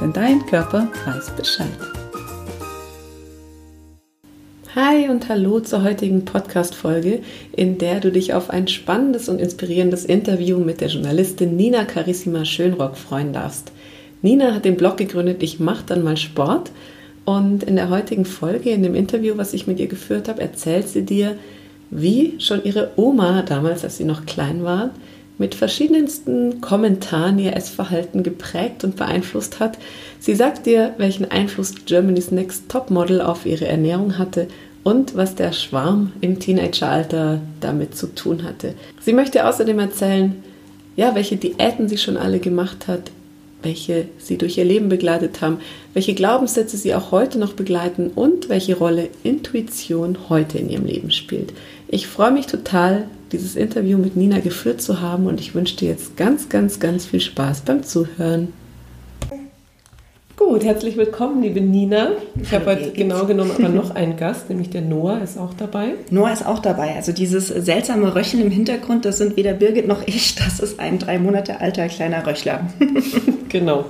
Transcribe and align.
denn 0.00 0.12
dein 0.12 0.46
Körper 0.46 0.88
weiß 1.04 1.30
Bescheid. 1.36 1.68
Hi 4.74 5.08
und 5.08 5.28
hallo 5.28 5.60
zur 5.60 5.82
heutigen 5.82 6.24
Podcast-Folge, 6.24 7.22
in 7.54 7.78
der 7.78 8.00
du 8.00 8.10
dich 8.10 8.34
auf 8.34 8.50
ein 8.50 8.68
spannendes 8.68 9.28
und 9.28 9.40
inspirierendes 9.40 10.04
Interview 10.04 10.58
mit 10.58 10.80
der 10.80 10.88
Journalistin 10.88 11.56
Nina 11.56 11.84
Carissima 11.84 12.44
Schönrock 12.44 12.96
freuen 12.96 13.32
darfst. 13.32 13.72
Nina 14.22 14.54
hat 14.54 14.64
den 14.64 14.76
Blog 14.76 14.96
gegründet 14.96 15.42
Ich 15.42 15.60
mach 15.60 15.82
dann 15.82 16.04
mal 16.04 16.16
Sport 16.16 16.70
und 17.24 17.64
in 17.64 17.76
der 17.76 17.90
heutigen 17.90 18.24
Folge, 18.24 18.70
in 18.70 18.82
dem 18.82 18.94
Interview, 18.94 19.36
was 19.36 19.54
ich 19.54 19.66
mit 19.66 19.80
ihr 19.80 19.88
geführt 19.88 20.28
habe, 20.28 20.40
erzählt 20.40 20.88
sie 20.88 21.04
dir, 21.04 21.36
wie 21.90 22.36
schon 22.38 22.64
ihre 22.64 22.92
Oma 22.96 23.42
damals, 23.42 23.82
als 23.82 23.96
sie 23.96 24.04
noch 24.04 24.24
klein 24.24 24.62
war, 24.62 24.90
mit 25.40 25.54
verschiedensten 25.54 26.60
Kommentaren 26.60 27.38
ihr 27.38 27.56
Essverhalten 27.56 28.22
geprägt 28.22 28.84
und 28.84 28.96
beeinflusst 28.96 29.58
hat. 29.58 29.78
Sie 30.18 30.34
sagt 30.34 30.66
dir, 30.66 30.92
welchen 30.98 31.30
Einfluss 31.30 31.74
Germany's 31.86 32.30
Next 32.30 32.68
Topmodel 32.68 33.22
auf 33.22 33.46
ihre 33.46 33.66
Ernährung 33.66 34.18
hatte 34.18 34.48
und 34.84 35.16
was 35.16 35.34
der 35.34 35.52
Schwarm 35.52 36.12
im 36.20 36.40
Teenageralter 36.40 37.40
damit 37.60 37.96
zu 37.96 38.08
tun 38.08 38.42
hatte. 38.42 38.74
Sie 39.00 39.14
möchte 39.14 39.46
außerdem 39.46 39.78
erzählen, 39.78 40.44
ja, 40.94 41.14
welche 41.14 41.36
Diäten 41.36 41.88
sie 41.88 41.96
schon 41.96 42.18
alle 42.18 42.38
gemacht 42.38 42.86
hat, 42.86 43.10
welche 43.62 44.08
sie 44.18 44.36
durch 44.36 44.58
ihr 44.58 44.66
Leben 44.66 44.90
begleitet 44.90 45.40
haben, 45.40 45.60
welche 45.94 46.12
Glaubenssätze 46.12 46.76
sie 46.76 46.94
auch 46.94 47.12
heute 47.12 47.38
noch 47.38 47.54
begleiten 47.54 48.10
und 48.14 48.50
welche 48.50 48.76
Rolle 48.76 49.08
Intuition 49.22 50.18
heute 50.28 50.58
in 50.58 50.68
ihrem 50.68 50.84
Leben 50.84 51.10
spielt. 51.10 51.54
Ich 51.88 52.06
freue 52.06 52.30
mich 52.30 52.46
total, 52.46 53.06
dieses 53.32 53.56
Interview 53.56 53.98
mit 53.98 54.16
Nina 54.16 54.40
geführt 54.40 54.82
zu 54.82 55.00
haben 55.00 55.26
und 55.26 55.40
ich 55.40 55.54
wünsche 55.54 55.76
dir 55.76 55.88
jetzt 55.88 56.16
ganz, 56.16 56.48
ganz, 56.48 56.80
ganz 56.80 57.06
viel 57.06 57.20
Spaß 57.20 57.62
beim 57.62 57.82
Zuhören. 57.82 58.52
Gut, 60.36 60.64
herzlich 60.64 60.96
willkommen, 60.96 61.42
liebe 61.42 61.60
Nina. 61.60 62.12
Ich 62.42 62.52
habe 62.52 62.66
heute 62.66 62.92
genau 62.92 63.26
genommen 63.26 63.52
aber 63.56 63.68
noch 63.68 63.94
einen 63.94 64.16
Gast, 64.16 64.48
nämlich 64.48 64.70
der 64.70 64.80
Noah 64.80 65.20
ist 65.22 65.38
auch 65.38 65.54
dabei. 65.54 65.92
Noah 66.10 66.32
ist 66.32 66.44
auch 66.44 66.58
dabei. 66.58 66.96
Also 66.96 67.12
dieses 67.12 67.48
seltsame 67.48 68.14
Röcheln 68.14 68.42
im 68.42 68.50
Hintergrund, 68.50 69.04
das 69.04 69.18
sind 69.18 69.36
weder 69.36 69.52
Birgit 69.52 69.86
noch 69.86 70.02
ich, 70.06 70.34
das 70.34 70.58
ist 70.58 70.80
ein 70.80 70.98
drei 70.98 71.18
Monate 71.18 71.60
alter 71.60 71.86
kleiner 71.88 72.26
Röchler. 72.26 72.68
genau. 73.48 73.84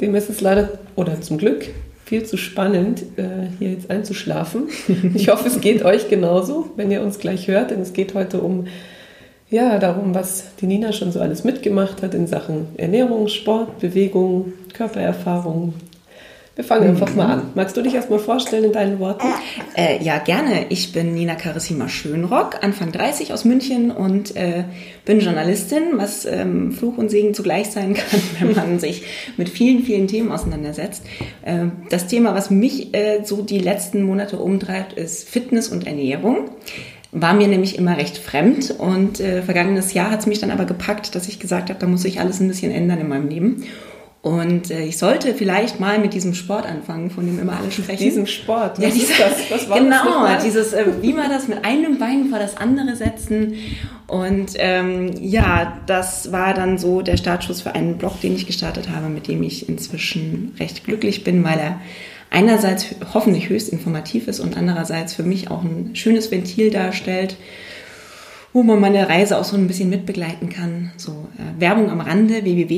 Dem 0.00 0.14
ist 0.14 0.30
es 0.30 0.40
leider, 0.40 0.78
oder 0.96 1.20
zum 1.20 1.38
Glück, 1.38 1.66
viel 2.08 2.24
zu 2.24 2.38
spannend, 2.38 3.02
äh, 3.16 3.48
hier 3.58 3.70
jetzt 3.70 3.90
einzuschlafen. 3.90 4.68
Ich 5.14 5.28
hoffe, 5.28 5.46
es 5.46 5.60
geht 5.60 5.84
euch 5.84 6.08
genauso, 6.08 6.70
wenn 6.76 6.90
ihr 6.90 7.02
uns 7.02 7.18
gleich 7.18 7.48
hört, 7.48 7.70
denn 7.70 7.82
es 7.82 7.92
geht 7.92 8.14
heute 8.14 8.40
um 8.40 8.66
ja, 9.50 9.78
darum, 9.78 10.14
was 10.14 10.54
die 10.60 10.66
Nina 10.66 10.92
schon 10.92 11.12
so 11.12 11.20
alles 11.20 11.44
mitgemacht 11.44 12.02
hat 12.02 12.14
in 12.14 12.26
Sachen 12.26 12.66
Ernährung, 12.76 13.28
Sport, 13.28 13.78
Bewegung, 13.80 14.54
Körpererfahrung. 14.72 15.74
Wir 16.58 16.64
fangen 16.64 16.88
einfach 16.88 17.14
mal 17.14 17.26
an. 17.26 17.42
Magst 17.54 17.76
du 17.76 17.82
dich 17.82 17.94
erstmal 17.94 18.18
vorstellen 18.18 18.64
in 18.64 18.72
deinen 18.72 18.98
Worten? 18.98 19.28
Äh, 19.76 20.02
ja, 20.02 20.18
gerne. 20.18 20.66
Ich 20.70 20.90
bin 20.90 21.14
Nina 21.14 21.36
Carissima 21.36 21.88
Schönrock, 21.88 22.64
Anfang 22.64 22.90
30 22.90 23.32
aus 23.32 23.44
München 23.44 23.92
und 23.92 24.34
äh, 24.34 24.64
bin 25.04 25.20
Journalistin, 25.20 25.82
was 25.92 26.24
ähm, 26.24 26.72
Fluch 26.72 26.98
und 26.98 27.12
Segen 27.12 27.32
zugleich 27.32 27.70
sein 27.70 27.94
kann, 27.94 28.20
wenn 28.40 28.56
man 28.56 28.80
sich 28.80 29.04
mit 29.36 29.48
vielen, 29.48 29.84
vielen 29.84 30.08
Themen 30.08 30.32
auseinandersetzt. 30.32 31.04
Äh, 31.42 31.66
das 31.90 32.08
Thema, 32.08 32.34
was 32.34 32.50
mich 32.50 32.92
äh, 32.92 33.20
so 33.22 33.42
die 33.42 33.60
letzten 33.60 34.02
Monate 34.02 34.38
umtreibt, 34.38 34.94
ist 34.94 35.28
Fitness 35.28 35.68
und 35.68 35.86
Ernährung 35.86 36.50
war 37.10 37.32
mir 37.32 37.48
nämlich 37.48 37.78
immer 37.78 37.96
recht 37.96 38.18
fremd 38.18 38.74
und 38.76 39.18
äh, 39.20 39.40
vergangenes 39.40 39.94
Jahr 39.94 40.10
hat 40.10 40.20
es 40.20 40.26
mich 40.26 40.40
dann 40.40 40.50
aber 40.50 40.66
gepackt, 40.66 41.14
dass 41.14 41.26
ich 41.26 41.40
gesagt 41.40 41.70
habe, 41.70 41.80
da 41.80 41.86
muss 41.86 42.02
sich 42.02 42.20
alles 42.20 42.40
ein 42.40 42.48
bisschen 42.48 42.70
ändern 42.70 42.98
in 42.98 43.08
meinem 43.08 43.28
Leben. 43.28 43.64
Und 44.28 44.70
äh, 44.70 44.84
ich 44.84 44.98
sollte 44.98 45.32
vielleicht 45.32 45.80
mal 45.80 45.98
mit 45.98 46.12
diesem 46.12 46.34
Sport 46.34 46.66
anfangen, 46.66 47.10
von 47.10 47.24
dem 47.24 47.38
immer 47.38 47.58
alle 47.58 47.70
sprechen. 47.70 47.96
Diesem 47.96 48.26
Sport? 48.26 48.76
Was 48.76 48.84
ja, 48.84 48.90
dieses, 48.90 49.10
ist 49.10 49.20
das? 49.20 49.50
Was 49.50 49.68
war 49.70 49.78
genau, 49.78 50.26
das 50.26 50.44
dieses, 50.44 50.74
äh, 50.74 50.84
wie 51.00 51.14
man 51.14 51.30
das 51.30 51.48
mit 51.48 51.64
einem 51.64 51.96
Bein 51.96 52.26
vor 52.26 52.38
das 52.38 52.54
andere 52.54 52.94
setzen. 52.94 53.54
Und 54.06 54.52
ähm, 54.56 55.12
ja, 55.18 55.80
das 55.86 56.30
war 56.30 56.52
dann 56.52 56.76
so 56.76 57.00
der 57.00 57.16
Startschuss 57.16 57.62
für 57.62 57.74
einen 57.74 57.96
Blog, 57.96 58.20
den 58.20 58.34
ich 58.34 58.46
gestartet 58.46 58.90
habe, 58.90 59.08
mit 59.08 59.28
dem 59.28 59.42
ich 59.42 59.66
inzwischen 59.66 60.54
recht 60.60 60.84
glücklich 60.84 61.24
bin, 61.24 61.42
weil 61.42 61.58
er 61.58 61.80
einerseits 62.28 62.96
hoffentlich 63.14 63.48
höchst 63.48 63.70
informativ 63.70 64.28
ist 64.28 64.40
und 64.40 64.58
andererseits 64.58 65.14
für 65.14 65.22
mich 65.22 65.50
auch 65.50 65.62
ein 65.62 65.96
schönes 65.96 66.30
Ventil 66.30 66.70
darstellt, 66.70 67.36
wo 68.52 68.62
man 68.62 68.80
meine 68.80 69.08
Reise 69.08 69.38
auch 69.38 69.44
so 69.44 69.56
ein 69.56 69.66
bisschen 69.66 69.90
mitbegleiten 69.90 70.48
kann. 70.48 70.92
So 70.96 71.28
äh, 71.38 71.60
Werbung 71.60 71.90
am 71.90 72.00
Rande, 72.00 72.44
www, 72.44 72.74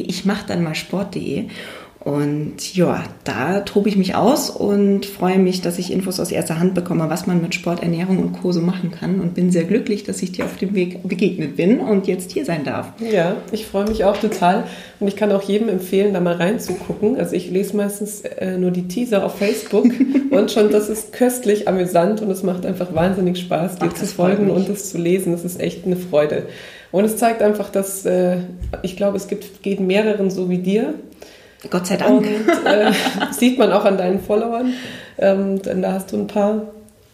und 2.02 2.74
ja, 2.74 3.04
da 3.24 3.60
tobe 3.60 3.90
ich 3.90 3.96
mich 3.98 4.14
aus 4.14 4.48
und 4.48 5.04
freue 5.04 5.38
mich, 5.38 5.60
dass 5.60 5.78
ich 5.78 5.92
Infos 5.92 6.18
aus 6.18 6.32
erster 6.32 6.58
Hand 6.58 6.74
bekomme, 6.74 7.10
was 7.10 7.26
man 7.26 7.42
mit 7.42 7.54
Sport, 7.54 7.82
Ernährung 7.82 8.20
und 8.20 8.32
Kurse 8.32 8.62
machen 8.62 8.90
kann. 8.90 9.20
Und 9.20 9.34
bin 9.34 9.50
sehr 9.50 9.64
glücklich, 9.64 10.02
dass 10.04 10.22
ich 10.22 10.32
dir 10.32 10.46
auf 10.46 10.56
dem 10.56 10.74
Weg 10.74 11.06
begegnet 11.06 11.56
bin 11.56 11.78
und 11.78 12.06
jetzt 12.06 12.32
hier 12.32 12.46
sein 12.46 12.64
darf. 12.64 12.94
Ja, 13.00 13.36
ich 13.52 13.66
freue 13.66 13.86
mich 13.86 14.04
auch 14.04 14.16
total. 14.16 14.64
Und 14.98 15.08
ich 15.08 15.16
kann 15.16 15.30
auch 15.30 15.42
jedem 15.42 15.68
empfehlen, 15.68 16.14
da 16.14 16.20
mal 16.20 16.36
reinzugucken. 16.36 17.18
Also 17.18 17.36
ich 17.36 17.50
lese 17.50 17.76
meistens 17.76 18.22
äh, 18.22 18.56
nur 18.56 18.70
die 18.70 18.88
Teaser 18.88 19.22
auf 19.22 19.36
Facebook 19.36 19.84
und 20.30 20.50
schon 20.50 20.70
das 20.70 20.88
ist 20.88 21.12
köstlich 21.12 21.68
amüsant 21.68 22.22
und 22.22 22.30
es 22.30 22.42
macht 22.42 22.64
einfach 22.64 22.94
wahnsinnig 22.94 23.38
Spaß, 23.38 23.76
dir 23.76 23.90
Ach, 23.90 23.94
zu 23.94 24.06
folgen 24.06 24.48
und 24.48 24.70
das 24.70 24.88
zu 24.88 24.96
lesen. 24.96 25.32
Das 25.32 25.44
ist 25.44 25.60
echt 25.60 25.84
eine 25.84 25.96
Freude. 25.96 26.46
Und 26.92 27.04
es 27.04 27.18
zeigt 27.18 27.42
einfach, 27.42 27.68
dass 27.68 28.06
äh, 28.06 28.38
ich 28.82 28.96
glaube, 28.96 29.18
es 29.18 29.28
gibt, 29.28 29.62
geht 29.62 29.80
mehreren 29.80 30.30
so 30.30 30.48
wie 30.48 30.58
dir 30.58 30.94
Gott 31.68 31.86
sei 31.86 31.96
Dank. 31.96 32.20
Und, 32.20 32.66
äh, 32.66 32.92
sieht 33.32 33.58
man 33.58 33.72
auch 33.72 33.84
an 33.84 33.98
deinen 33.98 34.20
Followern, 34.20 34.72
ähm, 35.18 35.60
denn 35.62 35.82
da 35.82 35.92
hast 35.92 36.12
du 36.12 36.16
ein 36.16 36.26
paar. 36.26 36.62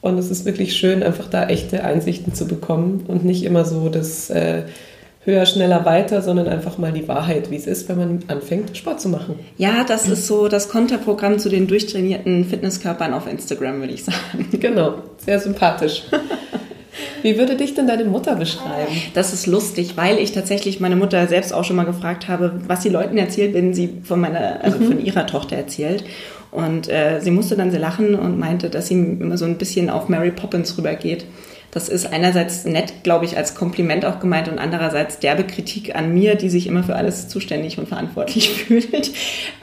Und 0.03 0.19
es 0.19 0.31
ist 0.31 0.45
wirklich 0.45 0.77
schön, 0.77 1.03
einfach 1.03 1.29
da 1.29 1.49
echte 1.49 1.83
Einsichten 1.83 2.33
zu 2.33 2.47
bekommen 2.47 3.05
und 3.09 3.25
nicht 3.25 3.43
immer 3.43 3.65
so 3.65 3.89
das 3.89 4.31
äh, 4.31 4.63
höher, 5.27 5.45
schneller, 5.47 5.85
weiter, 5.85 6.23
sondern 6.23 6.47
einfach 6.47 6.79
mal 6.79 6.93
die 6.93 7.09
Wahrheit, 7.09 7.51
wie 7.51 7.57
es 7.57 7.67
ist, 7.67 7.89
wenn 7.89 7.99
man 7.99 8.25
anfängt, 8.29 8.77
Sport 8.77 9.01
zu 9.01 9.09
machen. 9.09 9.39
Ja, 9.59 9.83
das 9.83 10.07
ist 10.07 10.29
so 10.29 10.47
das 10.47 10.69
Konterprogramm 10.69 11.41
zu 11.41 11.49
den 11.49 11.67
durchtrainierten 11.67 12.45
Fitnesskörpern 12.45 13.13
auf 13.13 13.27
Instagram, 13.27 13.81
würde 13.81 13.95
ich 13.95 14.05
sagen. 14.05 14.47
Genau, 14.53 14.95
sehr 15.19 15.41
sympathisch. 15.41 16.05
Wie 17.27 17.39
würde 17.39 17.57
dich 17.57 17.75
denn 17.75 17.89
deine 17.89 18.05
Mutter 18.05 18.37
beschreiben? 18.37 18.93
Das 19.15 19.33
ist 19.33 19.49
lustig, 19.49 19.97
weil 19.97 20.19
ich 20.19 20.31
tatsächlich 20.31 20.79
meine 20.79 20.95
Mutter 20.95 21.27
selbst 21.27 21.53
auch 21.53 21.65
schon 21.65 21.75
mal 21.75 21.85
gefragt 21.85 22.29
habe, 22.29 22.61
was 22.69 22.85
sie 22.85 22.89
Leuten 22.89 23.19
erzählt, 23.19 23.53
wenn 23.53 23.75
sie 23.75 23.95
von 24.05 24.21
meiner, 24.21 24.63
also 24.63 24.79
mhm. 24.79 24.87
von 24.87 25.05
ihrer 25.05 25.27
Tochter 25.27 25.57
erzählt. 25.57 26.05
Und 26.53 26.89
äh, 26.89 27.19
sie 27.21 27.33
musste 27.33 27.57
dann 27.57 27.73
sehr 27.73 27.81
lachen 27.81 28.15
und 28.15 28.39
meinte, 28.39 28.71
dass 28.71 28.87
sie 28.87 28.95
immer 28.95 29.37
so 29.37 29.45
ein 29.45 29.59
bisschen 29.59 29.91
auf 29.91 30.09
Mary 30.09 30.31
Poppins 30.31 30.79
rübergeht. 30.79 31.25
Das 31.73 31.89
ist 31.89 32.13
einerseits 32.13 32.65
nett, 32.65 33.03
glaube 33.03 33.25
ich, 33.25 33.37
als 33.37 33.57
Kompliment 33.57 34.05
auch 34.05 34.21
gemeint 34.21 34.47
und 34.47 34.61
andererseits 34.61 35.19
derbe 35.19 35.43
Kritik 35.43 35.97
an 35.97 36.15
mir, 36.15 36.37
die 36.37 36.49
sich 36.49 36.69
immer 36.69 36.85
für 36.85 36.95
alles 36.95 37.27
zuständig 37.27 37.77
und 37.77 37.89
verantwortlich 37.89 38.51
fühlt. 38.67 39.11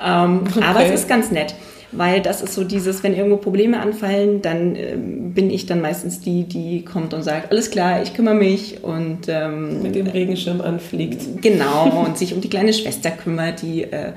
Ähm, 0.05 0.41
okay. 0.49 0.65
Aber 0.65 0.83
es 0.83 0.91
ist 0.91 1.07
ganz 1.07 1.31
nett 1.31 1.55
weil 1.95 2.21
das 2.21 2.41
ist 2.41 2.53
so 2.53 2.63
dieses, 2.63 3.03
wenn 3.03 3.15
irgendwo 3.15 3.37
Probleme 3.37 3.79
anfallen, 3.79 4.41
dann 4.41 4.75
äh, 4.75 4.95
bin 4.97 5.49
ich 5.49 5.65
dann 5.65 5.81
meistens 5.81 6.21
die, 6.21 6.43
die 6.43 6.83
kommt 6.83 7.13
und 7.13 7.23
sagt, 7.23 7.51
alles 7.51 7.71
klar, 7.71 8.01
ich 8.01 8.13
kümmere 8.13 8.35
mich 8.35 8.83
und 8.83 9.27
ähm, 9.27 9.81
mit 9.81 9.95
dem 9.95 10.07
Regenschirm 10.07 10.61
anfliegt. 10.61 11.41
Genau 11.41 12.03
und 12.05 12.17
sich 12.17 12.33
um 12.33 12.41
die 12.41 12.49
kleine 12.49 12.73
Schwester 12.73 13.11
kümmert, 13.11 13.61
die 13.61 13.83
äh, 13.83 14.13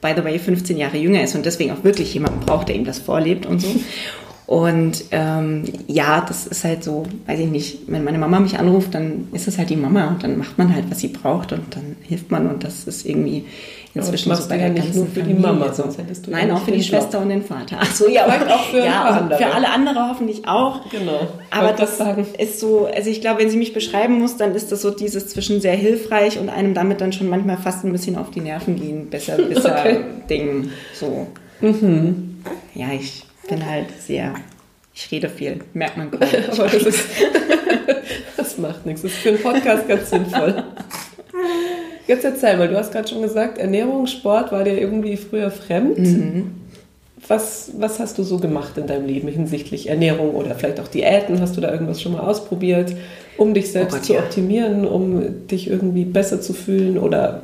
by 0.00 0.12
the 0.16 0.24
way 0.24 0.38
15 0.38 0.76
Jahre 0.76 0.98
jünger 0.98 1.22
ist 1.22 1.34
und 1.34 1.46
deswegen 1.46 1.70
auch 1.72 1.82
wirklich 1.82 2.12
jemanden 2.12 2.40
braucht, 2.40 2.68
der 2.68 2.76
ihm 2.76 2.84
das 2.84 2.98
vorlebt 2.98 3.46
und 3.46 3.60
so. 3.60 3.68
Und 4.46 5.04
ähm, 5.10 5.64
ja, 5.86 6.20
das 6.20 6.46
ist 6.46 6.64
halt 6.64 6.84
so, 6.84 7.04
weiß 7.26 7.40
ich 7.40 7.48
nicht, 7.48 7.78
wenn 7.86 8.04
meine 8.04 8.18
Mama 8.18 8.40
mich 8.40 8.58
anruft, 8.58 8.94
dann 8.94 9.28
ist 9.32 9.48
es 9.48 9.56
halt 9.56 9.70
die 9.70 9.76
Mama 9.76 10.08
und 10.08 10.22
dann 10.22 10.36
macht 10.36 10.58
man 10.58 10.74
halt, 10.74 10.90
was 10.90 11.00
sie 11.00 11.08
braucht 11.08 11.52
und 11.52 11.74
dann 11.74 11.96
hilft 12.02 12.30
man 12.30 12.50
und 12.50 12.62
das 12.62 12.84
ist 12.84 13.06
irgendwie 13.06 13.46
inzwischen 13.94 14.30
aber 14.30 14.36
das 14.36 14.44
so 14.44 14.50
bei 14.50 14.58
der 14.58 14.66
ja 14.68 14.72
nicht 14.72 14.94
nur 14.94 15.06
für 15.06 15.20
Familie. 15.20 15.34
die 15.34 15.40
Mama, 15.40 15.72
sonst 15.72 15.98
hättest 15.98 16.26
du 16.26 16.30
Nein, 16.30 16.50
auch 16.50 16.62
für 16.62 16.72
die 16.72 16.82
Schwester 16.82 17.20
und 17.20 17.28
den 17.28 17.44
Vater. 17.44 17.78
Ach 17.80 17.94
so, 17.94 18.08
ja, 18.10 18.26
aber 18.26 18.54
auch 18.54 18.64
für, 18.64 18.84
ja, 18.84 19.02
andere. 19.04 19.38
für 19.38 19.46
alle 19.46 19.70
anderen 19.70 20.10
hoffentlich 20.10 20.46
auch. 20.46 20.88
Genau. 20.90 21.28
Aber 21.50 21.72
das, 21.72 21.98
das 21.98 22.16
ist 22.38 22.60
so, 22.60 22.86
also 22.86 23.08
ich 23.08 23.20
glaube, 23.20 23.42
wenn 23.42 23.50
sie 23.50 23.56
mich 23.56 23.72
beschreiben 23.72 24.18
muss, 24.18 24.36
dann 24.36 24.54
ist 24.54 24.72
das 24.72 24.82
so 24.82 24.90
dieses 24.90 25.28
zwischen 25.28 25.60
sehr 25.60 25.76
hilfreich 25.76 26.38
und 26.38 26.48
einem 26.48 26.74
damit 26.74 27.00
dann 27.00 27.12
schon 27.12 27.28
manchmal 27.28 27.56
fast 27.56 27.84
ein 27.84 27.92
bisschen 27.92 28.16
auf 28.16 28.30
die 28.30 28.40
Nerven 28.40 28.76
gehen, 28.76 29.08
besser, 29.10 29.36
besser 29.48 29.76
okay. 29.78 30.00
Ding. 30.28 30.70
So. 30.94 31.28
Mhm. 31.60 32.42
ja, 32.74 32.88
ich 32.92 33.24
bin 33.48 33.64
halt 33.64 33.86
sehr, 34.00 34.34
ich 34.92 35.10
rede 35.12 35.28
viel, 35.28 35.60
merkt 35.72 35.96
man 35.96 36.10
gerade. 36.10 36.44
Aber 36.50 36.64
das, 36.64 36.82
ist, 36.82 37.00
das 38.36 38.58
macht 38.58 38.84
nichts, 38.86 39.02
das 39.02 39.12
ist 39.12 39.20
für 39.20 39.28
einen 39.30 39.42
Podcast 39.42 39.88
ganz 39.88 40.10
sinnvoll. 40.10 40.64
Jetzt 42.06 42.24
erzähl 42.24 42.56
mal, 42.56 42.68
du 42.68 42.76
hast 42.76 42.92
gerade 42.92 43.08
schon 43.08 43.22
gesagt, 43.22 43.58
Ernährung, 43.58 44.06
Sport 44.06 44.52
war 44.52 44.64
dir 44.64 44.78
irgendwie 44.78 45.16
früher 45.16 45.50
fremd. 45.50 45.98
Mhm. 45.98 46.50
Was, 47.26 47.70
was 47.78 48.00
hast 48.00 48.18
du 48.18 48.22
so 48.22 48.38
gemacht 48.38 48.76
in 48.76 48.86
deinem 48.86 49.06
Leben 49.06 49.28
hinsichtlich 49.28 49.88
Ernährung 49.88 50.34
oder 50.34 50.54
vielleicht 50.54 50.78
auch 50.80 50.88
Diäten? 50.88 51.40
Hast 51.40 51.56
du 51.56 51.62
da 51.62 51.72
irgendwas 51.72 52.02
schon 52.02 52.12
mal 52.12 52.20
ausprobiert, 52.20 52.94
um 53.38 53.54
dich 53.54 53.72
selbst 53.72 53.94
oh 53.94 53.96
Gott, 53.96 54.06
zu 54.06 54.18
optimieren, 54.18 54.86
um 54.86 55.46
dich 55.46 55.70
irgendwie 55.70 56.04
besser 56.04 56.42
zu 56.42 56.52
fühlen? 56.52 56.98
Oder 56.98 57.42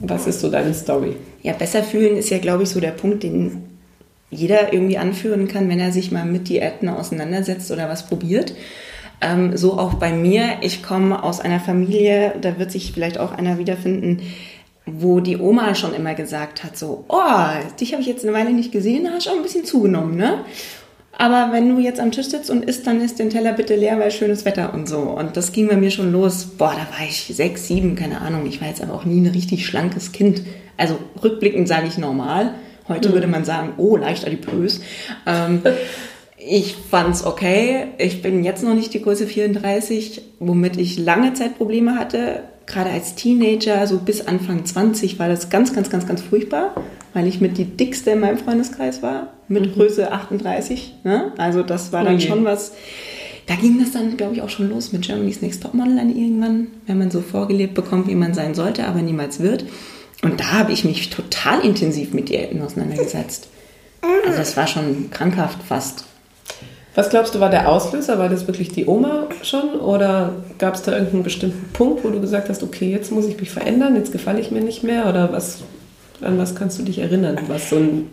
was 0.00 0.26
ist 0.26 0.40
so 0.40 0.50
deine 0.50 0.74
Story? 0.74 1.14
Ja, 1.42 1.52
besser 1.52 1.84
fühlen 1.84 2.16
ist 2.16 2.30
ja, 2.30 2.38
glaube 2.38 2.64
ich, 2.64 2.70
so 2.70 2.80
der 2.80 2.90
Punkt, 2.90 3.22
den 3.22 3.62
jeder 4.30 4.72
irgendwie 4.72 4.98
anführen 4.98 5.46
kann, 5.46 5.68
wenn 5.68 5.78
er 5.78 5.92
sich 5.92 6.10
mal 6.10 6.24
mit 6.24 6.48
Diäten 6.48 6.88
auseinandersetzt 6.88 7.70
oder 7.70 7.88
was 7.88 8.06
probiert. 8.06 8.54
Ähm, 9.22 9.56
so 9.56 9.78
auch 9.78 9.94
bei 9.94 10.12
mir. 10.12 10.58
Ich 10.60 10.82
komme 10.82 11.22
aus 11.22 11.40
einer 11.40 11.60
Familie, 11.60 12.34
da 12.40 12.58
wird 12.58 12.70
sich 12.72 12.92
vielleicht 12.92 13.18
auch 13.18 13.32
einer 13.32 13.58
wiederfinden, 13.58 14.20
wo 14.84 15.20
die 15.20 15.38
Oma 15.38 15.74
schon 15.74 15.94
immer 15.94 16.14
gesagt 16.14 16.64
hat, 16.64 16.76
so, 16.76 17.04
oh, 17.08 17.20
dich 17.80 17.92
habe 17.92 18.02
ich 18.02 18.08
jetzt 18.08 18.24
eine 18.24 18.36
Weile 18.36 18.52
nicht 18.52 18.72
gesehen, 18.72 19.08
hast 19.12 19.24
schon 19.24 19.36
ein 19.36 19.42
bisschen 19.42 19.64
zugenommen, 19.64 20.16
ne? 20.16 20.44
Aber 21.16 21.50
wenn 21.52 21.68
du 21.68 21.80
jetzt 21.80 22.00
am 22.00 22.10
Tisch 22.10 22.28
sitzt 22.28 22.50
und 22.50 22.64
isst, 22.64 22.86
dann 22.86 23.00
ist 23.00 23.18
den 23.18 23.30
Teller 23.30 23.52
bitte 23.52 23.76
leer, 23.76 23.98
weil 23.98 24.10
schönes 24.10 24.44
Wetter 24.44 24.72
und 24.74 24.88
so. 24.88 24.98
Und 24.98 25.36
das 25.36 25.52
ging 25.52 25.68
bei 25.68 25.76
mir 25.76 25.90
schon 25.90 26.10
los. 26.10 26.46
Boah, 26.46 26.72
da 26.72 26.98
war 26.98 27.06
ich 27.06 27.26
sechs, 27.26 27.68
sieben, 27.68 27.94
keine 27.94 28.22
Ahnung. 28.22 28.46
Ich 28.46 28.60
war 28.60 28.68
jetzt 28.68 28.82
aber 28.82 28.94
auch 28.94 29.04
nie 29.04 29.20
ein 29.20 29.30
richtig 29.30 29.66
schlankes 29.66 30.12
Kind. 30.12 30.42
Also 30.78 30.98
rückblickend 31.22 31.68
sage 31.68 31.86
ich 31.86 31.98
normal. 31.98 32.54
Heute 32.88 33.10
mhm. 33.10 33.12
würde 33.12 33.26
man 33.26 33.44
sagen, 33.44 33.74
oh, 33.76 33.96
leicht 33.96 34.26
adipös. 34.26 34.80
Ähm, 35.26 35.62
ich 36.48 36.76
fand's 36.90 37.24
okay. 37.24 37.88
Ich 37.98 38.22
bin 38.22 38.44
jetzt 38.44 38.62
noch 38.62 38.74
nicht 38.74 38.92
die 38.94 39.02
Größe 39.02 39.26
34, 39.26 40.22
womit 40.40 40.76
ich 40.76 40.98
lange 40.98 41.34
Zeit 41.34 41.56
Probleme 41.56 41.96
hatte. 41.96 42.44
Gerade 42.66 42.90
als 42.90 43.14
Teenager, 43.14 43.86
so 43.86 43.98
bis 43.98 44.26
Anfang 44.26 44.64
20, 44.64 45.18
war 45.18 45.28
das 45.28 45.50
ganz, 45.50 45.72
ganz, 45.74 45.90
ganz, 45.90 46.06
ganz 46.06 46.22
furchtbar, 46.22 46.74
weil 47.12 47.26
ich 47.26 47.40
mit 47.40 47.58
die 47.58 47.64
dickste 47.64 48.12
in 48.12 48.20
meinem 48.20 48.38
Freundeskreis 48.38 49.02
war, 49.02 49.28
mit 49.48 49.66
mhm. 49.66 49.72
Größe 49.72 50.10
38. 50.10 50.94
Ne? 51.04 51.32
Also 51.38 51.62
das 51.62 51.92
war 51.92 52.04
dann 52.04 52.16
okay. 52.16 52.28
schon 52.28 52.44
was. 52.44 52.72
Da 53.46 53.56
ging 53.56 53.80
das 53.80 53.90
dann, 53.90 54.16
glaube 54.16 54.34
ich, 54.34 54.42
auch 54.42 54.48
schon 54.48 54.70
los 54.70 54.92
mit 54.92 55.02
Germany's 55.02 55.42
Next 55.42 55.62
Topmodel 55.62 55.96
dann 55.96 56.16
irgendwann, 56.16 56.68
wenn 56.86 56.98
man 56.98 57.10
so 57.10 57.20
vorgelebt 57.20 57.74
bekommt, 57.74 58.06
wie 58.08 58.14
man 58.14 58.34
sein 58.34 58.54
sollte, 58.54 58.86
aber 58.86 59.02
niemals 59.02 59.40
wird. 59.40 59.64
Und 60.22 60.38
da 60.38 60.52
habe 60.52 60.72
ich 60.72 60.84
mich 60.84 61.10
total 61.10 61.64
intensiv 61.64 62.14
mit 62.14 62.28
Diäten 62.28 62.62
auseinandergesetzt. 62.62 63.48
Also 64.24 64.38
das 64.38 64.56
war 64.56 64.68
schon 64.68 65.10
krankhaft 65.10 65.58
fast. 65.64 66.04
Was 66.94 67.08
glaubst 67.08 67.34
du, 67.34 67.40
war 67.40 67.48
der 67.48 67.68
Auslöser? 67.68 68.18
War 68.18 68.28
das 68.28 68.46
wirklich 68.46 68.68
die 68.68 68.86
Oma 68.86 69.28
schon? 69.42 69.80
Oder 69.80 70.34
gab 70.58 70.74
es 70.74 70.82
da 70.82 70.92
irgendeinen 70.92 71.22
bestimmten 71.22 71.72
Punkt, 71.72 72.04
wo 72.04 72.10
du 72.10 72.20
gesagt 72.20 72.50
hast, 72.50 72.62
okay, 72.62 72.90
jetzt 72.90 73.10
muss 73.10 73.26
ich 73.26 73.40
mich 73.40 73.50
verändern, 73.50 73.96
jetzt 73.96 74.12
gefalle 74.12 74.40
ich 74.40 74.50
mir 74.50 74.60
nicht 74.60 74.82
mehr? 74.82 75.06
Oder 75.08 75.32
was, 75.32 75.62
an 76.20 76.36
was 76.38 76.54
kannst 76.54 76.78
du 76.78 76.82
dich 76.82 76.98
erinnern, 76.98 77.38
was 77.48 77.70
so 77.70 77.76
ein 77.76 78.10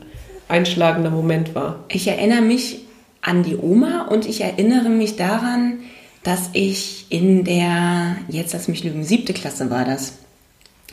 einschlagender 0.47 1.09
Moment 1.09 1.55
war? 1.55 1.83
Ich 1.89 2.07
erinnere 2.07 2.41
mich 2.41 2.85
an 3.21 3.43
die 3.43 3.57
Oma 3.57 4.07
und 4.09 4.25
ich 4.25 4.41
erinnere 4.41 4.89
mich 4.89 5.17
daran, 5.17 5.79
dass 6.23 6.49
ich 6.53 7.05
in 7.09 7.43
der, 7.43 8.15
jetzt 8.29 8.53
lass 8.53 8.69
mich 8.69 8.83
lügen, 8.83 9.03
siebte 9.03 9.33
Klasse 9.33 9.69
war 9.69 9.83
das 9.83 10.13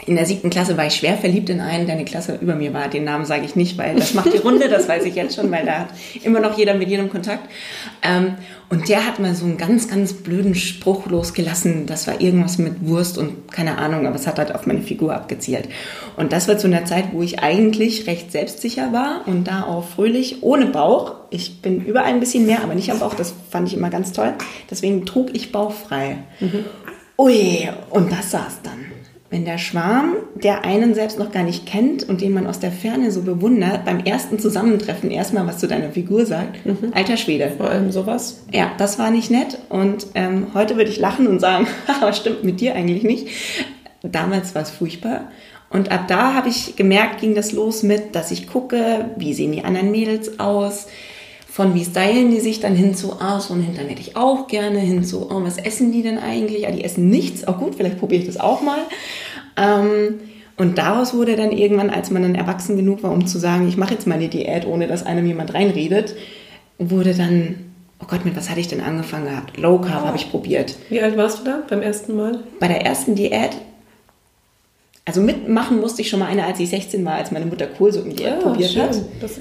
in 0.05 0.15
der 0.15 0.27
siebten 0.27 0.51
Klasse 0.51 0.77
war 0.77 0.87
ich 0.87 0.97
schwer 0.97 1.17
verliebt 1.17 1.49
in 1.49 1.61
einen, 1.61 1.87
der 1.87 1.95
eine 1.95 2.05
Klasse 2.05 2.39
über 2.41 2.55
mir 2.55 2.75
war. 2.75 2.89
Den 2.89 3.05
Namen 3.05 3.25
sage 3.25 3.47
ich 3.47 3.57
nicht, 3.57 3.79
weil 3.79 3.97
das 3.97 4.13
macht 4.13 4.33
die 4.33 4.39
Runde, 4.39 4.69
das 4.69 4.89
weiß 4.89 5.05
ich 5.05 5.15
jetzt 5.15 5.37
schon, 5.37 5.51
weil 5.51 5.65
da 5.65 5.81
hat 5.81 5.89
immer 6.23 6.41
noch 6.41 6.59
jeder 6.59 6.75
mit 6.75 6.89
jedem 6.89 7.09
Kontakt. 7.09 7.49
Ähm, 8.03 8.35
und 8.69 8.89
der 8.89 9.07
hat 9.07 9.21
mal 9.21 9.35
so 9.35 9.47
einen 9.47 9.57
ganz, 9.57 9.89
ganz 9.89 10.13
blöden 10.13 10.55
Spruch 10.55 11.07
losgelassen. 11.07 11.87
Das 11.87 12.07
war 12.07 12.21
irgendwas 12.21 12.59
mit 12.59 12.87
Wurst 12.87 13.17
und 13.17 13.51
keine 13.51 13.79
Ahnung, 13.79 14.07
aber 14.07 14.17
es 14.17 14.27
hat 14.27 14.39
halt 14.39 14.55
auf 14.55 14.67
meine 14.67 14.83
Figur 14.83 15.15
abgezielt. 15.15 15.69
Und 16.17 16.33
das 16.33 16.47
war 16.47 16.59
zu 16.59 16.67
einer 16.67 16.85
Zeit, 16.85 17.07
wo 17.13 17.23
ich 17.23 17.39
eigentlich 17.39 18.07
recht 18.07 18.33
selbstsicher 18.33 18.93
war 18.93 19.23
und 19.27 19.45
da 19.45 19.63
auch 19.63 19.85
fröhlich, 19.85 20.43
ohne 20.43 20.67
Bauch. 20.67 21.15
Ich 21.31 21.63
bin 21.63 21.85
überall 21.85 22.13
ein 22.13 22.21
bisschen 22.21 22.45
mehr, 22.45 22.63
aber 22.63 22.75
nicht 22.75 22.91
am 22.91 22.99
Bauch. 22.99 23.15
Das 23.15 23.33
fand 23.51 23.69
ich 23.69 23.75
immer 23.75 23.91
ganz 23.91 24.13
toll. 24.13 24.35
Deswegen 24.71 25.07
trug 25.07 25.31
ich 25.33 25.53
bauchfrei. 25.53 26.19
Mhm. 26.41 26.65
Ui, 27.19 27.69
und 27.91 28.13
das 28.13 28.33
saß 28.33 28.61
dann 28.63 28.96
wenn 29.31 29.45
der 29.45 29.59
Schwarm, 29.59 30.15
der 30.35 30.65
einen 30.65 30.95
selbst 30.95 31.19
noch 31.19 31.33
gar 31.33 31.43
nicht 31.43 31.67
kennt 31.67 32.09
und 32.09 32.21
den 32.21 32.33
man 32.33 32.47
aus 32.47 32.61
der 32.61 32.71
Ferne 32.71 33.11
so 33.11 33.23
bewundert, 33.23 33.85
beim 33.85 34.01
ersten 34.01 34.39
Zusammentreffen 34.39 35.11
erstmal 35.11 35.47
was 35.47 35.59
zu 35.59 35.67
deiner 35.67 35.91
Figur 35.91 36.27
sagt, 36.27 36.65
mhm. 36.65 36.93
alter 36.95 37.17
Schwede. 37.17 37.53
Vor 37.57 37.69
allem 37.69 37.91
sowas. 37.91 38.45
Ja, 38.53 38.73
das 38.79 38.99
war 38.99 39.11
nicht 39.11 39.31
nett. 39.31 39.59
Und 39.69 40.07
ähm, 40.15 40.49
heute 40.55 40.77
würde 40.77 40.91
ich 40.91 40.99
lachen 40.99 41.27
und 41.27 41.41
sagen, 41.41 41.67
aber 42.01 42.13
stimmt 42.13 42.45
mit 42.45 42.61
dir 42.61 42.75
eigentlich 42.75 43.03
nicht. 43.03 43.29
Damals 44.03 44.55
war 44.55 44.63
es 44.63 44.71
furchtbar. 44.71 45.31
Und 45.71 45.91
ab 45.91 46.07
da 46.07 46.35
habe 46.35 46.49
ich 46.49 46.77
gemerkt, 46.77 47.21
ging 47.21 47.35
das 47.35 47.53
los 47.53 47.83
mit, 47.83 48.15
dass 48.15 48.31
ich 48.31 48.47
gucke, 48.47 49.11
wie 49.17 49.35
sehen 49.35 49.51
die 49.51 49.65
anderen 49.65 49.91
Mädels 49.91 50.39
aus, 50.39 50.87
von 51.57 51.73
wie 51.73 51.87
stylen 51.87 52.31
die 52.31 52.41
sich 52.41 52.61
dann 52.61 52.75
hin 52.75 52.95
zu, 52.95 53.15
ah, 53.19 53.41
so 53.41 53.55
ein 53.55 53.63
Hintern 53.63 53.87
hätte 53.87 54.03
ich 54.03 54.15
auch 54.15 54.47
gerne, 54.47 54.79
hin 54.79 55.03
zu, 55.05 55.31
oh, 55.31 55.43
was 55.43 55.57
essen 55.57 55.91
die 55.91 56.03
denn 56.03 56.19
eigentlich? 56.19 56.65
Ja, 56.65 56.71
die 56.71 56.85
essen 56.85 57.09
nichts. 57.09 57.49
Auch 57.49 57.59
gut, 57.59 57.77
vielleicht 57.77 57.99
probiere 57.99 58.21
ich 58.21 58.27
das 58.27 58.39
auch 58.39 58.61
mal. 58.61 58.81
Ähm, 59.57 60.21
und 60.59 60.77
daraus 60.77 61.15
wurde 61.15 61.35
dann 61.35 61.53
irgendwann, 61.53 61.89
als 61.89 62.11
man 62.11 62.21
dann 62.21 62.35
erwachsen 62.35 62.77
genug 62.77 63.03
war, 63.03 63.11
um 63.11 63.27
zu 63.27 63.39
sagen, 63.39 63.69
ich 63.69 63.79
mache 63.79 63.95
jetzt 63.95 64.07
mal 64.07 64.17
eine 64.17 64.29
Diät, 64.29 64.67
ohne 64.67 64.87
dass 64.87 65.07
einem 65.07 65.25
jemand 65.25 65.55
reinredet, 65.55 66.15
wurde 66.79 67.15
dann, 67.15 67.55
oh 68.03 68.07
Gott, 68.07 68.27
mit 68.27 68.37
was 68.37 68.51
hatte 68.51 68.61
ich 68.61 68.69
denn 68.69 68.83
angefangen 68.83 69.25
gehabt? 69.25 69.57
Low 69.57 69.79
Carb 69.79 70.05
habe 70.05 70.19
ich 70.19 70.31
probiert. 70.31 70.77
Wie 70.91 71.01
alt 71.01 71.17
warst 71.17 71.39
du 71.39 71.45
da 71.45 71.63
beim 71.71 71.81
ersten 71.81 72.17
Mal? 72.17 72.41
Bei 72.61 72.69
der 72.69 72.85
ersten 72.85 73.15
Diät 73.15 73.57
also 75.07 75.21
mitmachen 75.21 75.81
musste 75.81 76.03
ich 76.03 76.11
schon 76.11 76.19
mal 76.19 76.27
eine, 76.27 76.45
als 76.45 76.59
ich 76.59 76.69
16 76.69 77.05
war, 77.05 77.15
als 77.15 77.31
meine 77.31 77.47
Mutter 77.47 77.67
Kohlsuppen 77.67 78.17
ja, 78.17 78.35
probiert 78.35 78.73
schön. 78.73 78.83
hat. 78.83 78.97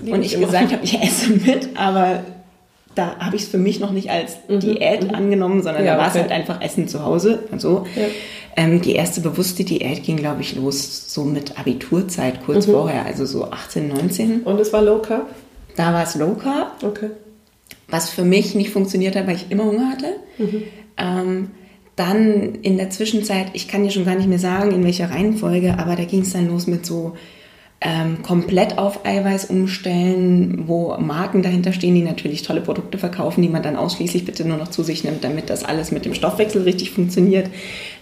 Und 0.05 0.23
ich 0.23 0.35
immer. 0.35 0.45
gesagt 0.45 0.71
habe, 0.71 0.83
ich 0.83 1.01
esse 1.01 1.31
mit, 1.31 1.69
aber 1.75 2.23
da 2.93 3.17
habe 3.17 3.35
ich 3.35 3.41
es 3.41 3.47
für 3.47 3.57
mich 3.57 3.79
noch 3.79 3.91
nicht 3.91 4.09
als 4.11 4.37
mhm. 4.47 4.59
Diät 4.59 5.03
mhm. 5.03 5.15
angenommen, 5.15 5.63
sondern 5.63 5.83
ja, 5.83 5.95
da 5.95 6.01
war 6.01 6.07
es 6.07 6.13
halt 6.13 6.31
einfach 6.31 6.61
Essen 6.61 6.87
zu 6.87 7.03
Hause 7.03 7.39
und 7.51 7.59
so. 7.59 7.85
Ja. 7.95 8.03
Ähm, 8.55 8.79
die 8.79 8.93
erste 8.93 9.21
bewusste 9.21 9.63
Diät 9.63 10.03
ging, 10.03 10.17
glaube 10.17 10.41
ich, 10.41 10.55
los 10.55 11.11
so 11.11 11.25
mit 11.25 11.59
Abiturzeit 11.59 12.45
kurz 12.45 12.67
mhm. 12.67 12.71
vorher, 12.71 13.05
also 13.05 13.25
so 13.25 13.49
18, 13.49 13.89
19. 13.89 14.43
Und 14.43 14.59
es 14.59 14.71
war 14.71 14.83
Low 14.83 14.99
Carb? 14.99 15.27
Da 15.75 15.93
war 15.93 16.03
es 16.03 16.15
Low 16.15 16.35
Carb. 16.35 16.83
Okay. 16.83 17.09
Was 17.87 18.09
für 18.11 18.23
mich 18.23 18.53
nicht 18.53 18.69
funktioniert 18.69 19.15
hat, 19.15 19.25
weil 19.25 19.35
ich 19.35 19.47
immer 19.49 19.65
Hunger 19.65 19.89
hatte. 19.89 20.15
Mhm. 20.37 20.63
Ähm, 20.97 21.51
dann 21.95 22.55
in 22.61 22.77
der 22.77 22.89
Zwischenzeit, 22.89 23.47
ich 23.53 23.67
kann 23.67 23.83
dir 23.83 23.91
schon 23.91 24.05
gar 24.05 24.15
nicht 24.15 24.27
mehr 24.27 24.39
sagen, 24.39 24.71
in 24.71 24.83
welcher 24.83 25.11
Reihenfolge, 25.11 25.79
aber 25.79 25.95
da 25.95 26.03
ging 26.03 26.21
es 26.21 26.33
dann 26.33 26.47
los 26.47 26.67
mit 26.67 26.85
so 26.85 27.13
ähm, 27.81 28.21
komplett 28.23 28.77
auf 28.77 29.05
Eiweiß 29.05 29.45
umstellen, 29.45 30.63
wo 30.67 30.97
Marken 30.97 31.43
dahinter 31.43 31.71
stehen, 31.71 31.95
die 31.95 32.01
natürlich 32.01 32.41
tolle 32.41 32.61
Produkte 32.61 32.97
verkaufen, 32.97 33.41
die 33.41 33.49
man 33.49 33.63
dann 33.63 33.75
ausschließlich 33.75 34.25
bitte 34.25 34.45
nur 34.45 34.57
noch 34.57 34.69
zu 34.69 34.81
sich 34.81 35.03
nimmt, 35.03 35.23
damit 35.23 35.49
das 35.49 35.63
alles 35.63 35.91
mit 35.91 36.05
dem 36.05 36.13
Stoffwechsel 36.13 36.63
richtig 36.63 36.91
funktioniert. 36.91 37.49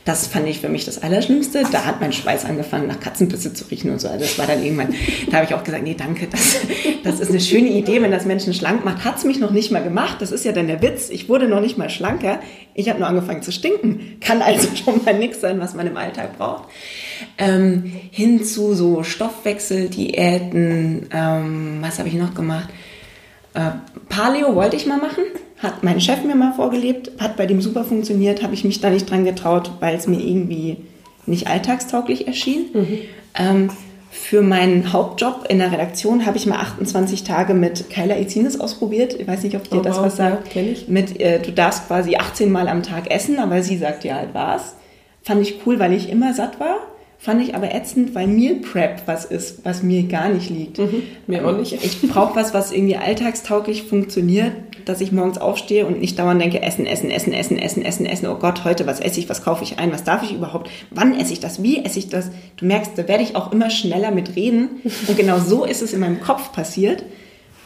Das 0.06 0.28
fand 0.28 0.48
ich 0.50 0.60
für 0.60 0.68
mich 0.68 0.84
das 0.84 1.02
Allerschlimmste. 1.02 1.64
Da 1.72 1.86
hat 1.86 2.02
mein 2.02 2.12
Schweiß 2.12 2.44
angefangen, 2.44 2.88
nach 2.88 3.00
Katzenpisse 3.00 3.54
zu 3.54 3.64
riechen 3.66 3.90
und 3.90 4.02
so. 4.02 4.10
Also 4.10 4.26
das 4.26 4.38
war 4.38 4.46
dann 4.46 4.62
irgendwann, 4.62 4.94
da 5.30 5.38
habe 5.38 5.46
ich 5.46 5.54
auch 5.54 5.64
gesagt, 5.64 5.84
nee, 5.84 5.96
danke, 5.98 6.28
das, 6.28 6.58
das 7.04 7.22
ist 7.22 7.30
eine 7.30 7.40
schöne 7.40 7.70
Idee, 7.70 8.02
wenn 8.02 8.12
das 8.12 8.26
Menschen 8.26 8.54
schlank 8.54 8.84
macht. 8.84 9.06
Hat 9.06 9.18
es 9.18 9.24
mich 9.24 9.40
noch 9.40 9.52
nicht 9.52 9.72
mal 9.72 9.82
gemacht. 9.82 10.18
Das 10.20 10.34
ist 10.34 10.44
ja 10.44 10.52
dann 10.52 10.68
der 10.68 10.82
Witz. 10.82 11.10
Ich 11.10 11.30
wurde 11.30 11.48
noch 11.48 11.62
nicht 11.62 11.78
mal 11.78 11.90
schlanker. 11.90 12.42
Ich 12.74 12.90
habe 12.90 13.00
nur 13.00 13.08
angefangen 13.08 13.44
zu 13.44 13.54
stinken. 13.54 14.18
Kann 14.20 14.42
also 14.42 14.68
schon 14.84 15.06
mal 15.06 15.18
nichts 15.18 15.40
sein, 15.40 15.62
was 15.62 15.74
man 15.74 15.88
im 15.88 15.96
Alltag 15.96 16.38
braucht. 16.38 16.68
Ähm, 17.38 17.90
hin 18.12 18.44
zu 18.44 18.74
so 18.74 19.04
Stoffwechseldiäten. 19.04 21.08
Ähm, 21.14 21.78
was 21.80 22.00
habe 22.00 22.10
ich 22.10 22.16
noch 22.16 22.34
gemacht? 22.34 22.68
Äh, 23.54 23.70
Paleo 24.10 24.54
wollte 24.56 24.76
ich 24.76 24.86
mal 24.86 24.98
machen 24.98 25.24
hat 25.64 25.84
mein 25.84 26.02
Chef 26.02 26.24
mir 26.24 26.36
mal 26.36 26.54
vorgelebt, 26.54 27.12
hat 27.20 27.38
bei 27.38 27.46
dem 27.46 27.62
super 27.62 27.84
funktioniert, 27.86 28.44
habe 28.44 28.54
ich 28.54 28.64
mich 28.64 28.82
da 28.82 28.90
nicht 28.90 29.10
dran 29.10 29.26
getraut, 29.26 29.72
weil 29.80 29.96
es 29.96 30.08
mir 30.08 30.20
irgendwie 30.20 30.78
nicht 31.26 31.48
alltagstauglich 31.48 32.28
erschien. 32.28 32.66
Mhm. 32.74 32.98
Ähm, 33.36 33.70
für 34.12 34.44
meinen 34.44 34.94
Hauptjob 34.94 35.46
in 35.50 35.58
der 35.58 35.72
Redaktion 35.72 36.28
habe 36.28 36.38
ich 36.38 36.46
mal 36.46 36.58
28 36.58 37.24
Tage 37.24 37.56
mit 37.56 37.90
Kyla 37.90 38.18
Izinis 38.20 38.60
ausprobiert. 38.60 39.20
Ich 39.20 39.28
weiß 39.28 39.42
nicht, 39.42 39.56
ob 39.56 39.68
dir 39.68 39.80
oh, 39.80 39.82
das 39.82 39.98
wow, 39.98 40.06
was 40.06 40.18
sagt. 40.18 40.54
Ja, 40.54 40.62
ich. 40.62 40.88
Mit, 40.88 41.20
äh, 41.20 41.40
du 41.40 41.52
darfst 41.52 41.88
quasi 41.88 42.16
18 42.18 42.52
Mal 42.52 42.68
am 42.68 42.84
Tag 42.84 43.10
essen, 43.10 43.40
aber 43.40 43.64
sie 43.64 43.78
sagt 43.78 44.04
ja 44.04 44.18
halt 44.18 44.30
was. 44.34 44.76
Fand 45.24 45.42
ich 45.42 45.66
cool, 45.66 45.80
weil 45.80 45.94
ich 45.94 46.10
immer 46.10 46.34
satt 46.34 46.60
war. 46.60 46.78
Fand 47.24 47.42
ich 47.42 47.56
aber 47.56 47.74
ätzend, 47.74 48.16
weil 48.16 48.28
Meal 48.28 48.56
Prep 48.56 49.04
was 49.06 49.24
ist, 49.24 49.64
was 49.64 49.82
mir 49.82 50.04
gar 50.04 50.28
nicht 50.28 50.50
liegt. 50.50 50.78
Mhm, 50.78 51.04
mir 51.26 51.48
auch 51.48 51.58
nicht. 51.58 51.72
Ich 51.72 52.02
brauche 52.02 52.36
was, 52.36 52.54
was 52.54 52.74
irgendwie 52.74 52.98
alltagstauglich 52.98 53.84
funktioniert, 53.84 54.52
dass 54.84 55.00
ich 55.00 55.14
morgens 55.14 55.38
aufstehe 55.38 55.86
und 55.86 56.02
nicht 56.02 56.20
dauernd 56.20 56.42
denke, 56.42 56.62
essen, 56.62 56.86
essen, 56.86 57.10
essen, 57.10 57.32
essen, 57.32 57.58
essen, 57.58 57.86
essen, 57.86 58.06
essen. 58.06 58.28
Oh 58.28 58.36
Gott, 58.36 58.66
heute, 58.66 58.88
was 58.88 59.00
esse 59.00 59.22
ich, 59.22 59.30
was 59.30 59.42
kaufe 59.42 59.64
ich 59.64 59.80
ein, 59.80 59.94
was 59.94 60.04
darf 60.04 60.22
ich 60.22 60.34
überhaupt, 60.34 60.70
wann 60.92 61.18
esse 61.18 61.32
ich 61.32 61.40
das, 61.40 61.64
wie 61.64 61.86
esse 61.86 61.98
ich 61.98 62.10
das? 62.10 62.30
Du 62.58 62.66
merkst, 62.66 62.92
da 62.98 63.08
werde 63.08 63.24
ich 63.24 63.38
auch 63.38 63.54
immer 63.54 63.70
schneller 63.70 64.12
mit 64.12 64.36
reden. 64.36 64.82
Und 65.08 65.16
genau 65.16 65.40
so 65.40 65.64
ist 65.64 65.82
es 65.82 65.94
in 65.94 66.02
meinem 66.02 66.20
Kopf 66.20 66.52
passiert. 66.52 67.06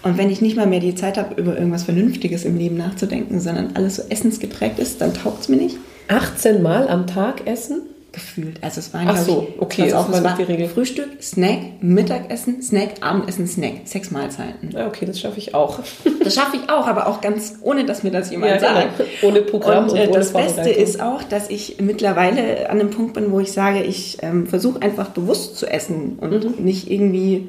Und 0.03 0.19
wenn 0.19 0.29
ich 0.29 0.39
nicht 0.39 0.55
mal 0.55 0.67
mehr 0.67 0.81
die 0.81 0.93
Zeit 0.93 1.17
habe, 1.17 1.33
über 1.33 1.57
irgendwas 1.57 1.81
Vernünftiges 1.81 2.45
im 2.45 2.59
Leben 2.59 2.77
nachzudenken, 2.77 3.39
sondern 3.39 3.71
alles 3.73 3.95
so 3.95 4.03
essensgeprägt 4.07 4.77
ist, 4.77 5.01
dann 5.01 5.15
taugt 5.15 5.41
es 5.41 5.49
mir 5.49 5.57
nicht. 5.57 5.77
18 6.09 6.61
Mal 6.61 6.87
am 6.87 7.07
Tag 7.07 7.47
essen? 7.47 7.81
Gefühlt. 8.11 8.63
Also 8.63 8.79
es 8.79 8.93
waren 8.93 9.07
Ach 9.09 9.17
so, 9.17 9.47
ich, 9.55 9.61
okay, 9.61 9.93
auch, 9.93 10.07
das 10.07 10.17
es 10.19 10.23
war 10.23 10.35
die 10.37 10.43
Regel. 10.43 10.67
Frühstück, 10.67 11.21
Snack, 11.21 11.59
Mittagessen, 11.81 12.61
Snack, 12.63 12.95
Abendessen, 13.01 13.45
Snack. 13.47 13.81
Sechs 13.85 14.09
Mahlzeiten. 14.11 14.71
Ja, 14.71 14.87
okay, 14.87 15.05
das 15.05 15.19
schaffe 15.19 15.37
ich 15.37 15.53
auch. 15.53 15.79
Das 16.23 16.35
schaffe 16.35 16.57
ich 16.57 16.69
auch, 16.69 16.87
aber 16.87 17.07
auch 17.07 17.21
ganz 17.21 17.55
ohne, 17.61 17.85
dass 17.85 18.03
mir 18.03 18.11
das 18.11 18.31
jemand 18.31 18.51
Ja, 18.53 18.57
genau. 18.57 18.73
sagt. 18.73 19.01
Ohne 19.23 19.41
Programm 19.43 19.85
und, 19.85 19.91
und 19.91 19.97
äh, 19.97 20.07
ohne 20.07 20.17
das 20.17 20.33
Beste 20.33 20.69
ist 20.69 20.99
auch, 21.01 21.23
dass 21.23 21.49
ich 21.49 21.77
mittlerweile 21.79 22.69
an 22.69 22.79
einem 22.81 22.89
Punkt 22.89 23.13
bin, 23.13 23.31
wo 23.31 23.39
ich 23.39 23.51
sage, 23.53 23.81
ich 23.83 24.17
ähm, 24.23 24.45
versuche 24.47 24.81
einfach 24.81 25.09
bewusst 25.09 25.55
zu 25.57 25.67
essen 25.67 26.17
und 26.19 26.43
Mhm. 26.59 26.65
nicht 26.65 26.91
irgendwie 26.91 27.47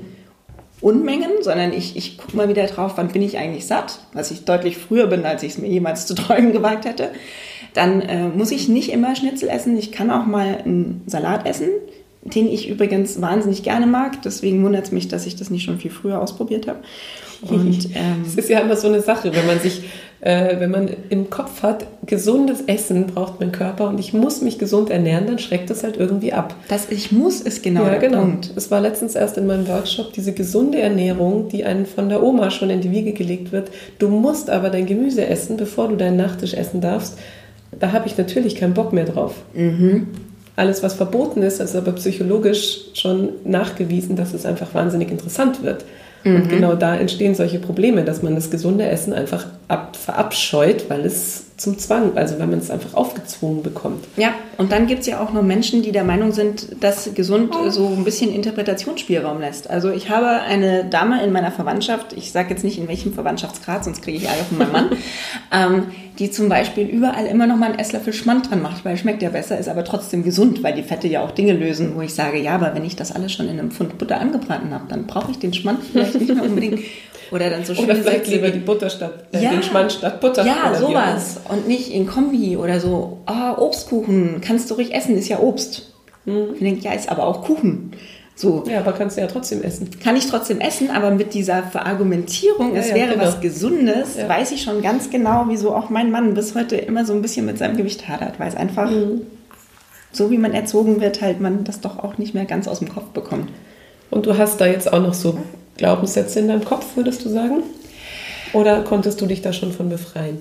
Unmengen, 0.80 1.30
sondern 1.42 1.72
ich, 1.72 1.96
ich 1.96 2.18
gucke 2.18 2.36
mal 2.36 2.48
wieder 2.48 2.64
drauf, 2.66 2.92
wann 2.96 3.08
bin 3.08 3.20
ich 3.22 3.36
eigentlich 3.36 3.66
satt, 3.66 3.98
was 4.12 4.30
ich 4.30 4.44
deutlich 4.44 4.76
früher 4.78 5.08
bin, 5.08 5.24
als 5.26 5.42
ich 5.42 5.52
es 5.52 5.58
mir 5.58 5.66
jemals 5.68 6.06
zu 6.06 6.14
träumen 6.14 6.52
gewagt 6.52 6.84
hätte. 6.84 7.10
Dann 7.74 8.00
äh, 8.00 8.28
muss 8.28 8.50
ich 8.50 8.68
nicht 8.68 8.92
immer 8.92 9.14
Schnitzel 9.14 9.48
essen, 9.48 9.76
ich 9.76 9.92
kann 9.92 10.10
auch 10.10 10.26
mal 10.26 10.58
einen 10.64 11.02
Salat 11.06 11.46
essen, 11.46 11.68
den 12.22 12.48
ich 12.48 12.68
übrigens 12.68 13.20
wahnsinnig 13.20 13.62
gerne 13.62 13.86
mag. 13.86 14.22
Deswegen 14.22 14.62
wundert 14.64 14.86
es 14.86 14.92
mich, 14.92 15.08
dass 15.08 15.26
ich 15.26 15.36
das 15.36 15.50
nicht 15.50 15.64
schon 15.64 15.78
viel 15.78 15.90
früher 15.90 16.20
ausprobiert 16.20 16.66
habe. 16.66 16.80
Und 17.42 17.86
ähm, 17.94 18.24
Es 18.26 18.34
ist 18.34 18.48
ja 18.48 18.60
immer 18.60 18.76
so 18.76 18.88
eine 18.88 19.00
Sache, 19.00 19.34
wenn 19.34 19.46
man 19.46 19.60
sich, 19.60 19.82
äh, 20.20 20.58
wenn 20.58 20.70
man 20.70 20.90
im 21.08 21.30
Kopf 21.30 21.62
hat, 21.62 21.86
gesundes 22.04 22.62
Essen 22.66 23.06
braucht 23.06 23.38
mein 23.38 23.52
Körper 23.52 23.88
und 23.88 24.00
ich 24.00 24.12
muss 24.12 24.42
mich 24.42 24.58
gesund 24.58 24.90
ernähren, 24.90 25.26
dann 25.26 25.38
schreckt 25.38 25.70
das 25.70 25.84
halt 25.84 25.96
irgendwie 25.96 26.32
ab. 26.32 26.54
das 26.68 26.90
Ich 26.90 27.12
muss 27.12 27.40
ist 27.40 27.62
genau 27.62 27.84
ja, 27.84 27.90
der 27.90 27.98
genau. 28.00 28.20
Punkt. 28.22 28.50
Es 28.56 28.70
war 28.70 28.80
letztens 28.80 29.14
erst 29.14 29.38
in 29.38 29.46
meinem 29.46 29.68
Workshop 29.68 30.12
diese 30.12 30.32
gesunde 30.32 30.80
Ernährung, 30.80 31.48
die 31.48 31.64
einen 31.64 31.86
von 31.86 32.08
der 32.08 32.22
Oma 32.22 32.50
schon 32.50 32.70
in 32.70 32.80
die 32.80 32.90
Wiege 32.90 33.12
gelegt 33.12 33.52
wird. 33.52 33.70
Du 33.98 34.08
musst 34.08 34.50
aber 34.50 34.70
dein 34.70 34.86
Gemüse 34.86 35.26
essen, 35.26 35.56
bevor 35.56 35.88
du 35.88 35.96
deinen 35.96 36.16
Nachtisch 36.16 36.54
essen 36.54 36.80
darfst. 36.80 37.18
Da 37.78 37.92
habe 37.92 38.06
ich 38.06 38.16
natürlich 38.16 38.56
keinen 38.56 38.74
Bock 38.74 38.92
mehr 38.92 39.04
drauf. 39.04 39.34
Alles, 40.56 40.82
was 40.82 40.94
verboten 40.94 41.42
ist, 41.42 41.60
ist 41.60 41.76
aber 41.76 41.92
psychologisch 41.92 42.78
schon 42.94 43.30
nachgewiesen, 43.44 44.16
dass 44.16 44.34
es 44.34 44.44
einfach 44.44 44.74
wahnsinnig 44.74 45.10
interessant 45.10 45.62
wird. 45.62 45.84
Und 46.24 46.48
genau 46.48 46.74
da 46.74 46.96
entstehen 46.96 47.34
solche 47.34 47.58
Probleme, 47.60 48.04
dass 48.04 48.22
man 48.22 48.34
das 48.34 48.50
gesunde 48.50 48.86
Essen 48.86 49.12
einfach 49.12 49.46
ab, 49.68 49.96
verabscheut, 49.96 50.90
weil 50.90 51.06
es 51.06 51.44
zum 51.58 51.76
Zwang, 51.78 52.16
also 52.16 52.38
weil 52.38 52.46
man 52.46 52.60
es 52.60 52.70
einfach 52.70 52.94
aufgezwungen 52.94 53.62
bekommt. 53.62 54.04
Ja, 54.16 54.32
und 54.58 54.70
dann 54.72 54.86
gibt 54.86 55.00
es 55.00 55.06
ja 55.08 55.20
auch 55.20 55.32
noch 55.32 55.42
Menschen, 55.42 55.82
die 55.82 55.90
der 55.92 56.04
Meinung 56.04 56.32
sind, 56.32 56.82
dass 56.82 57.12
gesund 57.14 57.52
äh, 57.54 57.70
so 57.70 57.88
ein 57.88 58.04
bisschen 58.04 58.32
Interpretationsspielraum 58.32 59.40
lässt. 59.40 59.68
Also 59.68 59.90
ich 59.90 60.08
habe 60.08 60.28
eine 60.28 60.84
Dame 60.84 61.22
in 61.24 61.32
meiner 61.32 61.50
Verwandtschaft, 61.50 62.12
ich 62.12 62.30
sage 62.32 62.50
jetzt 62.50 62.62
nicht 62.64 62.78
in 62.78 62.86
welchem 62.88 63.12
Verwandtschaftsgrad, 63.12 63.84
sonst 63.84 64.02
kriege 64.02 64.18
ich 64.18 64.24
Ärger 64.24 64.44
von 64.44 64.58
meinem 64.58 64.72
Mann, 64.72 64.90
ähm, 65.52 65.82
die 66.20 66.30
zum 66.30 66.48
Beispiel 66.48 66.86
überall 66.86 67.26
immer 67.26 67.46
noch 67.46 67.56
mal 67.56 67.66
einen 67.70 67.78
Esslöffel 67.78 68.12
Schmand 68.12 68.50
dran 68.50 68.62
macht, 68.62 68.84
weil 68.84 68.96
schmeckt 68.96 69.22
ja 69.22 69.30
besser, 69.30 69.58
ist 69.58 69.68
aber 69.68 69.84
trotzdem 69.84 70.22
gesund, 70.22 70.62
weil 70.62 70.74
die 70.74 70.82
Fette 70.82 71.08
ja 71.08 71.22
auch 71.22 71.32
Dinge 71.32 71.52
lösen, 71.54 71.94
wo 71.96 72.00
ich 72.02 72.14
sage, 72.14 72.38
ja, 72.38 72.54
aber 72.54 72.74
wenn 72.74 72.84
ich 72.84 72.94
das 72.96 73.12
alles 73.14 73.32
schon 73.32 73.46
in 73.48 73.58
einem 73.58 73.72
Pfund 73.72 73.98
Butter 73.98 74.20
angebraten 74.20 74.72
habe, 74.72 74.84
dann 74.88 75.06
brauche 75.06 75.32
ich 75.32 75.38
den 75.38 75.52
Schmand 75.54 75.80
vielleicht 75.92 76.14
nicht 76.20 76.32
mehr 76.32 76.44
unbedingt. 76.44 76.80
Oder 77.30 77.50
dann 77.50 77.64
so 77.64 77.72
Oder 77.74 77.94
schöne 77.94 78.02
vielleicht 78.02 78.26
lieber 78.28 78.48
die 78.50 78.58
Butter 78.58 78.88
statt, 78.88 79.24
äh, 79.32 79.42
Ja. 79.42 79.50
den 79.50 79.62
Schmand 79.62 79.92
statt 79.92 80.20
Butter. 80.20 80.46
ja, 80.46 80.70
oder 80.70 80.78
sowas. 80.78 81.40
Und 81.48 81.66
nicht 81.66 81.90
in 81.92 82.06
Kombi 82.06 82.56
oder 82.56 82.78
so, 82.80 83.18
ah, 83.26 83.56
Obstkuchen, 83.58 84.40
kannst 84.42 84.70
du 84.70 84.74
ruhig 84.74 84.94
essen, 84.94 85.16
ist 85.16 85.28
ja 85.28 85.38
Obst. 85.40 85.92
Ich 86.26 86.58
denke, 86.60 86.82
ja, 86.84 86.92
ist 86.92 87.08
aber 87.10 87.26
auch 87.26 87.42
Kuchen. 87.42 87.92
So, 88.34 88.62
Ja, 88.70 88.80
aber 88.80 88.92
kannst 88.92 89.16
du 89.16 89.20
ja 89.22 89.26
trotzdem 89.26 89.62
essen. 89.62 89.88
kann 90.02 90.14
ich 90.14 90.26
trotzdem 90.26 90.60
essen, 90.60 90.90
aber 90.90 91.10
mit 91.10 91.32
dieser 91.34 91.62
Verargumentierung, 91.62 92.74
Ja, 92.74 92.80
es 92.80 92.90
ja, 92.90 92.94
wäre 92.96 93.12
genau. 93.14 93.24
was 93.24 93.40
Gesundes, 93.40 94.16
Ja. 94.18 94.28
weiß 94.28 94.52
ich 94.52 94.62
schon 94.62 94.82
ganz 94.82 95.08
genau, 95.10 95.46
wieso 95.48 95.74
auch 95.74 95.88
mein 95.90 96.10
Mann 96.10 96.34
bis 96.34 96.54
heute 96.54 96.76
immer 96.76 97.04
so 97.06 97.14
ein 97.14 97.22
bisschen 97.22 97.46
mit 97.46 97.56
seinem 97.58 97.76
Gewicht 97.78 98.06
hadert, 98.08 98.38
weil 98.38 98.48
es 98.48 98.54
einfach, 98.54 98.90
Mhm. 98.90 99.22
so 100.12 100.30
wie 100.30 100.38
man 100.38 100.52
erzogen 100.52 101.00
wird, 101.00 101.20
halt 101.22 101.40
man 101.40 101.64
das 101.64 101.80
doch 101.80 101.98
auch 101.98 102.18
nicht 102.18 102.34
mehr 102.34 102.44
ganz 102.44 102.68
aus 102.68 102.78
dem 102.80 102.88
Kopf 102.90 103.06
bekommt. 103.08 103.48
Und 104.10 104.26
du 104.26 104.36
hast 104.38 104.60
da 104.60 104.66
jetzt 104.66 104.92
auch 104.92 105.00
noch 105.02 105.14
so 105.14 105.36
Glaubenssätze 105.78 106.40
in 106.40 106.48
deinem 106.48 106.64
Kopf, 106.64 106.94
würdest 106.94 107.24
du 107.24 107.30
sagen? 107.30 107.62
Oder 108.52 108.82
konntest 108.82 109.20
du 109.20 109.26
dich 109.26 109.42
da 109.42 109.52
schon 109.52 109.72
von 109.72 109.88
befreien? 109.88 110.38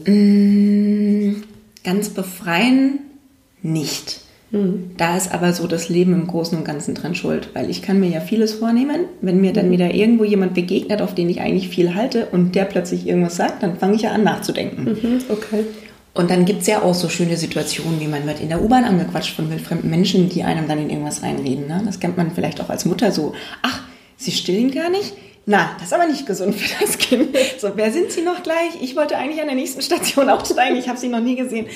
Ganz 1.87 2.09
befreien 2.09 2.99
nicht. 3.61 4.19
Mhm. 4.51 4.91
Da 4.97 5.15
ist 5.15 5.33
aber 5.33 5.53
so 5.53 5.67
das 5.67 5.87
Leben 5.87 6.11
im 6.11 6.27
Großen 6.27 6.57
und 6.57 6.65
Ganzen 6.65 6.95
dran 6.95 7.15
schuld, 7.15 7.51
weil 7.53 7.69
ich 7.69 7.81
kann 7.81 8.01
mir 8.01 8.09
ja 8.09 8.19
vieles 8.19 8.55
vornehmen. 8.55 9.05
Wenn 9.21 9.39
mir 9.39 9.53
dann 9.53 9.71
wieder 9.71 9.93
irgendwo 9.93 10.25
jemand 10.25 10.53
begegnet, 10.53 11.01
auf 11.01 11.15
den 11.15 11.29
ich 11.29 11.39
eigentlich 11.39 11.69
viel 11.69 11.95
halte 11.95 12.27
und 12.33 12.55
der 12.55 12.65
plötzlich 12.65 13.07
irgendwas 13.07 13.37
sagt, 13.37 13.63
dann 13.63 13.77
fange 13.77 13.95
ich 13.95 14.01
ja 14.01 14.11
an 14.11 14.25
nachzudenken. 14.25 14.83
Mhm, 14.83 15.21
okay. 15.29 15.63
Und 16.13 16.29
dann 16.29 16.43
gibt 16.43 16.61
es 16.61 16.67
ja 16.67 16.81
auch 16.81 16.93
so 16.93 17.07
schöne 17.07 17.37
Situationen, 17.37 18.01
wie 18.01 18.07
man 18.07 18.27
wird 18.27 18.41
in 18.41 18.49
der 18.49 18.61
U-Bahn 18.61 18.83
angequatscht 18.83 19.33
von 19.33 19.49
wildfremden 19.49 19.89
Menschen, 19.89 20.27
die 20.27 20.43
einem 20.43 20.67
dann 20.67 20.79
in 20.79 20.89
irgendwas 20.89 21.23
reinreden. 21.23 21.67
Ne? 21.67 21.83
Das 21.85 22.01
kennt 22.01 22.17
man 22.17 22.31
vielleicht 22.31 22.59
auch 22.59 22.69
als 22.69 22.83
Mutter 22.83 23.13
so. 23.13 23.31
Ach, 23.61 23.83
Sie 24.17 24.31
stillen 24.31 24.71
gar 24.71 24.89
nicht? 24.89 25.13
Na, 25.49 25.69
das 25.79 25.87
ist 25.87 25.93
aber 25.93 26.07
nicht 26.07 26.25
gesund 26.25 26.55
für 26.55 26.85
das 26.85 26.97
Kind. 26.97 27.35
So, 27.57 27.71
wer 27.75 27.89
sind 27.91 28.11
Sie 28.11 28.21
noch 28.21 28.43
gleich? 28.43 28.81
Ich 28.81 28.97
wollte 28.97 29.17
eigentlich 29.17 29.39
an 29.39 29.47
der 29.47 29.55
nächsten 29.55 29.81
Station 29.81 30.29
aussteigen. 30.29 30.75
Ich 30.75 30.89
habe 30.89 30.99
Sie 30.99 31.07
noch 31.07 31.21
nie 31.21 31.37
gesehen. 31.37 31.67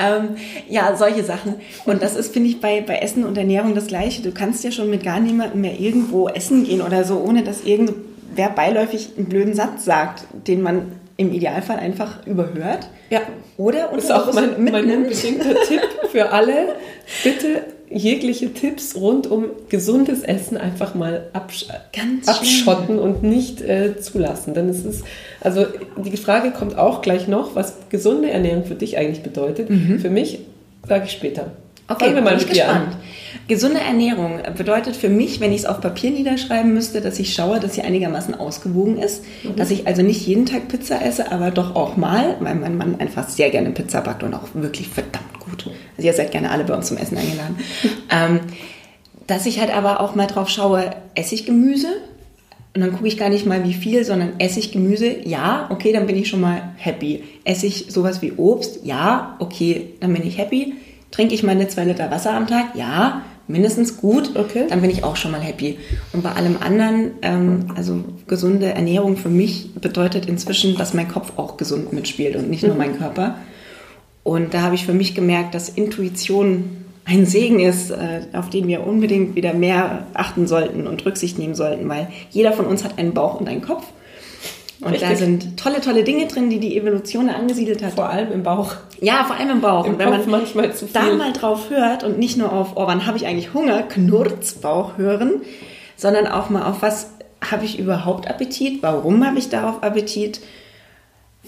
Ähm, 0.00 0.36
ja, 0.68 0.96
solche 0.96 1.24
Sachen. 1.24 1.56
Und 1.84 2.02
das 2.02 2.14
ist, 2.14 2.32
finde 2.32 2.48
ich, 2.50 2.60
bei, 2.60 2.80
bei 2.80 2.98
Essen 2.98 3.24
und 3.24 3.36
Ernährung 3.36 3.74
das 3.74 3.88
Gleiche. 3.88 4.22
Du 4.22 4.30
kannst 4.30 4.62
ja 4.62 4.70
schon 4.70 4.88
mit 4.88 5.02
gar 5.02 5.18
niemandem 5.18 5.60
mehr 5.60 5.78
irgendwo 5.78 6.28
essen 6.28 6.64
gehen 6.64 6.80
oder 6.80 7.02
so, 7.02 7.18
ohne 7.18 7.42
dass 7.42 7.64
irgendwer 7.64 8.48
beiläufig 8.48 9.10
einen 9.16 9.26
blöden 9.26 9.54
Satz 9.54 9.84
sagt, 9.84 10.22
den 10.46 10.62
man 10.62 10.92
im 11.16 11.32
Idealfall 11.32 11.78
einfach 11.78 12.24
überhört. 12.26 12.88
Ja. 13.10 13.22
Oder 13.56 13.90
Das 13.92 14.04
ist 14.04 14.10
auch 14.12 14.32
mein, 14.32 14.62
mein 14.62 14.88
unbedingter 14.88 15.54
Tipp 15.66 15.82
für 16.12 16.30
alle. 16.30 16.76
Bitte 17.24 17.75
jegliche 17.90 18.52
Tipps 18.52 18.96
rund 18.96 19.26
um 19.26 19.44
gesundes 19.68 20.22
Essen 20.22 20.56
einfach 20.56 20.94
mal 20.94 21.28
absch 21.32 21.66
Ganz 21.92 22.28
abschotten 22.28 22.98
und 22.98 23.22
nicht 23.22 23.60
äh, 23.62 23.98
zulassen. 24.00 24.54
Denn 24.54 24.68
es 24.68 24.84
ist, 24.84 25.04
also 25.40 25.66
die 25.96 26.16
Frage 26.16 26.50
kommt 26.50 26.76
auch 26.78 27.02
gleich 27.02 27.28
noch, 27.28 27.54
was 27.54 27.74
gesunde 27.88 28.30
Ernährung 28.30 28.64
für 28.64 28.74
dich 28.74 28.98
eigentlich 28.98 29.22
bedeutet. 29.22 29.68
Für 30.00 30.10
mich 30.10 30.40
sage 30.86 31.04
ich 31.06 31.12
später. 31.12 31.52
Okay, 31.88 32.06
Fangen 32.06 32.16
wir 32.16 32.22
mal 32.22 32.36
bin 32.36 32.40
ich 32.40 32.48
gespannt. 32.48 32.88
an. 32.94 32.96
Gesunde 33.46 33.78
Ernährung 33.78 34.40
bedeutet 34.56 34.96
für 34.96 35.08
mich, 35.08 35.38
wenn 35.38 35.52
ich 35.52 35.60
es 35.60 35.66
auf 35.66 35.80
Papier 35.80 36.10
niederschreiben 36.10 36.74
müsste, 36.74 37.00
dass 37.00 37.20
ich 37.20 37.32
schaue, 37.32 37.60
dass 37.60 37.74
sie 37.74 37.82
einigermaßen 37.82 38.34
ausgewogen 38.34 38.98
ist. 38.98 39.22
Mhm. 39.44 39.54
Dass 39.54 39.70
ich 39.70 39.86
also 39.86 40.02
nicht 40.02 40.26
jeden 40.26 40.46
Tag 40.46 40.66
Pizza 40.66 41.00
esse, 41.04 41.30
aber 41.30 41.52
doch 41.52 41.76
auch 41.76 41.96
mal, 41.96 42.36
weil 42.40 42.56
mein 42.56 42.76
Mann 42.76 42.96
einfach 42.98 43.28
sehr 43.28 43.50
gerne 43.50 43.70
Pizza 43.70 44.00
backt 44.00 44.24
und 44.24 44.34
auch 44.34 44.48
wirklich 44.54 44.88
verdammt 44.88 45.35
gut. 45.50 45.70
Also 45.96 46.06
ihr 46.06 46.14
seid 46.14 46.30
gerne 46.30 46.50
alle 46.50 46.64
bei 46.64 46.74
uns 46.74 46.88
zum 46.88 46.96
Essen 46.96 47.16
eingeladen. 47.16 47.56
ähm, 48.10 48.40
dass 49.26 49.46
ich 49.46 49.60
halt 49.60 49.74
aber 49.74 50.00
auch 50.00 50.14
mal 50.14 50.26
drauf 50.26 50.48
schaue, 50.48 50.90
esse 51.14 51.34
ich 51.34 51.46
Gemüse? 51.46 51.88
Und 52.74 52.82
dann 52.82 52.92
gucke 52.92 53.08
ich 53.08 53.16
gar 53.16 53.30
nicht 53.30 53.46
mal, 53.46 53.64
wie 53.64 53.72
viel, 53.72 54.04
sondern 54.04 54.34
esse 54.38 54.60
ich 54.60 54.70
Gemüse? 54.70 55.16
Ja, 55.24 55.66
okay, 55.70 55.92
dann 55.92 56.06
bin 56.06 56.16
ich 56.16 56.28
schon 56.28 56.42
mal 56.42 56.74
happy. 56.76 57.24
Esse 57.44 57.66
ich 57.66 57.86
sowas 57.88 58.20
wie 58.20 58.32
Obst? 58.32 58.80
Ja, 58.84 59.36
okay, 59.38 59.94
dann 60.00 60.12
bin 60.12 60.26
ich 60.26 60.36
happy. 60.36 60.74
Trinke 61.10 61.34
ich 61.34 61.42
meine 61.42 61.68
zwei 61.68 61.84
Liter 61.84 62.10
Wasser 62.10 62.34
am 62.34 62.46
Tag? 62.46 62.74
Ja, 62.74 63.22
mindestens 63.48 63.96
gut. 63.96 64.36
Okay. 64.36 64.66
Dann 64.68 64.82
bin 64.82 64.90
ich 64.90 65.04
auch 65.04 65.16
schon 65.16 65.30
mal 65.30 65.40
happy. 65.40 65.78
Und 66.12 66.22
bei 66.22 66.32
allem 66.32 66.58
anderen, 66.60 67.12
ähm, 67.22 67.72
also 67.74 68.04
gesunde 68.26 68.66
Ernährung 68.66 69.16
für 69.16 69.30
mich 69.30 69.74
bedeutet 69.74 70.26
inzwischen, 70.26 70.76
dass 70.76 70.92
mein 70.92 71.08
Kopf 71.08 71.32
auch 71.36 71.56
gesund 71.56 71.94
mitspielt 71.94 72.36
und 72.36 72.50
nicht 72.50 72.62
nur 72.62 72.76
mein 72.76 72.98
Körper. 72.98 73.36
Und 74.26 74.54
da 74.54 74.62
habe 74.62 74.74
ich 74.74 74.84
für 74.84 74.92
mich 74.92 75.14
gemerkt, 75.14 75.54
dass 75.54 75.68
Intuition 75.68 76.84
ein 77.04 77.26
Segen 77.26 77.60
ist, 77.60 77.92
äh, 77.92 78.22
auf 78.32 78.50
den 78.50 78.66
wir 78.66 78.84
unbedingt 78.84 79.36
wieder 79.36 79.54
mehr 79.54 80.08
achten 80.14 80.48
sollten 80.48 80.88
und 80.88 81.06
Rücksicht 81.06 81.38
nehmen 81.38 81.54
sollten, 81.54 81.88
weil 81.88 82.08
jeder 82.30 82.52
von 82.52 82.66
uns 82.66 82.82
hat 82.82 82.98
einen 82.98 83.14
Bauch 83.14 83.38
und 83.38 83.48
einen 83.48 83.62
Kopf. 83.62 83.84
Und 84.80 85.00
da 85.00 85.06
Richtig. 85.10 85.18
sind 85.18 85.56
tolle, 85.56 85.80
tolle 85.80 86.02
Dinge 86.02 86.26
drin, 86.26 86.50
die 86.50 86.58
die 86.58 86.76
Evolution 86.76 87.28
angesiedelt 87.28 87.84
hat. 87.84 87.92
Vor 87.92 88.10
allem 88.10 88.32
im 88.32 88.42
Bauch. 88.42 88.74
Ja, 89.00 89.22
vor 89.22 89.36
allem 89.36 89.50
im 89.50 89.60
Bauch. 89.60 89.86
Im 89.86 89.92
und 89.92 89.98
wenn 90.00 90.10
Kopf 90.10 90.26
man 90.26 90.40
manchmal 90.40 90.74
zu 90.74 90.86
da 90.92 91.02
viel. 91.02 91.14
mal 91.14 91.32
drauf 91.32 91.70
hört 91.70 92.02
und 92.02 92.18
nicht 92.18 92.36
nur 92.36 92.52
auf, 92.52 92.72
oh, 92.74 92.84
wann 92.88 93.06
habe 93.06 93.16
ich 93.18 93.26
eigentlich 93.26 93.54
Hunger, 93.54 93.84
Knurzbauch 93.84 94.98
hören, 94.98 95.34
sondern 95.96 96.26
auch 96.26 96.50
mal 96.50 96.68
auf 96.68 96.82
was 96.82 97.10
habe 97.48 97.64
ich 97.64 97.78
überhaupt 97.78 98.28
Appetit, 98.28 98.82
warum 98.82 99.24
habe 99.24 99.38
ich 99.38 99.50
darauf 99.50 99.84
Appetit, 99.84 100.40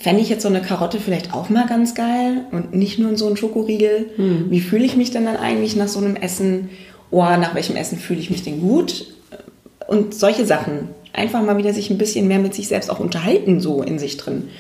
fände 0.00 0.22
ich 0.22 0.28
jetzt 0.28 0.42
so 0.42 0.48
eine 0.48 0.62
Karotte 0.62 1.00
vielleicht 1.00 1.34
auch 1.34 1.48
mal 1.48 1.66
ganz 1.66 1.94
geil 1.94 2.44
und 2.52 2.74
nicht 2.74 2.98
nur 2.98 3.16
so 3.16 3.28
ein 3.28 3.36
Schokoriegel. 3.36 4.10
Hm. 4.16 4.46
Wie 4.50 4.60
fühle 4.60 4.84
ich 4.84 4.96
mich 4.96 5.10
denn 5.10 5.24
dann 5.24 5.36
eigentlich 5.36 5.76
nach 5.76 5.88
so 5.88 5.98
einem 5.98 6.16
Essen? 6.16 6.70
Oh, 7.10 7.22
nach 7.22 7.54
welchem 7.54 7.76
Essen 7.76 7.98
fühle 7.98 8.20
ich 8.20 8.30
mich 8.30 8.42
denn 8.42 8.60
gut? 8.60 9.06
Und 9.86 10.14
solche 10.14 10.46
Sachen. 10.46 10.90
Einfach 11.12 11.42
mal 11.42 11.56
wieder 11.56 11.72
sich 11.72 11.90
ein 11.90 11.98
bisschen 11.98 12.28
mehr 12.28 12.38
mit 12.38 12.54
sich 12.54 12.68
selbst 12.68 12.90
auch 12.90 13.00
unterhalten, 13.00 13.60
so 13.60 13.82
in 13.82 13.98
sich 13.98 14.18
drin. 14.18 14.50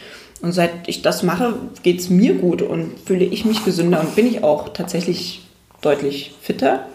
Und 0.40 0.52
seit 0.52 0.70
ich 0.86 1.02
das 1.02 1.22
mache, 1.22 1.54
geht 1.82 2.00
es 2.00 2.10
mir 2.10 2.34
gut 2.34 2.62
und 2.62 2.98
fühle 3.04 3.24
ich 3.24 3.44
mich 3.44 3.64
gesünder 3.64 4.00
und 4.00 4.16
bin 4.16 4.26
ich 4.26 4.42
auch 4.42 4.70
tatsächlich 4.70 5.42
deutlich 5.80 6.34
fitter 6.40 6.86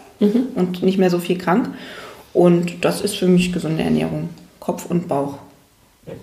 und 0.55 0.83
nicht 0.83 0.97
mehr 0.97 1.09
so 1.09 1.19
viel 1.19 1.37
krank. 1.37 1.69
Und 2.33 2.83
das 2.85 3.01
ist 3.01 3.15
für 3.15 3.27
mich 3.27 3.53
gesunde 3.53 3.83
Ernährung. 3.83 4.29
Kopf 4.59 4.85
und 4.89 5.07
Bauch. 5.07 5.37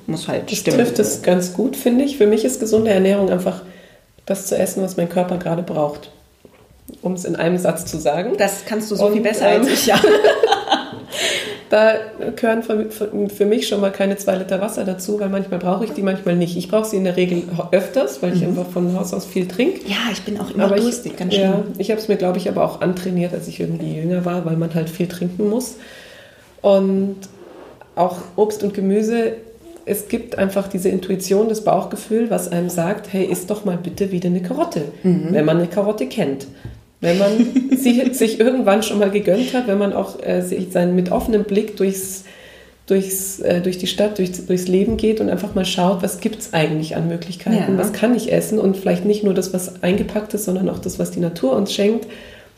Muss 0.07 0.29
halt 0.29 0.51
das 0.51 0.59
stimmen. 0.59 0.79
trifft 0.79 0.99
es 0.99 1.23
ganz 1.23 1.53
gut, 1.53 1.77
finde 1.77 2.05
ich. 2.05 2.19
Für 2.19 2.27
mich 2.27 2.45
ist 2.45 2.61
gesunde 2.61 2.91
Ernährung 2.91 3.31
einfach 3.31 3.63
das 4.27 4.47
zu 4.47 4.57
essen, 4.57 4.83
was 4.83 4.97
mein 4.97 5.09
Körper 5.09 5.39
gerade 5.39 5.63
braucht. 5.63 6.11
Um 7.03 7.15
es 7.15 7.25
in 7.25 7.37
einem 7.37 7.57
Satz 7.57 7.87
zu 7.87 7.99
sagen. 7.99 8.33
Das 8.37 8.65
kannst 8.67 8.91
du 8.91 8.97
so 8.97 9.07
Und, 9.07 9.13
viel 9.15 9.23
besser 9.23 9.49
ähm, 9.49 9.63
als 9.63 9.73
ich, 9.73 9.87
ja. 9.87 9.99
da 11.71 11.95
gehören 12.35 12.63
für 12.63 13.45
mich 13.45 13.69
schon 13.69 13.81
mal 13.81 13.93
keine 13.93 14.17
zwei 14.17 14.37
Liter 14.37 14.61
Wasser 14.61 14.85
dazu, 14.85 15.21
weil 15.21 15.29
manchmal 15.29 15.61
brauche 15.61 15.85
ich 15.85 15.93
die, 15.93 16.03
manchmal 16.03 16.35
nicht. 16.35 16.57
Ich 16.57 16.69
brauche 16.69 16.85
sie 16.85 16.97
in 16.97 17.05
der 17.05 17.17
Regel 17.17 17.45
öfters, 17.71 18.23
weil 18.23 18.35
ich 18.35 18.43
mhm. 18.43 18.49
einfach 18.49 18.67
von 18.71 18.99
Haus 18.99 19.15
aus 19.15 19.25
viel 19.25 19.47
trinke. 19.47 19.81
Ja, 19.87 19.97
ich 20.13 20.23
bin 20.23 20.39
auch 20.41 20.51
immer 20.51 20.65
aber 20.65 20.77
durstig, 20.77 21.13
ich, 21.13 21.19
ganz 21.19 21.33
schön. 21.33 21.43
Ja, 21.43 21.63
ich 21.79 21.91
habe 21.91 22.01
es 22.01 22.09
mir, 22.09 22.17
glaube 22.17 22.39
ich, 22.39 22.49
aber 22.49 22.65
auch 22.65 22.81
antrainiert, 22.81 23.33
als 23.33 23.47
ich 23.47 23.61
irgendwie 23.61 23.95
jünger 23.95 24.25
war, 24.25 24.45
weil 24.45 24.57
man 24.57 24.75
halt 24.75 24.91
viel 24.91 25.07
trinken 25.07 25.49
muss. 25.49 25.77
Und 26.61 27.17
auch 27.95 28.17
Obst 28.37 28.65
und 28.65 28.75
Gemüse 28.75 29.35
es 29.91 30.07
gibt 30.07 30.39
einfach 30.39 30.69
diese 30.69 30.89
Intuition, 30.89 31.49
das 31.49 31.65
Bauchgefühl, 31.65 32.31
was 32.31 32.47
einem 32.47 32.71
sagt, 32.71 33.13
hey, 33.13 33.25
isst 33.25 33.51
doch 33.51 33.65
mal 33.65 33.77
bitte 33.77 34.13
wieder 34.13 34.29
eine 34.29 34.41
Karotte, 34.41 34.83
mhm. 35.03 35.29
wenn 35.33 35.45
man 35.45 35.57
eine 35.57 35.67
Karotte 35.67 36.07
kennt. 36.07 36.47
Wenn 37.01 37.19
man 37.19 37.31
sie 37.77 38.15
sich 38.15 38.39
irgendwann 38.39 38.85
schon 38.85 39.01
mal 39.01 39.11
gegönnt 39.11 39.53
hat, 39.53 39.67
wenn 39.67 39.79
man 39.79 39.93
auch 39.93 40.23
äh, 40.23 40.43
sich 40.43 40.69
sein, 40.71 40.95
mit 40.95 41.11
offenem 41.11 41.43
Blick 41.43 41.77
durchs, 41.77 42.23
durchs, 42.87 43.41
äh, 43.41 43.61
durch 43.61 43.79
die 43.79 43.89
Stadt, 43.89 44.19
durchs, 44.19 44.47
durchs 44.47 44.69
Leben 44.69 44.97
geht 44.97 45.21
und 45.21 45.29
einfach 45.29 45.57
mal 45.57 45.65
schaut, 45.65 46.05
was 46.05 46.21
gibt 46.21 46.39
es 46.39 46.55
eigentlich 46.55 46.95
an 46.95 47.09
Möglichkeiten, 47.09 47.73
ja. 47.73 47.79
was 47.79 47.93
kann 47.93 48.15
ich 48.15 48.33
essen 48.33 48.61
und 48.61 48.77
vielleicht 48.77 49.05
nicht 49.05 49.25
nur 49.25 49.35
das, 49.35 49.53
was 49.53 49.83
eingepackt 49.83 50.35
ist, 50.35 50.45
sondern 50.45 50.69
auch 50.69 50.79
das, 50.79 51.01
was 51.01 51.11
die 51.11 51.21
Natur 51.21 51.57
uns 51.57 51.73
schenkt 51.73 52.07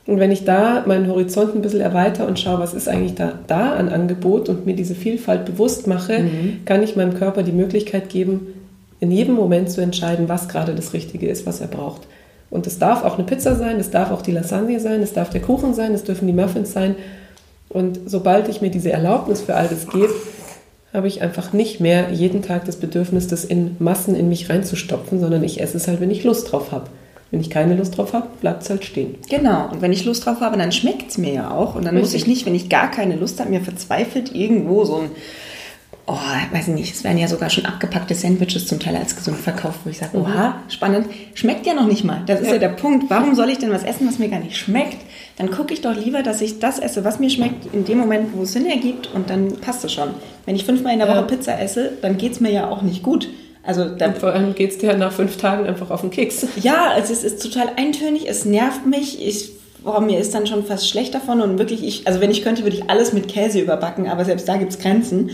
und 0.06 0.18
wenn 0.18 0.32
ich 0.32 0.44
da 0.44 0.82
meinen 0.86 1.06
Horizont 1.06 1.54
ein 1.54 1.62
bisschen 1.62 1.80
erweitere 1.80 2.26
und 2.26 2.38
schaue, 2.38 2.58
was 2.58 2.74
ist 2.74 2.88
eigentlich 2.88 3.14
da, 3.14 3.38
da 3.46 3.74
an 3.74 3.88
Angebot 3.88 4.48
und 4.48 4.66
mir 4.66 4.74
diese 4.74 4.96
Vielfalt 4.96 5.44
bewusst 5.44 5.86
mache, 5.86 6.20
mhm. 6.20 6.64
kann 6.64 6.82
ich 6.82 6.96
meinem 6.96 7.14
Körper 7.14 7.44
die 7.44 7.52
Möglichkeit 7.52 8.08
geben, 8.08 8.48
in 8.98 9.12
jedem 9.12 9.34
Moment 9.34 9.70
zu 9.70 9.80
entscheiden, 9.80 10.28
was 10.28 10.48
gerade 10.48 10.74
das 10.74 10.92
Richtige 10.92 11.28
ist, 11.28 11.46
was 11.46 11.60
er 11.60 11.68
braucht. 11.68 12.02
Und 12.50 12.66
es 12.66 12.78
darf 12.78 13.04
auch 13.04 13.16
eine 13.16 13.26
Pizza 13.26 13.54
sein, 13.54 13.78
es 13.78 13.90
darf 13.90 14.10
auch 14.10 14.22
die 14.22 14.32
Lasagne 14.32 14.80
sein, 14.80 15.02
es 15.02 15.12
darf 15.12 15.30
der 15.30 15.40
Kuchen 15.40 15.72
sein, 15.72 15.94
es 15.94 16.04
dürfen 16.04 16.26
die 16.26 16.32
Muffins 16.32 16.72
sein. 16.72 16.96
Und 17.68 18.00
sobald 18.06 18.48
ich 18.48 18.60
mir 18.60 18.70
diese 18.70 18.92
Erlaubnis 18.92 19.40
für 19.40 19.54
all 19.54 19.68
das 19.68 19.86
gebe, 19.86 20.12
habe 20.92 21.08
ich 21.08 21.22
einfach 21.22 21.52
nicht 21.52 21.80
mehr 21.80 22.10
jeden 22.10 22.42
Tag 22.42 22.66
das 22.66 22.76
Bedürfnis, 22.76 23.28
das 23.28 23.44
in 23.44 23.76
Massen 23.78 24.14
in 24.14 24.28
mich 24.28 24.50
reinzustopfen, 24.50 25.20
sondern 25.20 25.42
ich 25.42 25.60
esse 25.60 25.78
es 25.78 25.88
halt, 25.88 26.00
wenn 26.00 26.10
ich 26.10 26.24
Lust 26.24 26.52
drauf 26.52 26.72
habe. 26.72 26.90
Wenn 27.32 27.40
ich 27.40 27.48
keine 27.48 27.74
Lust 27.74 27.96
drauf 27.96 28.12
habe, 28.12 28.28
bleibt 28.42 28.62
es 28.62 28.68
halt 28.68 28.84
stehen. 28.84 29.14
Genau. 29.30 29.70
Und 29.72 29.80
wenn 29.80 29.90
ich 29.90 30.04
Lust 30.04 30.26
drauf 30.26 30.40
habe, 30.42 30.58
dann 30.58 30.70
schmeckt 30.70 31.10
es 31.10 31.16
mir 31.16 31.32
ja 31.32 31.50
auch. 31.50 31.74
Und 31.74 31.86
dann 31.86 31.96
Richtig. 31.96 32.12
muss 32.12 32.22
ich 32.22 32.26
nicht, 32.28 32.44
wenn 32.46 32.54
ich 32.54 32.68
gar 32.68 32.90
keine 32.90 33.16
Lust 33.16 33.40
habe, 33.40 33.48
mir 33.48 33.62
verzweifelt 33.62 34.34
irgendwo 34.34 34.84
so 34.84 34.96
ein, 34.96 35.10
oh, 36.06 36.18
weiß 36.52 36.68
ich 36.68 36.74
nicht, 36.74 36.94
es 36.94 37.04
werden 37.04 37.16
ja 37.16 37.28
sogar 37.28 37.48
schon 37.48 37.64
abgepackte 37.64 38.14
Sandwiches 38.14 38.66
zum 38.66 38.80
Teil 38.80 38.96
als 38.96 39.16
gesund 39.16 39.38
verkauft, 39.38 39.80
wo 39.84 39.88
ich 39.90 39.96
sage, 39.96 40.18
mhm. 40.18 40.24
oha, 40.24 40.56
spannend, 40.68 41.06
schmeckt 41.32 41.66
ja 41.66 41.72
noch 41.72 41.86
nicht 41.86 42.04
mal. 42.04 42.22
Das 42.26 42.40
ist 42.40 42.48
ja. 42.48 42.52
ja 42.54 42.58
der 42.58 42.68
Punkt. 42.68 43.08
Warum 43.08 43.34
soll 43.34 43.48
ich 43.48 43.56
denn 43.56 43.70
was 43.70 43.82
essen, 43.82 44.06
was 44.06 44.18
mir 44.18 44.28
gar 44.28 44.40
nicht 44.40 44.58
schmeckt? 44.58 44.98
Dann 45.38 45.50
gucke 45.50 45.72
ich 45.72 45.80
doch 45.80 45.96
lieber, 45.96 46.22
dass 46.22 46.42
ich 46.42 46.58
das 46.58 46.78
esse, 46.78 47.02
was 47.02 47.18
mir 47.18 47.30
schmeckt, 47.30 47.74
in 47.74 47.86
dem 47.86 47.96
Moment, 47.96 48.36
wo 48.36 48.42
es 48.42 48.52
Sinn 48.52 48.66
ergibt 48.66 49.08
und 49.14 49.30
dann 49.30 49.56
passt 49.56 49.82
es 49.86 49.92
schon. 49.94 50.10
Wenn 50.44 50.54
ich 50.54 50.66
fünfmal 50.66 50.92
in 50.92 50.98
der 50.98 51.08
Woche 51.08 51.16
ja. 51.16 51.22
Pizza 51.22 51.58
esse, 51.58 51.92
dann 52.02 52.18
geht 52.18 52.32
es 52.32 52.40
mir 52.40 52.52
ja 52.52 52.68
auch 52.68 52.82
nicht 52.82 53.02
gut. 53.02 53.26
Also 53.62 53.84
da, 53.84 54.12
vor 54.12 54.32
allem 54.32 54.54
geht 54.54 54.72
es 54.72 54.78
dir 54.78 54.96
nach 54.96 55.12
fünf 55.12 55.36
Tagen 55.36 55.66
einfach 55.66 55.90
auf 55.90 56.00
den 56.00 56.10
Keks. 56.10 56.46
Ja, 56.60 56.90
also 56.90 57.12
es 57.12 57.22
ist 57.22 57.42
total 57.42 57.70
eintönig, 57.76 58.28
es 58.28 58.44
nervt 58.44 58.86
mich. 58.86 59.24
Ich, 59.24 59.52
boah, 59.84 60.00
mir 60.00 60.18
ist 60.18 60.34
dann 60.34 60.46
schon 60.46 60.64
fast 60.64 60.88
schlecht 60.88 61.14
davon 61.14 61.40
und 61.40 61.58
wirklich, 61.58 61.84
ich, 61.84 62.06
also 62.06 62.20
wenn 62.20 62.30
ich 62.30 62.42
könnte, 62.42 62.64
würde 62.64 62.76
ich 62.76 62.90
alles 62.90 63.12
mit 63.12 63.28
Käse 63.28 63.60
überbacken, 63.60 64.08
aber 64.08 64.24
selbst 64.24 64.48
da 64.48 64.56
gibt 64.56 64.72
es 64.72 64.78
Grenzen. 64.78 65.30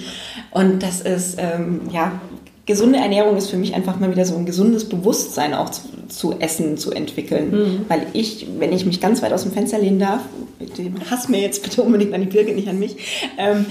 Und 0.50 0.82
das 0.82 1.00
ist, 1.00 1.38
ähm, 1.38 1.82
ja, 1.90 2.20
gesunde 2.68 2.98
Ernährung 2.98 3.36
ist 3.38 3.48
für 3.50 3.56
mich 3.56 3.74
einfach 3.74 3.98
mal 3.98 4.10
wieder 4.10 4.26
so 4.26 4.36
ein 4.36 4.44
gesundes 4.44 4.90
Bewusstsein 4.90 5.54
auch 5.54 5.70
zu, 5.70 5.82
zu 6.08 6.38
essen 6.38 6.76
zu 6.76 6.92
entwickeln. 6.92 7.50
Mhm. 7.50 7.80
Weil 7.88 8.06
ich, 8.12 8.46
wenn 8.58 8.74
ich 8.74 8.84
mich 8.84 9.00
ganz 9.00 9.22
weit 9.22 9.32
aus 9.32 9.42
dem 9.42 9.52
Fenster 9.52 9.78
lehnen 9.78 9.98
darf, 9.98 10.20
hass 11.10 11.30
mir 11.30 11.40
jetzt 11.40 11.62
bitte 11.62 11.82
unbedingt 11.82 12.12
an 12.12 12.20
die 12.20 12.26
Birke, 12.26 12.54
nicht 12.54 12.68
an 12.68 12.78
mich, 12.78 12.96
ähm, 13.38 13.64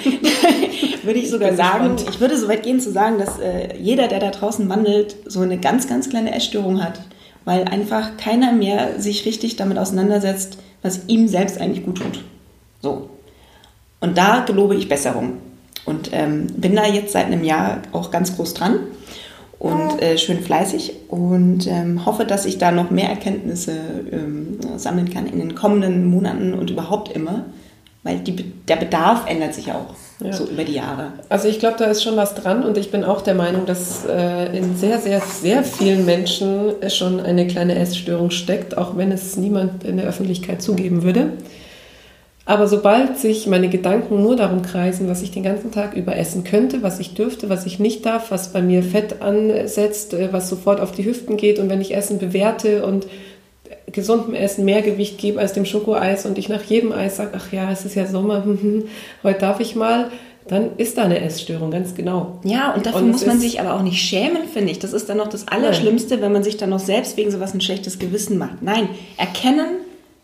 würde 1.04 1.20
ich 1.20 1.30
sogar 1.30 1.54
sagen, 1.54 1.94
gespannt. 1.94 2.16
ich 2.16 2.20
würde 2.20 2.38
so 2.38 2.48
weit 2.48 2.64
gehen 2.64 2.80
zu 2.80 2.92
sagen, 2.92 3.20
dass 3.20 3.38
äh, 3.38 3.78
jeder, 3.78 4.08
der 4.08 4.20
da 4.20 4.32
draußen 4.32 4.68
wandelt, 4.68 5.16
so 5.28 5.42
eine 5.42 5.60
ganz, 5.60 5.88
ganz 5.88 6.10
kleine 6.10 6.34
Essstörung 6.34 6.84
hat. 6.84 7.00
Weil 7.46 7.66
einfach 7.66 8.18
keiner 8.18 8.52
mehr 8.52 9.00
sich 9.00 9.26
richtig 9.26 9.58
damit 9.58 9.78
auseinandersetzt, 9.78 10.58
was 10.82 11.02
ihm 11.08 11.28
selbst 11.28 11.62
eigentlich 11.62 11.86
gut 11.86 12.00
tut. 12.00 12.24
So. 12.82 13.10
Und 14.00 14.18
da 14.18 14.40
gelobe 14.40 14.76
ich 14.76 14.90
Besserung. 14.90 15.38
Und 15.88 16.10
ähm, 16.12 16.48
bin 16.58 16.76
da 16.76 16.86
jetzt 16.86 17.14
seit 17.14 17.28
einem 17.28 17.46
Jahr 17.46 17.82
auch 17.94 18.12
ganz 18.12 18.36
groß 18.36 18.54
dran 18.56 18.80
und 19.58 20.02
äh, 20.02 20.18
schön 20.18 20.42
fleißig 20.42 20.94
und 21.08 21.66
ähm, 21.66 22.06
hoffe, 22.06 22.26
dass 22.26 22.46
ich 22.46 22.58
da 22.58 22.72
noch 22.72 22.92
mehr 22.92 23.10
Erkenntnisse 23.10 23.72
ähm, 24.12 24.60
sammeln 24.76 25.10
kann 25.10 25.28
in 25.28 25.40
den 25.40 25.56
kommenden 25.56 26.06
Monaten 26.06 26.54
und 26.54 26.70
überhaupt 26.70 27.16
immer, 27.16 27.46
weil 28.04 28.20
die, 28.20 28.36
der 28.36 28.76
Bedarf 28.76 29.30
ändert 29.30 29.54
sich 29.54 29.72
auch 29.72 29.96
ja. 30.20 30.34
so 30.34 30.44
über 30.44 30.66
die 30.66 30.74
Jahre. 30.74 31.14
Also 31.30 31.48
ich 31.48 31.60
glaube, 31.60 31.78
da 31.80 31.86
ist 31.86 32.04
schon 32.04 32.18
was 32.18 32.36
dran 32.36 32.64
und 32.64 32.78
ich 32.78 32.92
bin 32.92 33.06
auch 33.06 33.22
der 33.22 33.36
Meinung, 33.36 33.66
dass 33.66 34.06
äh, 34.06 34.58
in 34.58 34.76
sehr, 34.76 35.00
sehr, 35.00 35.22
sehr 35.22 35.64
vielen 35.64 36.06
Menschen 36.06 36.74
schon 36.90 37.22
eine 37.22 37.48
kleine 37.48 37.76
Essstörung 37.76 38.30
steckt, 38.30 38.78
auch 38.78 38.98
wenn 38.98 39.14
es 39.14 39.38
niemand 39.38 39.86
in 39.86 39.96
der 39.96 40.06
Öffentlichkeit 40.06 40.62
zugeben 40.62 41.04
würde. 41.04 41.32
Aber 42.48 42.70
sobald 42.70 43.18
sich 43.18 43.46
meine 43.46 43.68
Gedanken 43.68 44.24
nur 44.24 44.38
darum 44.38 44.62
kreisen, 44.62 45.10
was 45.10 45.22
ich 45.22 45.32
den 45.32 45.44
ganzen 45.44 45.70
Tag 45.70 45.96
über 45.96 46.16
essen 46.16 46.46
könnte, 46.46 46.82
was 46.82 46.98
ich 46.98 47.14
dürfte, 47.14 47.50
was 47.50 47.66
ich 47.66 47.78
nicht 47.78 48.06
darf, 48.06 48.32
was 48.32 48.54
bei 48.54 48.62
mir 48.62 48.84
Fett 48.84 49.22
ansetzt, 49.22 50.14
äh, 50.14 50.30
was 50.32 50.50
sofort 50.50 50.80
auf 50.80 50.94
die 50.94 51.04
Hüften 51.04 51.36
geht 51.36 51.60
und 51.60 51.70
wenn 51.70 51.82
ich 51.82 51.94
Essen 51.94 52.20
bewerte 52.20 52.86
und 52.86 53.06
gesundem 53.92 54.34
Essen 54.34 54.64
mehr 54.64 54.82
Gewicht 54.82 55.18
gebe 55.18 55.42
als 55.42 55.52
dem 55.52 55.66
Schokoeis 55.66 56.26
und 56.26 56.38
ich 56.38 56.48
nach 56.48 56.64
jedem 56.64 56.94
Eis 56.94 57.18
sage, 57.18 57.32
ach 57.36 57.52
ja, 57.52 57.70
es 57.70 57.84
ist 57.84 57.96
ja 57.96 58.06
Sommer, 58.06 58.46
heute 59.24 59.40
darf 59.40 59.60
ich 59.60 59.76
mal, 59.76 60.10
dann 60.48 60.78
ist 60.78 60.98
da 60.98 61.04
eine 61.04 61.20
Essstörung, 61.20 61.72
ganz 61.72 61.96
genau. 61.96 62.40
Ja, 62.46 62.74
und 62.74 62.86
dafür 62.86 63.02
und 63.02 63.12
muss 63.12 63.26
man 63.26 63.42
sich 63.42 63.60
aber 63.60 63.74
auch 63.74 63.82
nicht 63.82 64.02
schämen, 64.02 64.48
finde 64.52 64.72
ich. 64.72 64.80
Das 64.80 64.94
ist 64.94 65.10
dann 65.10 65.18
noch 65.18 65.28
das 65.28 65.50
Allerschlimmste, 65.50 66.14
Nein. 66.14 66.24
wenn 66.24 66.32
man 66.32 66.44
sich 66.44 66.56
dann 66.56 66.70
noch 66.70 66.80
selbst 66.80 67.18
wegen 67.18 67.30
sowas 67.30 67.54
ein 67.54 67.60
schlechtes 67.60 68.00
Gewissen 68.00 68.38
macht. 68.38 68.62
Nein, 68.62 68.88
erkennen, 69.18 69.68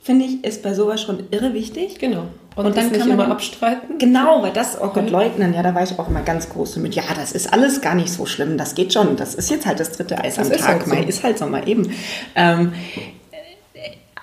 finde 0.03 0.25
ich, 0.25 0.43
ist 0.43 0.61
bei 0.61 0.73
sowas 0.73 1.01
schon 1.01 1.23
irre 1.31 1.53
wichtig. 1.53 1.97
Genau. 1.97 2.25
Und, 2.55 2.67
und 2.67 2.77
dann 2.77 2.91
kann 2.91 3.07
man 3.07 3.11
immer 3.11 3.31
abstreiten. 3.31 3.97
Genau, 3.97 4.43
weil 4.43 4.51
das, 4.51 4.79
oh 4.79 4.89
Gott, 4.89 5.09
leugnen, 5.09 5.53
ja, 5.53 5.63
da 5.63 5.73
war 5.73 5.81
ich 5.81 5.97
auch 5.97 6.07
immer 6.07 6.21
ganz 6.21 6.49
groß 6.49 6.75
mit, 6.77 6.93
ja, 6.93 7.03
das 7.15 7.31
ist 7.31 7.51
alles 7.51 7.81
gar 7.81 7.95
nicht 7.95 8.09
so 8.09 8.27
schlimm, 8.27 8.57
das 8.57 8.75
geht 8.75 8.93
schon, 8.93 9.15
das 9.15 9.33
ist 9.33 9.49
jetzt 9.49 9.65
halt 9.65 9.79
das 9.79 9.93
dritte 9.93 10.19
Eis 10.19 10.35
das 10.35 10.51
am 10.51 10.57
Tag, 10.57 10.67
halt 10.67 10.83
so. 10.83 10.89
Mai 10.93 11.03
ist 11.03 11.23
halt 11.23 11.39
Sommer 11.39 11.65
eben. 11.65 11.89
Ähm, 12.35 12.73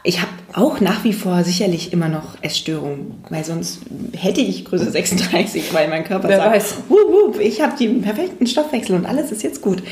ich 0.04 0.20
habe 0.20 0.30
auch 0.52 0.80
nach 0.80 1.02
wie 1.04 1.12
vor 1.12 1.44
sicherlich 1.44 1.92
immer 1.92 2.08
noch 2.08 2.36
Essstörungen, 2.40 3.22
weil 3.28 3.44
sonst 3.44 3.80
hätte 4.16 4.40
ich 4.42 4.64
Größe 4.64 4.90
36, 4.92 5.74
weil 5.74 5.88
mein 5.88 6.04
Körper 6.04 6.28
Wer 6.28 6.36
sagt, 6.36 6.54
weiß. 6.54 6.74
Wup, 6.88 6.98
wup, 7.10 7.40
ich 7.40 7.60
habe 7.60 7.76
den 7.76 8.02
perfekten 8.02 8.46
Stoffwechsel 8.46 8.94
und 8.94 9.06
alles 9.06 9.32
ist 9.32 9.42
jetzt 9.42 9.60
gut. 9.60 9.82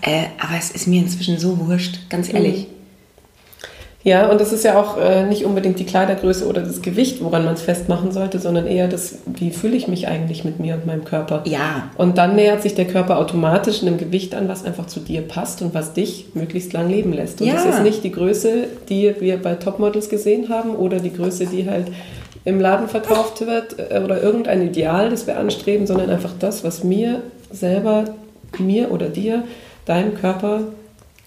Äh, 0.00 0.24
aber 0.40 0.58
es 0.58 0.70
ist 0.70 0.88
mir 0.88 1.00
inzwischen 1.00 1.38
so 1.38 1.58
wurscht, 1.66 2.10
ganz 2.10 2.32
ehrlich. 2.32 2.66
Mhm. 2.66 2.83
Ja, 4.04 4.30
und 4.30 4.38
das 4.38 4.52
ist 4.52 4.64
ja 4.64 4.78
auch 4.78 4.98
äh, 4.98 5.24
nicht 5.24 5.46
unbedingt 5.46 5.78
die 5.78 5.86
Kleidergröße 5.86 6.46
oder 6.46 6.60
das 6.60 6.82
Gewicht, 6.82 7.24
woran 7.24 7.46
man 7.46 7.54
es 7.54 7.62
festmachen 7.62 8.12
sollte, 8.12 8.38
sondern 8.38 8.66
eher 8.66 8.86
das, 8.86 9.20
wie 9.24 9.50
fühle 9.50 9.76
ich 9.76 9.88
mich 9.88 10.06
eigentlich 10.06 10.44
mit 10.44 10.60
mir 10.60 10.74
und 10.74 10.84
meinem 10.84 11.04
Körper. 11.04 11.40
Ja. 11.46 11.88
Und 11.96 12.18
dann 12.18 12.36
nähert 12.36 12.60
sich 12.60 12.74
der 12.74 12.84
Körper 12.84 13.18
automatisch 13.18 13.80
einem 13.80 13.96
Gewicht 13.96 14.34
an, 14.34 14.46
was 14.46 14.62
einfach 14.62 14.86
zu 14.86 15.00
dir 15.00 15.22
passt 15.22 15.62
und 15.62 15.72
was 15.72 15.94
dich 15.94 16.26
möglichst 16.34 16.74
lang 16.74 16.90
leben 16.90 17.14
lässt. 17.14 17.40
Und 17.40 17.46
ja. 17.46 17.54
das 17.54 17.64
ist 17.64 17.82
nicht 17.82 18.04
die 18.04 18.12
Größe, 18.12 18.66
die 18.90 19.14
wir 19.20 19.40
bei 19.40 19.54
Topmodels 19.54 20.10
gesehen 20.10 20.50
haben 20.50 20.76
oder 20.76 21.00
die 21.00 21.12
Größe, 21.12 21.46
die 21.46 21.68
halt 21.68 21.86
im 22.44 22.60
Laden 22.60 22.88
verkauft 22.88 23.40
wird 23.46 23.76
äh, 23.78 24.00
oder 24.04 24.22
irgendein 24.22 24.60
Ideal, 24.60 25.08
das 25.08 25.26
wir 25.26 25.38
anstreben, 25.38 25.86
sondern 25.86 26.10
einfach 26.10 26.32
das, 26.38 26.62
was 26.62 26.84
mir 26.84 27.22
selber, 27.50 28.04
mir 28.58 28.90
oder 28.90 29.08
dir, 29.08 29.44
deinem 29.86 30.14
Körper 30.14 30.64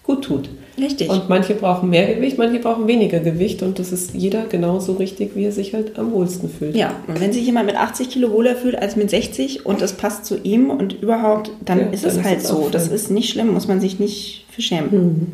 gut 0.04 0.24
tut. 0.24 0.48
Richtig. 0.78 1.08
Und 1.10 1.28
manche 1.28 1.54
brauchen 1.54 1.90
mehr 1.90 2.14
Gewicht, 2.14 2.38
manche 2.38 2.60
brauchen 2.60 2.86
weniger 2.86 3.20
Gewicht 3.20 3.62
und 3.62 3.78
das 3.78 3.92
ist 3.92 4.14
jeder 4.14 4.44
genauso 4.46 4.92
richtig, 4.94 5.34
wie 5.34 5.44
er 5.44 5.52
sich 5.52 5.74
halt 5.74 5.98
am 5.98 6.12
wohlsten 6.12 6.48
fühlt. 6.48 6.76
Ja, 6.76 6.94
und 7.06 7.20
wenn 7.20 7.32
sich 7.32 7.44
jemand 7.44 7.66
mit 7.66 7.76
80 7.76 8.10
Kilo 8.10 8.30
wohler 8.30 8.56
fühlt 8.56 8.76
als 8.76 8.96
mit 8.96 9.10
60 9.10 9.66
und 9.66 9.80
das 9.80 9.94
passt 9.94 10.26
zu 10.26 10.38
ihm 10.42 10.70
und 10.70 11.02
überhaupt, 11.02 11.50
dann 11.64 11.80
ja, 11.80 11.86
ist 11.86 12.04
dann 12.04 12.18
es 12.18 12.24
halt 12.24 12.38
ist 12.38 12.46
so. 12.46 12.68
Das 12.70 12.88
ist 12.88 13.10
nicht 13.10 13.30
schlimm, 13.30 13.52
muss 13.52 13.68
man 13.68 13.80
sich 13.80 13.98
nicht 13.98 14.46
für 14.50 14.62
schämen. 14.62 14.90
Mhm. 14.90 15.26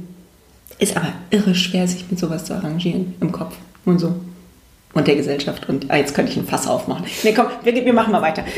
Ist 0.79 0.97
aber 0.97 1.13
irre 1.31 1.55
schwer, 1.55 1.87
sich 1.87 2.05
mit 2.11 2.19
sowas 2.19 2.45
zu 2.45 2.55
arrangieren 2.55 3.15
im 3.21 3.31
Kopf 3.31 3.55
und 3.85 3.99
so 3.99 4.15
und 4.95 5.09
der 5.09 5.17
Gesellschaft. 5.17 5.69
Und 5.69 5.91
ah, 5.91 5.97
jetzt 5.97 6.15
könnte 6.15 6.33
ich 6.33 6.39
ein 6.39 6.47
Fass 6.47 6.67
aufmachen. 6.67 7.05
Nee, 7.23 7.35
komm, 7.35 7.47
wir, 7.63 7.75
wir 7.75 7.93
machen 7.93 8.13
mal 8.13 8.23
weiter. 8.23 8.45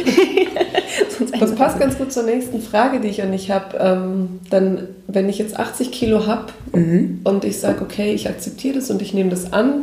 das 1.41 1.55
passt 1.55 1.79
ganz 1.79 1.99
gut 1.99 2.13
zur 2.13 2.25
nächsten 2.25 2.61
Frage, 2.61 3.01
die 3.01 3.09
ich 3.09 3.23
an 3.23 3.33
dich 3.33 3.51
habe. 3.51 3.77
Ähm, 3.79 4.41
dann, 4.51 4.89
wenn 5.07 5.29
ich 5.29 5.39
jetzt 5.39 5.59
80 5.59 5.91
Kilo 5.91 6.27
habe 6.27 6.53
mhm. 6.73 7.21
und 7.25 7.45
ich 7.45 7.59
sage, 7.59 7.83
okay, 7.83 8.13
ich 8.13 8.29
akzeptiere 8.29 8.77
das 8.77 8.91
und 8.91 9.03
ich 9.03 9.15
nehme 9.15 9.31
das 9.31 9.53
an, 9.53 9.83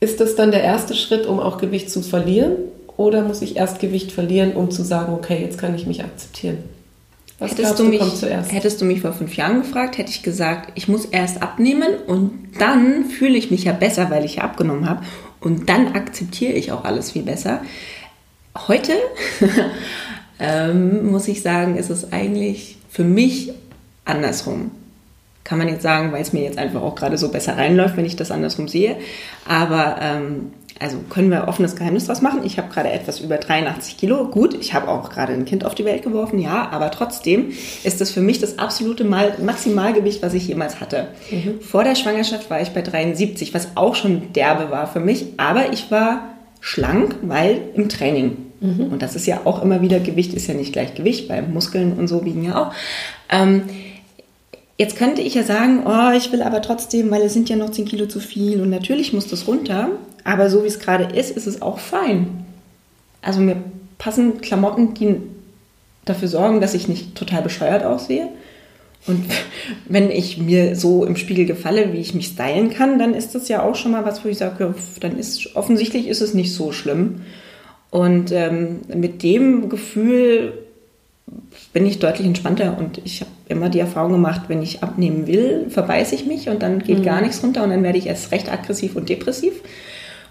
ist 0.00 0.20
das 0.20 0.36
dann 0.36 0.50
der 0.50 0.62
erste 0.62 0.94
Schritt, 0.94 1.26
um 1.26 1.40
auch 1.40 1.58
Gewicht 1.58 1.90
zu 1.90 2.02
verlieren? 2.02 2.56
Oder 2.96 3.22
muss 3.22 3.42
ich 3.42 3.56
erst 3.56 3.78
Gewicht 3.78 4.12
verlieren, 4.12 4.52
um 4.52 4.70
zu 4.70 4.82
sagen, 4.82 5.12
okay, 5.12 5.40
jetzt 5.40 5.58
kann 5.58 5.74
ich 5.74 5.86
mich 5.86 6.02
akzeptieren? 6.02 6.58
Was 7.40 7.52
hättest, 7.52 7.78
du 7.78 7.84
mich, 7.84 8.02
hättest 8.48 8.80
du 8.80 8.84
mich 8.84 9.00
vor 9.00 9.12
fünf 9.12 9.36
Jahren 9.36 9.62
gefragt, 9.62 9.96
hätte 9.96 10.10
ich 10.10 10.24
gesagt, 10.24 10.72
ich 10.74 10.88
muss 10.88 11.04
erst 11.04 11.40
abnehmen 11.40 11.94
und 12.08 12.32
dann 12.58 13.04
fühle 13.04 13.38
ich 13.38 13.52
mich 13.52 13.62
ja 13.62 13.72
besser, 13.72 14.10
weil 14.10 14.24
ich 14.24 14.36
ja 14.36 14.42
abgenommen 14.42 14.88
habe. 14.88 15.04
Und 15.40 15.68
dann 15.68 15.92
akzeptiere 15.92 16.54
ich 16.54 16.72
auch 16.72 16.84
alles 16.84 17.12
viel 17.12 17.22
besser. 17.22 17.60
Heute 18.66 18.92
ähm, 20.40 21.10
muss 21.10 21.28
ich 21.28 21.42
sagen, 21.42 21.76
ist 21.76 21.90
es 21.90 22.12
eigentlich 22.12 22.76
für 22.90 23.04
mich 23.04 23.52
andersrum. 24.04 24.70
Kann 25.44 25.58
man 25.58 25.68
jetzt 25.68 25.82
sagen, 25.82 26.12
weil 26.12 26.22
es 26.22 26.32
mir 26.32 26.42
jetzt 26.42 26.58
einfach 26.58 26.82
auch 26.82 26.94
gerade 26.94 27.16
so 27.16 27.30
besser 27.30 27.56
reinläuft, 27.56 27.96
wenn 27.96 28.04
ich 28.04 28.16
das 28.16 28.30
andersrum 28.30 28.68
sehe. 28.68 28.96
Aber 29.46 29.96
ähm, 30.00 30.52
also 30.80 30.98
können 31.10 31.30
wir 31.30 31.48
offenes 31.48 31.74
Geheimnis 31.74 32.06
draus 32.06 32.20
machen. 32.20 32.44
Ich 32.44 32.58
habe 32.58 32.72
gerade 32.72 32.90
etwas 32.90 33.20
über 33.20 33.38
83 33.38 33.96
Kilo. 33.96 34.28
Gut, 34.28 34.54
ich 34.60 34.74
habe 34.74 34.88
auch 34.88 35.10
gerade 35.10 35.32
ein 35.32 35.44
Kind 35.44 35.64
auf 35.64 35.74
die 35.74 35.84
Welt 35.84 36.02
geworfen, 36.02 36.38
ja, 36.38 36.68
aber 36.70 36.90
trotzdem 36.90 37.52
ist 37.82 38.00
das 38.00 38.10
für 38.10 38.20
mich 38.20 38.38
das 38.38 38.58
absolute 38.58 39.04
Mal 39.04 39.34
Maximalgewicht, 39.42 40.22
was 40.22 40.34
ich 40.34 40.46
jemals 40.46 40.80
hatte. 40.80 41.08
Mhm. 41.30 41.60
Vor 41.60 41.82
der 41.84 41.94
Schwangerschaft 41.94 42.48
war 42.50 42.60
ich 42.60 42.70
bei 42.70 42.82
73, 42.82 43.54
was 43.54 43.68
auch 43.74 43.94
schon 43.94 44.32
derbe 44.32 44.70
war 44.70 44.86
für 44.86 45.00
mich, 45.00 45.26
aber 45.36 45.72
ich 45.72 45.90
war 45.90 46.37
schlank, 46.60 47.16
weil 47.22 47.60
im 47.74 47.88
Training. 47.88 48.36
Mhm. 48.60 48.92
Und 48.92 49.02
das 49.02 49.14
ist 49.14 49.26
ja 49.26 49.42
auch 49.44 49.62
immer 49.62 49.80
wieder, 49.80 50.00
Gewicht 50.00 50.34
ist 50.34 50.46
ja 50.46 50.54
nicht 50.54 50.72
gleich 50.72 50.94
Gewicht, 50.94 51.28
weil 51.28 51.42
Muskeln 51.42 51.92
und 51.94 52.08
so 52.08 52.24
wiegen 52.24 52.44
ja 52.44 52.62
auch. 52.62 52.74
Ähm, 53.30 53.62
Jetzt 54.80 54.96
könnte 54.96 55.22
ich 55.22 55.34
ja 55.34 55.42
sagen, 55.42 55.82
oh, 55.86 56.12
ich 56.16 56.30
will 56.30 56.40
aber 56.40 56.62
trotzdem, 56.62 57.10
weil 57.10 57.22
es 57.22 57.32
sind 57.32 57.48
ja 57.48 57.56
noch 57.56 57.70
10 57.70 57.84
Kilo 57.84 58.06
zu 58.06 58.20
viel 58.20 58.62
und 58.62 58.70
natürlich 58.70 59.12
muss 59.12 59.26
das 59.26 59.48
runter. 59.48 59.88
Aber 60.22 60.48
so 60.48 60.62
wie 60.62 60.68
es 60.68 60.78
gerade 60.78 61.16
ist, 61.16 61.36
ist 61.36 61.48
es 61.48 61.60
auch 61.62 61.80
fein. 61.80 62.46
Also 63.20 63.40
mir 63.40 63.56
passen 63.98 64.40
Klamotten, 64.40 64.94
die 64.94 65.16
dafür 66.04 66.28
sorgen, 66.28 66.60
dass 66.60 66.74
ich 66.74 66.86
nicht 66.86 67.16
total 67.16 67.42
bescheuert 67.42 67.84
aussehe. 67.84 68.28
Und 69.06 69.24
wenn 69.88 70.10
ich 70.10 70.38
mir 70.38 70.76
so 70.76 71.04
im 71.04 71.16
Spiegel 71.16 71.46
gefalle, 71.46 71.92
wie 71.92 71.98
ich 71.98 72.14
mich 72.14 72.26
stylen 72.26 72.70
kann, 72.70 72.98
dann 72.98 73.14
ist 73.14 73.34
das 73.34 73.48
ja 73.48 73.62
auch 73.62 73.74
schon 73.74 73.92
mal 73.92 74.04
was, 74.04 74.24
wo 74.24 74.28
ich 74.28 74.38
sage, 74.38 74.74
dann 75.00 75.18
ist 75.18 75.56
offensichtlich 75.56 76.08
ist 76.08 76.20
es 76.20 76.34
nicht 76.34 76.54
so 76.54 76.72
schlimm. 76.72 77.22
Und 77.90 78.32
ähm, 78.32 78.80
mit 78.94 79.22
dem 79.22 79.68
Gefühl 79.68 80.52
bin 81.72 81.86
ich 81.86 81.98
deutlich 81.98 82.26
entspannter 82.26 82.76
und 82.78 83.00
ich 83.04 83.20
habe 83.20 83.30
immer 83.48 83.68
die 83.68 83.80
Erfahrung 83.80 84.12
gemacht, 84.12 84.42
wenn 84.48 84.62
ich 84.62 84.82
abnehmen 84.82 85.26
will, 85.26 85.66
verbeiße 85.68 86.14
ich 86.14 86.26
mich 86.26 86.48
und 86.48 86.62
dann 86.62 86.80
geht 86.80 87.00
mhm. 87.00 87.04
gar 87.04 87.20
nichts 87.20 87.42
runter 87.42 87.64
und 87.64 87.70
dann 87.70 87.82
werde 87.82 87.98
ich 87.98 88.06
erst 88.06 88.32
recht 88.32 88.50
aggressiv 88.50 88.96
und 88.96 89.08
depressiv. 89.08 89.54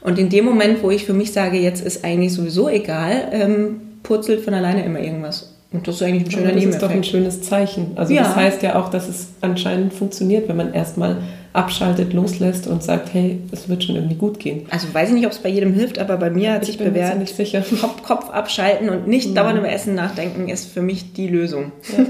Und 0.01 0.19
in 0.19 0.30
dem 0.30 0.45
Moment, 0.45 0.84
wo 0.84 0.91
ich 0.91 1.06
für 1.06 1.13
mich 1.13 1.32
sage, 1.32 1.58
jetzt 1.58 1.84
ist 1.84 2.03
eigentlich 2.03 2.34
sowieso 2.34 2.69
egal, 2.69 3.30
ähm, 3.32 3.82
purzelt 4.03 4.41
von 4.41 4.53
alleine 4.53 4.86
immer 4.86 4.99
irgendwas. 4.99 5.56
Und 5.77 5.87
das 5.87 5.95
ist 5.95 6.01
eigentlich 6.01 6.25
ein 6.25 6.31
schöner 6.31 6.47
Nebeneffekt. 6.47 6.73
Das 6.73 6.81
ist 6.81 6.81
doch 6.81 6.89
ein 6.89 7.03
schönes 7.03 7.41
Zeichen. 7.43 7.91
Also 7.95 8.11
ja. 8.11 8.23
das 8.23 8.35
heißt 8.35 8.63
ja 8.63 8.81
auch, 8.81 8.89
dass 8.89 9.07
es 9.07 9.27
anscheinend 9.41 9.93
funktioniert, 9.93 10.49
wenn 10.49 10.57
man 10.57 10.73
erstmal 10.73 11.17
abschaltet, 11.53 12.13
loslässt 12.13 12.65
und 12.65 12.81
sagt, 12.81 13.13
hey, 13.13 13.39
es 13.51 13.69
wird 13.69 13.83
schon 13.83 13.95
irgendwie 13.95 14.15
gut 14.15 14.39
gehen. 14.39 14.65
Also 14.71 14.91
weiß 14.91 15.09
ich 15.09 15.15
nicht, 15.15 15.25
ob 15.27 15.31
es 15.31 15.37
bei 15.37 15.49
jedem 15.49 15.73
hilft, 15.73 15.99
aber 15.99 16.17
bei 16.17 16.31
mir 16.31 16.53
hat 16.53 16.63
ich 16.63 16.69
sich 16.69 16.77
bewährt, 16.79 17.19
nicht 17.19 17.35
sicher. 17.35 17.63
Kopf, 17.79 18.01
Kopf 18.01 18.29
abschalten 18.31 18.89
und 18.89 19.07
nicht 19.07 19.29
mhm. 19.29 19.35
dauernd 19.35 19.59
über 19.59 19.69
Essen 19.69 19.93
nachdenken, 19.93 20.49
ist 20.49 20.71
für 20.71 20.81
mich 20.81 21.13
die 21.13 21.27
Lösung. 21.27 21.71
Ja. 21.95 22.03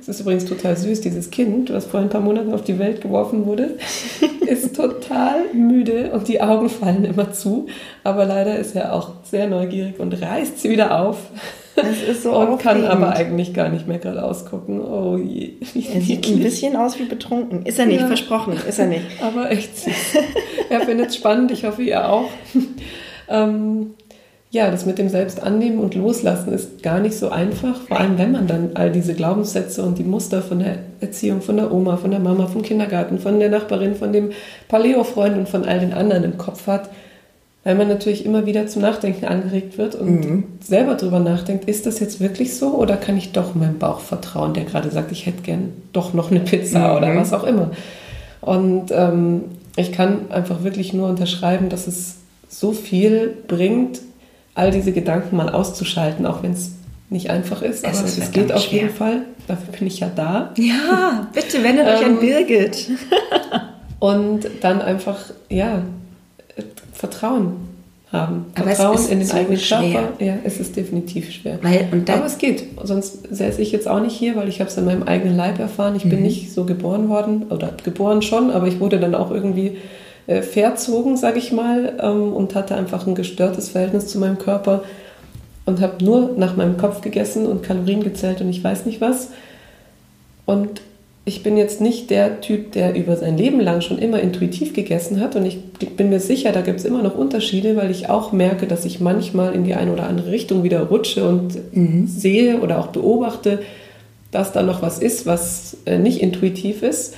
Es 0.00 0.08
ist 0.08 0.20
übrigens 0.20 0.44
total 0.46 0.76
süß, 0.76 1.00
dieses 1.00 1.30
Kind, 1.30 1.72
was 1.72 1.86
vor 1.86 2.00
ein 2.00 2.08
paar 2.08 2.20
Monaten 2.20 2.52
auf 2.52 2.62
die 2.62 2.80
Welt 2.80 3.00
geworfen 3.00 3.46
wurde, 3.46 3.76
ist 4.46 4.74
total 4.74 5.52
müde 5.54 6.10
und 6.12 6.26
die 6.26 6.40
Augen 6.40 6.68
fallen 6.68 7.04
immer 7.04 7.32
zu. 7.32 7.66
Aber 8.02 8.24
leider 8.24 8.58
ist 8.58 8.74
er 8.74 8.94
auch 8.94 9.12
sehr 9.22 9.46
neugierig 9.46 10.00
und 10.00 10.20
reißt 10.20 10.60
sie 10.60 10.70
wieder 10.70 11.00
auf. 11.00 11.18
Das 11.76 12.02
ist 12.02 12.22
so 12.22 12.32
Und 12.38 12.58
kann 12.58 12.84
aber 12.84 13.14
eigentlich 13.14 13.54
gar 13.54 13.68
nicht 13.68 13.86
mehr 13.86 13.98
gerade 13.98 14.22
ausgucken. 14.24 14.80
Oh 14.80 15.16
je. 15.16 15.54
Er 15.92 16.00
sieht 16.00 16.28
ein 16.28 16.38
bisschen 16.42 16.76
aus 16.76 16.98
wie 16.98 17.04
betrunken. 17.04 17.64
Ist 17.64 17.78
er 17.78 17.86
nicht, 17.86 18.00
ja. 18.00 18.06
versprochen. 18.06 18.54
Ist 18.68 18.78
er 18.78 18.86
nicht. 18.86 19.04
aber 19.22 19.50
echt 19.50 19.76
süß. 19.78 19.94
er 20.70 20.80
findet 20.80 21.08
es 21.08 21.16
spannend. 21.16 21.50
Ich 21.50 21.64
hoffe, 21.64 21.82
ihr 21.82 22.08
auch. 22.08 22.28
ähm, 23.28 23.94
ja, 24.50 24.70
das 24.70 24.84
mit 24.84 24.98
dem 24.98 25.08
Selbstannehmen 25.08 25.78
und 25.78 25.94
Loslassen 25.94 26.52
ist 26.52 26.82
gar 26.82 27.00
nicht 27.00 27.16
so 27.16 27.30
einfach. 27.30 27.80
Vor 27.88 27.98
allem, 27.98 28.18
wenn 28.18 28.32
man 28.32 28.46
dann 28.46 28.72
all 28.74 28.92
diese 28.92 29.14
Glaubenssätze 29.14 29.82
und 29.82 29.96
die 29.96 30.04
Muster 30.04 30.42
von 30.42 30.58
der 30.58 30.76
Erziehung, 31.00 31.40
von 31.40 31.56
der 31.56 31.72
Oma, 31.72 31.96
von 31.96 32.10
der 32.10 32.20
Mama, 32.20 32.46
vom 32.46 32.60
Kindergarten, 32.60 33.18
von 33.18 33.40
der 33.40 33.48
Nachbarin, 33.48 33.94
von 33.94 34.12
dem 34.12 34.32
Paleo-Freund 34.68 35.38
und 35.38 35.48
von 35.48 35.64
all 35.64 35.80
den 35.80 35.94
anderen 35.94 36.24
im 36.24 36.36
Kopf 36.36 36.66
hat 36.66 36.90
weil 37.64 37.76
man 37.76 37.88
natürlich 37.88 38.26
immer 38.26 38.44
wieder 38.44 38.66
zum 38.66 38.82
Nachdenken 38.82 39.24
angeregt 39.24 39.78
wird 39.78 39.94
und 39.94 40.20
mhm. 40.20 40.44
selber 40.60 40.94
darüber 40.94 41.20
nachdenkt, 41.20 41.68
ist 41.68 41.86
das 41.86 42.00
jetzt 42.00 42.20
wirklich 42.20 42.56
so 42.56 42.74
oder 42.74 42.96
kann 42.96 43.16
ich 43.16 43.32
doch 43.32 43.54
meinem 43.54 43.78
Bauch 43.78 44.00
vertrauen, 44.00 44.52
der 44.52 44.64
gerade 44.64 44.90
sagt, 44.90 45.12
ich 45.12 45.26
hätte 45.26 45.42
gern 45.42 45.72
doch 45.92 46.12
noch 46.12 46.30
eine 46.30 46.40
Pizza 46.40 46.90
mhm. 46.90 46.96
oder 46.96 47.16
was 47.16 47.32
auch 47.32 47.44
immer. 47.44 47.70
Und 48.40 48.86
ähm, 48.90 49.44
ich 49.76 49.92
kann 49.92 50.32
einfach 50.32 50.64
wirklich 50.64 50.92
nur 50.92 51.08
unterschreiben, 51.08 51.68
dass 51.68 51.86
es 51.86 52.16
so 52.48 52.72
viel 52.72 53.34
bringt, 53.46 54.00
all 54.54 54.70
diese 54.70 54.92
Gedanken 54.92 55.36
mal 55.36 55.48
auszuschalten, 55.48 56.26
auch 56.26 56.42
wenn 56.42 56.52
es 56.52 56.72
nicht 57.08 57.30
einfach 57.30 57.62
ist, 57.62 57.84
aber 57.84 57.94
es, 57.94 58.18
es 58.18 58.32
geht 58.32 58.52
auf 58.52 58.62
schwer. 58.62 58.82
jeden 58.82 58.94
Fall. 58.94 59.22
Dafür 59.46 59.72
bin 59.78 59.86
ich 59.86 60.00
ja 60.00 60.10
da. 60.14 60.52
Ja, 60.56 61.28
bitte 61.32 61.62
wendet 61.62 61.86
euch 61.86 62.04
an 62.04 62.12
ähm, 62.12 62.20
Birgit. 62.20 62.90
und 63.98 64.46
dann 64.62 64.80
einfach, 64.80 65.18
ja, 65.48 65.82
Vertrauen 67.02 67.54
haben. 68.12 68.46
Vertrauen 68.54 69.08
in 69.08 69.18
den 69.18 69.26
so 69.26 69.36
eigenen 69.36 69.58
schwer. 69.58 69.92
Körper. 69.92 70.24
Ja, 70.24 70.34
es 70.44 70.60
ist 70.60 70.76
definitiv 70.76 71.32
schwer. 71.32 71.58
Weil, 71.62 71.88
Aber 72.06 72.26
es 72.26 72.38
geht. 72.38 72.62
Sonst 72.84 73.34
säße 73.34 73.60
ich 73.60 73.72
jetzt 73.72 73.88
auch 73.88 73.98
nicht 73.98 74.14
hier, 74.14 74.36
weil 74.36 74.48
ich 74.48 74.60
habe 74.60 74.70
es 74.70 74.76
in 74.76 74.84
meinem 74.84 75.02
eigenen 75.02 75.36
Leib 75.36 75.58
erfahren. 75.58 75.96
Ich 75.96 76.04
mhm. 76.04 76.10
bin 76.10 76.22
nicht 76.22 76.52
so 76.52 76.62
geboren 76.62 77.08
worden, 77.08 77.46
oder 77.50 77.72
geboren 77.82 78.22
schon, 78.22 78.52
aber 78.52 78.68
ich 78.68 78.78
wurde 78.78 79.00
dann 79.00 79.16
auch 79.16 79.32
irgendwie 79.32 79.78
äh, 80.28 80.42
verzogen, 80.42 81.16
sage 81.16 81.40
ich 81.40 81.50
mal, 81.50 81.94
ähm, 82.00 82.32
und 82.32 82.54
hatte 82.54 82.76
einfach 82.76 83.04
ein 83.08 83.16
gestörtes 83.16 83.70
Verhältnis 83.70 84.06
zu 84.06 84.20
meinem 84.20 84.38
Körper 84.38 84.84
und 85.64 85.80
habe 85.80 86.04
nur 86.04 86.34
nach 86.36 86.54
meinem 86.54 86.76
Kopf 86.76 87.00
gegessen 87.00 87.46
und 87.46 87.64
Kalorien 87.64 88.04
gezählt 88.04 88.40
und 88.40 88.48
ich 88.48 88.62
weiß 88.62 88.86
nicht 88.86 89.00
was. 89.00 89.30
Und 90.46 90.82
ich 91.24 91.44
bin 91.44 91.56
jetzt 91.56 91.80
nicht 91.80 92.10
der 92.10 92.40
Typ, 92.40 92.72
der 92.72 92.96
über 92.96 93.16
sein 93.16 93.36
Leben 93.36 93.60
lang 93.60 93.80
schon 93.80 93.98
immer 93.98 94.20
intuitiv 94.20 94.72
gegessen 94.72 95.20
hat. 95.20 95.36
Und 95.36 95.46
ich 95.46 95.60
bin 95.96 96.10
mir 96.10 96.18
sicher, 96.18 96.50
da 96.50 96.62
gibt 96.62 96.80
es 96.80 96.84
immer 96.84 97.02
noch 97.02 97.16
Unterschiede, 97.16 97.76
weil 97.76 97.92
ich 97.92 98.08
auch 98.08 98.32
merke, 98.32 98.66
dass 98.66 98.84
ich 98.84 98.98
manchmal 98.98 99.54
in 99.54 99.62
die 99.62 99.74
eine 99.74 99.92
oder 99.92 100.08
andere 100.08 100.32
Richtung 100.32 100.64
wieder 100.64 100.82
rutsche 100.82 101.28
und 101.28 101.76
mhm. 101.76 102.08
sehe 102.08 102.60
oder 102.60 102.80
auch 102.80 102.88
beobachte, 102.88 103.60
dass 104.32 104.52
da 104.52 104.62
noch 104.62 104.82
was 104.82 104.98
ist, 104.98 105.24
was 105.24 105.76
äh, 105.86 105.98
nicht 105.98 106.20
intuitiv 106.20 106.82
ist. 106.82 107.14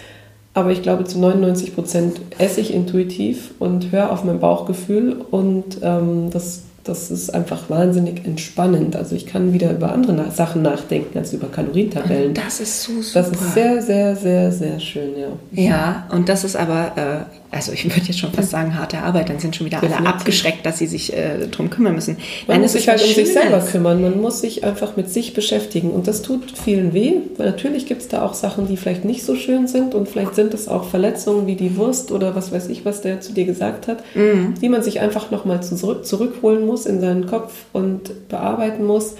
Aber 0.52 0.70
ich 0.70 0.82
glaube, 0.82 1.04
zu 1.04 1.18
99 1.18 1.74
Prozent 1.74 2.20
esse 2.38 2.60
ich 2.60 2.74
intuitiv 2.74 3.54
und 3.58 3.90
höre 3.90 4.12
auf 4.12 4.22
mein 4.22 4.38
Bauchgefühl. 4.38 5.16
Und 5.30 5.78
ähm, 5.82 6.28
das 6.30 6.64
das 6.84 7.10
ist 7.10 7.34
einfach 7.34 7.70
wahnsinnig 7.70 8.26
entspannend. 8.26 8.94
Also 8.94 9.16
ich 9.16 9.26
kann 9.26 9.54
wieder 9.54 9.72
über 9.72 9.92
andere 9.92 10.30
Sachen 10.30 10.60
nachdenken 10.60 11.16
als 11.16 11.32
über 11.32 11.48
Kalorientabellen. 11.48 12.28
Und 12.28 12.38
das 12.38 12.60
ist 12.60 12.82
so 12.82 13.00
super. 13.00 13.22
Das 13.22 13.30
ist 13.30 13.54
sehr, 13.54 13.82
sehr, 13.82 14.14
sehr, 14.14 14.52
sehr 14.52 14.78
schön, 14.80 15.12
ja. 15.18 15.62
Ja, 15.62 16.08
und 16.12 16.28
das 16.28 16.44
ist 16.44 16.56
aber, 16.56 16.92
äh, 16.96 17.54
also 17.54 17.72
ich 17.72 17.84
würde 17.84 18.06
jetzt 18.06 18.18
schon 18.18 18.32
fast 18.32 18.50
sagen, 18.50 18.78
harte 18.78 18.98
Arbeit, 18.98 19.30
dann 19.30 19.38
sind 19.38 19.56
schon 19.56 19.66
wieder 19.66 19.82
alle 19.82 20.06
abgeschreckt, 20.06 20.66
dass 20.66 20.78
sie 20.78 20.86
sich 20.86 21.14
äh, 21.14 21.46
darum 21.50 21.70
kümmern 21.70 21.94
müssen. 21.94 22.18
Man 22.46 22.56
Nein, 22.56 22.60
muss 22.62 22.72
sich 22.72 22.86
halt 22.86 23.02
um 23.02 23.14
sich 23.14 23.32
selber 23.32 23.60
kümmern, 23.60 24.02
man 24.02 24.20
muss 24.20 24.42
sich 24.42 24.62
einfach 24.62 24.96
mit 24.96 25.10
sich 25.10 25.32
beschäftigen 25.32 25.90
und 25.90 26.06
das 26.06 26.20
tut 26.20 26.52
vielen 26.52 26.92
weh, 26.92 27.14
weil 27.38 27.46
natürlich 27.46 27.86
gibt 27.86 28.02
es 28.02 28.08
da 28.08 28.22
auch 28.22 28.34
Sachen, 28.34 28.68
die 28.68 28.76
vielleicht 28.76 29.06
nicht 29.06 29.24
so 29.24 29.36
schön 29.36 29.68
sind 29.68 29.94
und 29.94 30.08
vielleicht 30.08 30.34
sind 30.34 30.52
es 30.52 30.68
auch 30.68 30.84
Verletzungen 30.84 31.46
wie 31.46 31.56
die 31.56 31.78
Wurst 31.78 32.12
oder 32.12 32.34
was 32.34 32.52
weiß 32.52 32.68
ich, 32.68 32.84
was 32.84 33.00
der 33.00 33.22
zu 33.22 33.32
dir 33.32 33.46
gesagt 33.46 33.88
hat, 33.88 34.02
mhm. 34.14 34.54
die 34.60 34.68
man 34.68 34.82
sich 34.82 35.00
einfach 35.00 35.30
nochmal 35.30 35.62
zurück, 35.62 36.04
zurückholen 36.04 36.66
muss 36.66 36.73
in 36.86 37.00
seinen 37.00 37.26
Kopf 37.26 37.52
und 37.72 38.28
bearbeiten 38.28 38.84
muss 38.84 39.14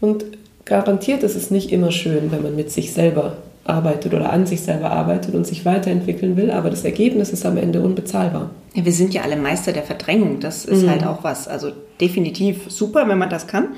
und 0.00 0.24
garantiert 0.64 1.22
ist 1.22 1.36
es 1.36 1.50
nicht 1.50 1.72
immer 1.72 1.90
schön, 1.90 2.30
wenn 2.30 2.42
man 2.42 2.54
mit 2.54 2.70
sich 2.70 2.92
selber 2.92 3.38
arbeitet 3.64 4.14
oder 4.14 4.32
an 4.32 4.46
sich 4.46 4.62
selber 4.62 4.90
arbeitet 4.90 5.34
und 5.34 5.46
sich 5.46 5.64
weiterentwickeln 5.64 6.36
will, 6.36 6.50
aber 6.50 6.70
das 6.70 6.84
Ergebnis 6.84 7.30
ist 7.30 7.44
am 7.44 7.56
Ende 7.56 7.80
unbezahlbar. 7.80 8.50
Ja, 8.74 8.84
wir 8.84 8.92
sind 8.92 9.12
ja 9.14 9.22
alle 9.22 9.36
Meister 9.36 9.72
der 9.72 9.82
Verdrängung, 9.82 10.40
das 10.40 10.64
ist 10.64 10.84
mhm. 10.84 10.90
halt 10.90 11.06
auch 11.06 11.24
was. 11.24 11.48
Also 11.48 11.72
definitiv 12.00 12.70
super, 12.70 13.08
wenn 13.08 13.18
man 13.18 13.30
das 13.30 13.46
kann. 13.46 13.68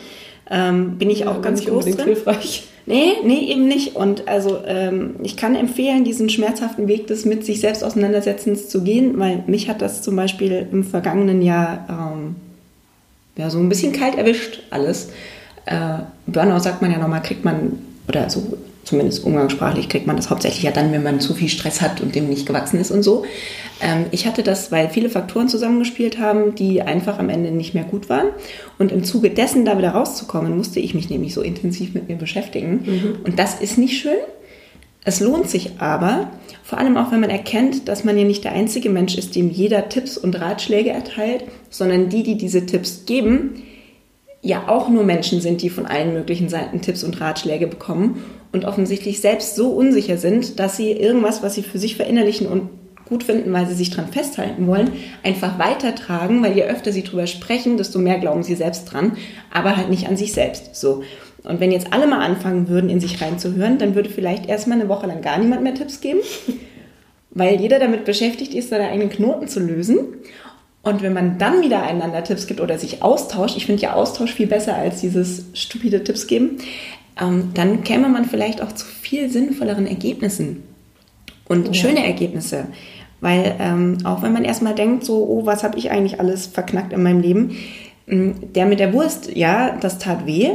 Ähm, 0.51 0.99
bin 0.99 1.09
ich 1.09 1.21
ja, 1.21 1.31
auch 1.31 1.41
ganz 1.41 1.65
groß 1.65 1.85
drin. 1.85 2.05
Hilfreich. 2.05 2.65
Nee, 2.85 3.13
nee, 3.25 3.53
eben 3.53 3.69
nicht. 3.69 3.97
Und 3.97 4.29
also 4.29 4.59
ähm, 4.67 5.17
ich 5.23 5.37
kann 5.37 5.55
empfehlen, 5.55 6.05
diesen 6.05 6.29
schmerzhaften 6.29 6.89
Weg 6.89 7.07
des 7.07 7.25
mit 7.25 7.45
sich 7.45 7.61
selbst 7.61 7.85
auseinandersetzens 7.85 8.69
zu 8.69 8.83
gehen, 8.83 9.19
weil 9.19 9.45
mich 9.47 9.69
hat 9.69 9.81
das 9.81 10.03
zum 10.03 10.17
Beispiel 10.17 10.67
im 10.71 10.83
vergangenen 10.83 11.43
Jahr 11.43 11.87
ähm, 11.89 12.37
ja, 13.37 13.51
so 13.51 13.59
ein 13.59 13.68
bisschen 13.68 13.92
kalt 13.92 14.16
erwischt 14.16 14.62
alles. 14.71 15.11
Äh, 15.66 15.99
Burnout 16.27 16.61
sagt 16.61 16.83
man 16.83 16.90
ja 16.90 16.99
nochmal, 16.99 17.23
kriegt 17.23 17.45
man, 17.45 17.79
oder 18.09 18.29
so 18.29 18.59
zumindest 18.85 19.25
umgangssprachlich 19.25 19.88
kriegt 19.88 20.07
man 20.07 20.16
das 20.16 20.31
hauptsächlich 20.31 20.64
ja 20.64 20.73
dann, 20.73 20.92
wenn 20.92 21.03
man 21.03 21.21
zu 21.21 21.35
viel 21.35 21.49
Stress 21.49 21.81
hat 21.81 22.01
und 22.01 22.14
dem 22.14 22.29
nicht 22.29 22.47
gewachsen 22.47 22.81
ist 22.81 22.90
und 22.90 23.03
so. 23.03 23.25
Ähm, 23.81 24.07
ich 24.11 24.27
hatte 24.27 24.42
das, 24.42 24.73
weil 24.73 24.88
viele 24.88 25.09
Faktoren 25.09 25.49
zusammengespielt 25.49 26.18
haben, 26.18 26.55
die 26.55 26.83
einfach 26.83 27.18
am 27.18 27.29
Ende 27.29 27.51
nicht 27.51 27.75
mehr 27.75 27.85
gut 27.85 28.09
waren. 28.09 28.29
Und 28.79 28.92
im 28.92 29.05
Zuge 29.05 29.31
dessen, 29.31 29.64
da 29.64 29.79
wieder 29.79 29.90
rauszukommen, 29.90 30.57
musste 30.57 30.81
ich 30.81 30.95
mich 30.95 31.11
nämlich 31.11 31.33
so 31.35 31.42
intensiv 31.42 31.95
mit 31.95 32.09
mir 32.09 32.16
beschäftigen. 32.16 32.83
Mhm. 32.85 33.18
Und 33.25 33.38
das 33.38 33.61
ist 33.61 33.79
nicht 33.79 34.01
schön. 34.01 34.18
Es 35.05 35.21
lohnt 35.21 35.51
sich 35.51 35.81
aber, 35.81 36.31
vor 36.62 36.79
allem 36.79 36.97
auch 36.97 37.11
wenn 37.11 37.21
man 37.21 37.31
erkennt, 37.31 37.88
dass 37.88 38.05
man 38.05 38.17
ja 38.17 38.25
nicht 38.25 38.45
der 38.45 38.53
einzige 38.53 38.88
Mensch 38.88 39.17
ist, 39.17 39.35
dem 39.35 39.51
jeder 39.51 39.88
Tipps 39.88 40.17
und 40.17 40.41
Ratschläge 40.41 40.91
erteilt, 40.91 41.45
sondern 41.71 42.09
die, 42.09 42.23
die 42.23 42.37
diese 42.37 42.67
Tipps 42.67 43.05
geben, 43.05 43.62
ja 44.43 44.69
auch 44.69 44.88
nur 44.88 45.05
Menschen 45.05 45.41
sind, 45.41 45.62
die 45.62 45.71
von 45.71 45.87
allen 45.87 46.12
möglichen 46.12 46.49
Seiten 46.49 46.81
Tipps 46.81 47.05
und 47.05 47.21
Ratschläge 47.21 47.67
bekommen 47.67 48.23
und 48.53 48.65
offensichtlich 48.65 49.21
selbst 49.21 49.57
so 49.57 49.71
unsicher 49.71 50.19
sind, 50.19 50.59
dass 50.59 50.77
sie 50.77 50.93
irgendwas, 50.93 51.43
was 51.43 51.55
sie 51.55 51.62
für 51.62 51.79
sich 51.79 51.97
verinnerlichen 51.97 52.47
und 52.47 52.69
gut 53.09 53.25
finden, 53.25 53.53
weil 53.53 53.67
sie 53.67 53.75
sich 53.75 53.91
dran 53.91 54.09
festhalten 54.09 54.67
wollen, 54.67 54.93
einfach 55.23 55.59
weitertragen, 55.59 56.43
weil 56.43 56.57
je 56.57 56.65
öfter 56.65 56.93
sie 56.93 57.03
drüber 57.03 57.27
sprechen, 57.27 57.77
desto 57.77 57.99
mehr 57.99 58.19
glauben 58.19 58.43
sie 58.43 58.55
selbst 58.55 58.85
dran, 58.85 59.17
aber 59.53 59.77
halt 59.77 59.91
nicht 59.91 60.09
an 60.09 60.17
sich 60.17 60.33
selbst. 60.33 60.77
So. 60.77 61.03
Und 61.45 61.61
wenn 61.61 61.73
jetzt 61.73 61.93
alle 61.93 62.07
mal 62.07 62.21
anfangen 62.21 62.69
würden, 62.69 62.89
in 62.89 63.01
sich 63.01 63.21
reinzuhören, 63.21 63.79
dann 63.79 63.95
würde 63.95 64.11
vielleicht 64.11 64.47
erstmal 64.49 64.81
eine 64.81 64.89
Woche 64.89 65.07
lang 65.07 65.23
gar 65.23 65.39
niemand 65.39 65.63
mehr 65.63 65.75
Tipps 65.75 66.01
geben, 66.01 66.21
weil 67.31 67.61
jeder 67.61 67.79
damit 67.79 68.05
beschäftigt 68.05 68.55
ist, 68.55 68.71
seine 68.71 68.89
eigenen 68.89 69.11
Knoten 69.11 69.49
zu 69.49 69.61
lösen. 69.61 70.01
Und 70.83 71.03
wenn 71.03 71.13
man 71.13 71.39
dann 71.39 71.63
wieder 71.63 71.83
einander 71.83 72.25
Tipps 72.25 72.47
gibt 72.47 72.61
oder 72.61 72.79
sich 72.79 73.03
austauscht, 73.03 73.57
ich 73.57 73.67
finde 73.67 73.83
ja 73.83 73.95
Austausch 73.95 74.35
viel 74.35 74.49
besser 74.49 74.75
als 74.75 75.01
dieses 75.01 75.45
stupide 75.55 76.03
Tipps 76.03 76.27
geben, 76.27 76.59
ähm, 77.21 77.51
dann 77.55 77.85
käme 77.85 78.09
man 78.09 78.25
vielleicht 78.25 78.63
auch 78.63 78.73
zu 78.73 78.87
viel 78.87 79.31
sinnvolleren 79.31 79.87
Ergebnissen 79.87 80.65
und 81.47 81.69
ja. 81.69 81.75
schöne 81.75 82.05
Ergebnisse. 82.05 82.67
Weil 83.21 83.55
ähm, 83.61 83.99
auch 84.05 84.23
wenn 84.23 84.33
man 84.33 84.45
erstmal 84.45 84.75
denkt, 84.75 85.05
so, 85.05 85.25
oh, 85.25 85.47
was 85.47 85.63
habe 85.63 85.79
ich 85.79 85.93
eigentlich 85.93 86.19
alles 86.19 86.47
verknackt 86.47 86.93
in 86.93 87.03
meinem 87.05 87.21
Leben, 87.21 87.57
der 88.07 88.67
mit 88.67 88.81
der 88.81 88.93
Wurst, 88.93 89.37
ja, 89.37 89.77
das 89.81 89.99
tat 89.99 90.27
weh. 90.27 90.51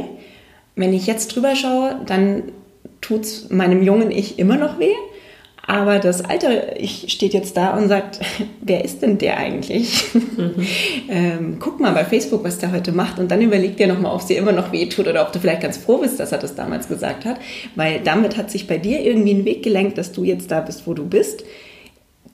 Wenn 0.78 0.92
ich 0.92 1.06
jetzt 1.06 1.34
drüber 1.34 1.56
schaue, 1.56 2.00
dann 2.06 2.44
tut 3.00 3.24
es 3.24 3.50
meinem 3.50 3.82
jungen 3.82 4.12
Ich 4.12 4.38
immer 4.38 4.56
noch 4.56 4.78
weh. 4.78 4.94
Aber 5.66 5.98
das 5.98 6.24
alte 6.24 6.76
Ich 6.78 7.12
steht 7.12 7.34
jetzt 7.34 7.56
da 7.56 7.76
und 7.76 7.88
sagt, 7.88 8.20
wer 8.62 8.84
ist 8.84 9.02
denn 9.02 9.18
der 9.18 9.36
eigentlich? 9.38 10.14
Mhm. 10.14 10.54
ähm, 11.10 11.56
guck 11.58 11.80
mal 11.80 11.92
bei 11.92 12.04
Facebook, 12.04 12.44
was 12.44 12.58
der 12.58 12.72
heute 12.72 12.92
macht 12.92 13.18
und 13.18 13.30
dann 13.30 13.42
überleg 13.42 13.76
dir 13.76 13.88
nochmal, 13.88 14.14
ob 14.14 14.20
es 14.20 14.26
dir 14.26 14.38
immer 14.38 14.52
noch 14.52 14.72
weh 14.72 14.86
tut 14.86 15.08
oder 15.08 15.22
ob 15.22 15.32
du 15.32 15.40
vielleicht 15.40 15.62
ganz 15.62 15.76
froh 15.76 15.98
bist, 15.98 16.20
dass 16.20 16.30
er 16.30 16.38
das 16.38 16.54
damals 16.54 16.88
gesagt 16.88 17.24
hat. 17.24 17.38
Weil 17.74 18.00
damit 18.02 18.36
hat 18.36 18.50
sich 18.50 18.68
bei 18.68 18.78
dir 18.78 19.00
irgendwie 19.00 19.34
ein 19.34 19.44
Weg 19.44 19.64
gelenkt, 19.64 19.98
dass 19.98 20.12
du 20.12 20.22
jetzt 20.22 20.50
da 20.52 20.60
bist, 20.60 20.86
wo 20.86 20.94
du 20.94 21.04
bist. 21.04 21.44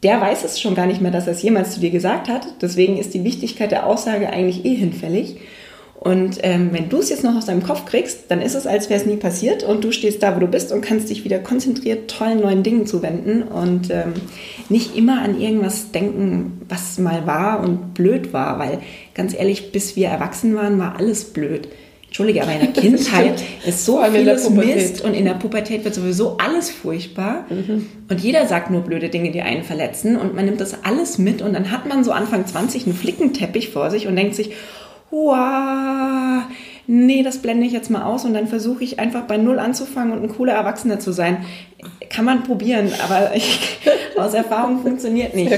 Der 0.03 0.21
weiß 0.21 0.45
es 0.45 0.61
schon 0.61 0.75
gar 0.75 0.87
nicht 0.87 1.01
mehr, 1.01 1.11
dass 1.11 1.27
er 1.27 1.33
es 1.33 1.43
jemals 1.43 1.73
zu 1.73 1.81
dir 1.81 1.91
gesagt 1.91 2.29
hat. 2.29 2.47
Deswegen 2.61 2.99
ist 2.99 3.15
die 3.15 3.25
Wichtigkeit 3.25 3.71
der 3.71 3.87
Aussage 3.87 4.29
eigentlich 4.29 4.67
eh 4.67 4.75
hinfällig. 4.75 5.39
Und 5.95 6.39
ähm, 6.43 6.69
wenn 6.73 6.91
du 6.91 6.99
es 6.99 7.09
jetzt 7.09 7.25
noch 7.25 7.35
aus 7.35 7.47
deinem 7.47 7.63
Kopf 7.63 7.87
kriegst, 7.87 8.25
dann 8.29 8.43
ist 8.43 8.55
es, 8.55 8.67
als 8.67 8.91
wäre 8.91 9.01
es 9.01 9.07
nie 9.07 9.17
passiert 9.17 9.63
und 9.63 9.85
du 9.85 9.91
stehst 9.91 10.23
da, 10.23 10.37
wo 10.37 10.41
du 10.41 10.47
bist 10.47 10.71
und 10.71 10.83
kannst 10.83 11.09
dich 11.09 11.25
wieder 11.25 11.39
konzentriert 11.39 12.11
tollen 12.11 12.41
neuen 12.41 12.63
Dingen 12.63 12.87
zuwenden 12.87 13.43
und 13.43 13.91
ähm, 13.91 14.13
nicht 14.69 14.97
immer 14.97 15.23
an 15.23 15.41
irgendwas 15.41 15.93
denken, 15.93 16.61
was 16.69 16.99
mal 16.99 17.27
war 17.27 17.61
und 17.61 17.95
blöd 17.95 18.35
war, 18.35 18.59
weil 18.59 18.81
ganz 19.15 19.35
ehrlich, 19.35 19.73
bis 19.73 19.97
wir 19.97 20.09
erwachsen 20.09 20.55
waren, 20.57 20.79
war 20.79 20.97
alles 20.99 21.25
blöd. 21.25 21.69
Entschuldige, 22.07 22.43
aber 22.43 22.53
in 22.53 22.61
der 22.61 22.73
Kindheit 22.83 23.43
ist 23.67 23.85
so 23.85 24.01
vieles 24.05 24.49
Mist 24.51 25.01
und 25.03 25.15
in 25.15 25.25
der 25.25 25.35
Pubertät 25.35 25.85
wird 25.85 25.95
sowieso 25.95 26.37
alles 26.37 26.71
furchtbar 26.71 27.47
mhm. 27.49 27.87
und 28.09 28.21
jeder 28.21 28.47
sagt 28.47 28.71
nur 28.71 28.83
blöde 28.83 29.09
Dinge, 29.09 29.33
die 29.33 29.43
einen 29.43 29.65
verletzen 29.65 30.17
und 30.17 30.35
man 30.35 30.45
nimmt 30.45 30.61
das 30.61 30.85
alles 30.85 31.19
mit 31.19 31.41
und 31.41 31.55
dann 31.55 31.73
hat 31.73 31.89
man 31.89 32.05
so 32.05 32.13
Anfang 32.13 32.47
20 32.47 32.87
einen 32.87 32.95
Flickenteppich 32.95 33.71
vor 33.71 33.91
sich 33.91 34.07
und 34.07 34.15
denkt 34.15 34.35
sich, 34.37 34.53
wow, 35.15 36.43
nee, 36.87 37.23
das 37.23 37.39
blende 37.39 37.67
ich 37.67 37.73
jetzt 37.73 37.91
mal 37.91 38.03
aus 38.03 38.25
und 38.25 38.35
dann 38.35 38.49
versuche 38.49 38.83
ich 38.85 38.99
einfach 38.99 39.23
bei 39.23 39.37
Null 39.37 39.59
anzufangen 39.59 40.13
und 40.13 40.25
ein 40.25 40.29
cooler 40.29 40.55
Erwachsener 40.55 40.99
zu 40.99 41.13
sein. 41.13 41.45
Kann 42.11 42.25
man 42.25 42.43
probieren, 42.43 42.91
aber 43.03 43.35
ich, 43.35 43.79
aus 44.17 44.35
Erfahrung 44.35 44.83
funktioniert 44.83 45.35
nicht. 45.35 45.53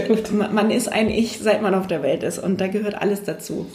Man 0.53 0.71
ist 0.71 0.93
ein 0.93 1.09
Ich, 1.09 1.39
seit 1.39 1.63
man 1.63 1.75
auf 1.75 1.87
der 1.87 2.03
Welt 2.03 2.23
ist 2.23 2.39
und 2.39 2.61
da 2.61 2.67
gehört 2.67 3.01
alles 3.01 3.23
dazu. 3.23 3.67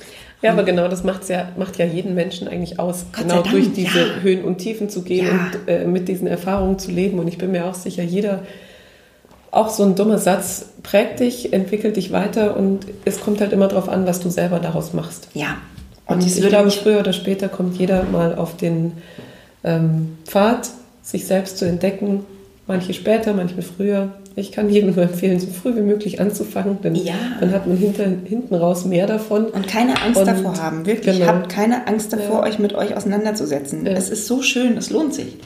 Ja, 0.42 0.52
aber 0.52 0.64
genau 0.64 0.88
das 0.88 1.04
macht's 1.04 1.28
ja, 1.28 1.50
macht 1.56 1.78
ja 1.78 1.86
jeden 1.86 2.16
Menschen 2.16 2.48
eigentlich 2.48 2.80
aus, 2.80 3.06
Gott 3.12 3.24
genau 3.24 3.42
Dank, 3.42 3.52
durch 3.52 3.74
diese 3.74 4.00
ja. 4.00 4.22
Höhen 4.22 4.44
und 4.44 4.58
Tiefen 4.58 4.90
zu 4.90 5.04
gehen 5.04 5.28
ja. 5.28 5.34
und 5.34 5.68
äh, 5.68 5.86
mit 5.86 6.08
diesen 6.08 6.26
Erfahrungen 6.28 6.80
zu 6.80 6.90
leben. 6.90 7.20
Und 7.20 7.28
ich 7.28 7.38
bin 7.38 7.52
mir 7.52 7.66
auch 7.66 7.76
sicher, 7.76 8.02
jeder, 8.02 8.44
auch 9.52 9.70
so 9.70 9.84
ein 9.84 9.96
dummer 9.96 10.18
Satz, 10.18 10.70
prägt 10.82 11.20
dich, 11.20 11.54
entwickelt 11.54 11.96
dich 11.96 12.12
weiter 12.12 12.58
und 12.58 12.88
es 13.06 13.20
kommt 13.20 13.40
halt 13.42 13.54
immer 13.54 13.68
darauf 13.68 13.88
an, 13.88 14.08
was 14.08 14.20
du 14.20 14.30
selber 14.30 14.60
daraus 14.60 14.94
machst. 14.94 15.28
Ja, 15.34 15.58
und 16.12 16.26
ich 16.26 16.36
glaube, 16.48 16.72
früher 16.72 17.00
oder 17.00 17.14
später 17.14 17.50
kommt 17.50 17.78
jeder 17.78 18.04
mal 18.04 18.36
auf 18.36 18.58
den 18.58 18.94
ähm, 19.64 20.18
Pfad, 20.26 20.70
sich 21.02 21.26
selbst 21.26 21.58
zu 21.58 21.66
entdecken. 21.66 22.26
Manche 22.68 22.94
später, 22.94 23.34
manche 23.34 23.62
früher. 23.62 24.14
Ich 24.36 24.52
kann 24.54 24.70
jedem 24.70 24.96
nur 24.96 25.04
empfehlen, 25.04 25.40
so 25.40 25.48
früh 25.48 25.76
wie 25.76 25.82
möglich 25.82 26.22
anzufangen, 26.22 26.82
denn 26.82 26.96
ja. 26.96 27.14
dann 27.42 27.52
hat 27.52 27.68
man 27.68 27.76
hinter, 27.76 28.06
hinten 28.06 28.56
raus 28.56 28.86
mehr 28.86 29.06
davon. 29.06 29.48
Und 29.48 29.68
keine 29.68 30.02
Angst 30.02 30.22
und, 30.22 30.26
davor 30.26 30.58
haben, 30.58 30.86
wirklich. 30.86 31.18
Genau. 31.18 31.28
Habt 31.28 31.50
keine 31.50 31.86
Angst 31.88 32.14
davor, 32.14 32.42
ja. 32.42 32.44
euch 32.44 32.58
mit 32.58 32.74
euch 32.74 32.96
auseinanderzusetzen. 32.96 33.86
Ja. 33.86 33.92
Es 33.92 34.10
ist 34.10 34.28
so 34.28 34.42
schön, 34.42 34.78
es 34.78 34.90
lohnt 34.90 35.14
sich. 35.14 35.38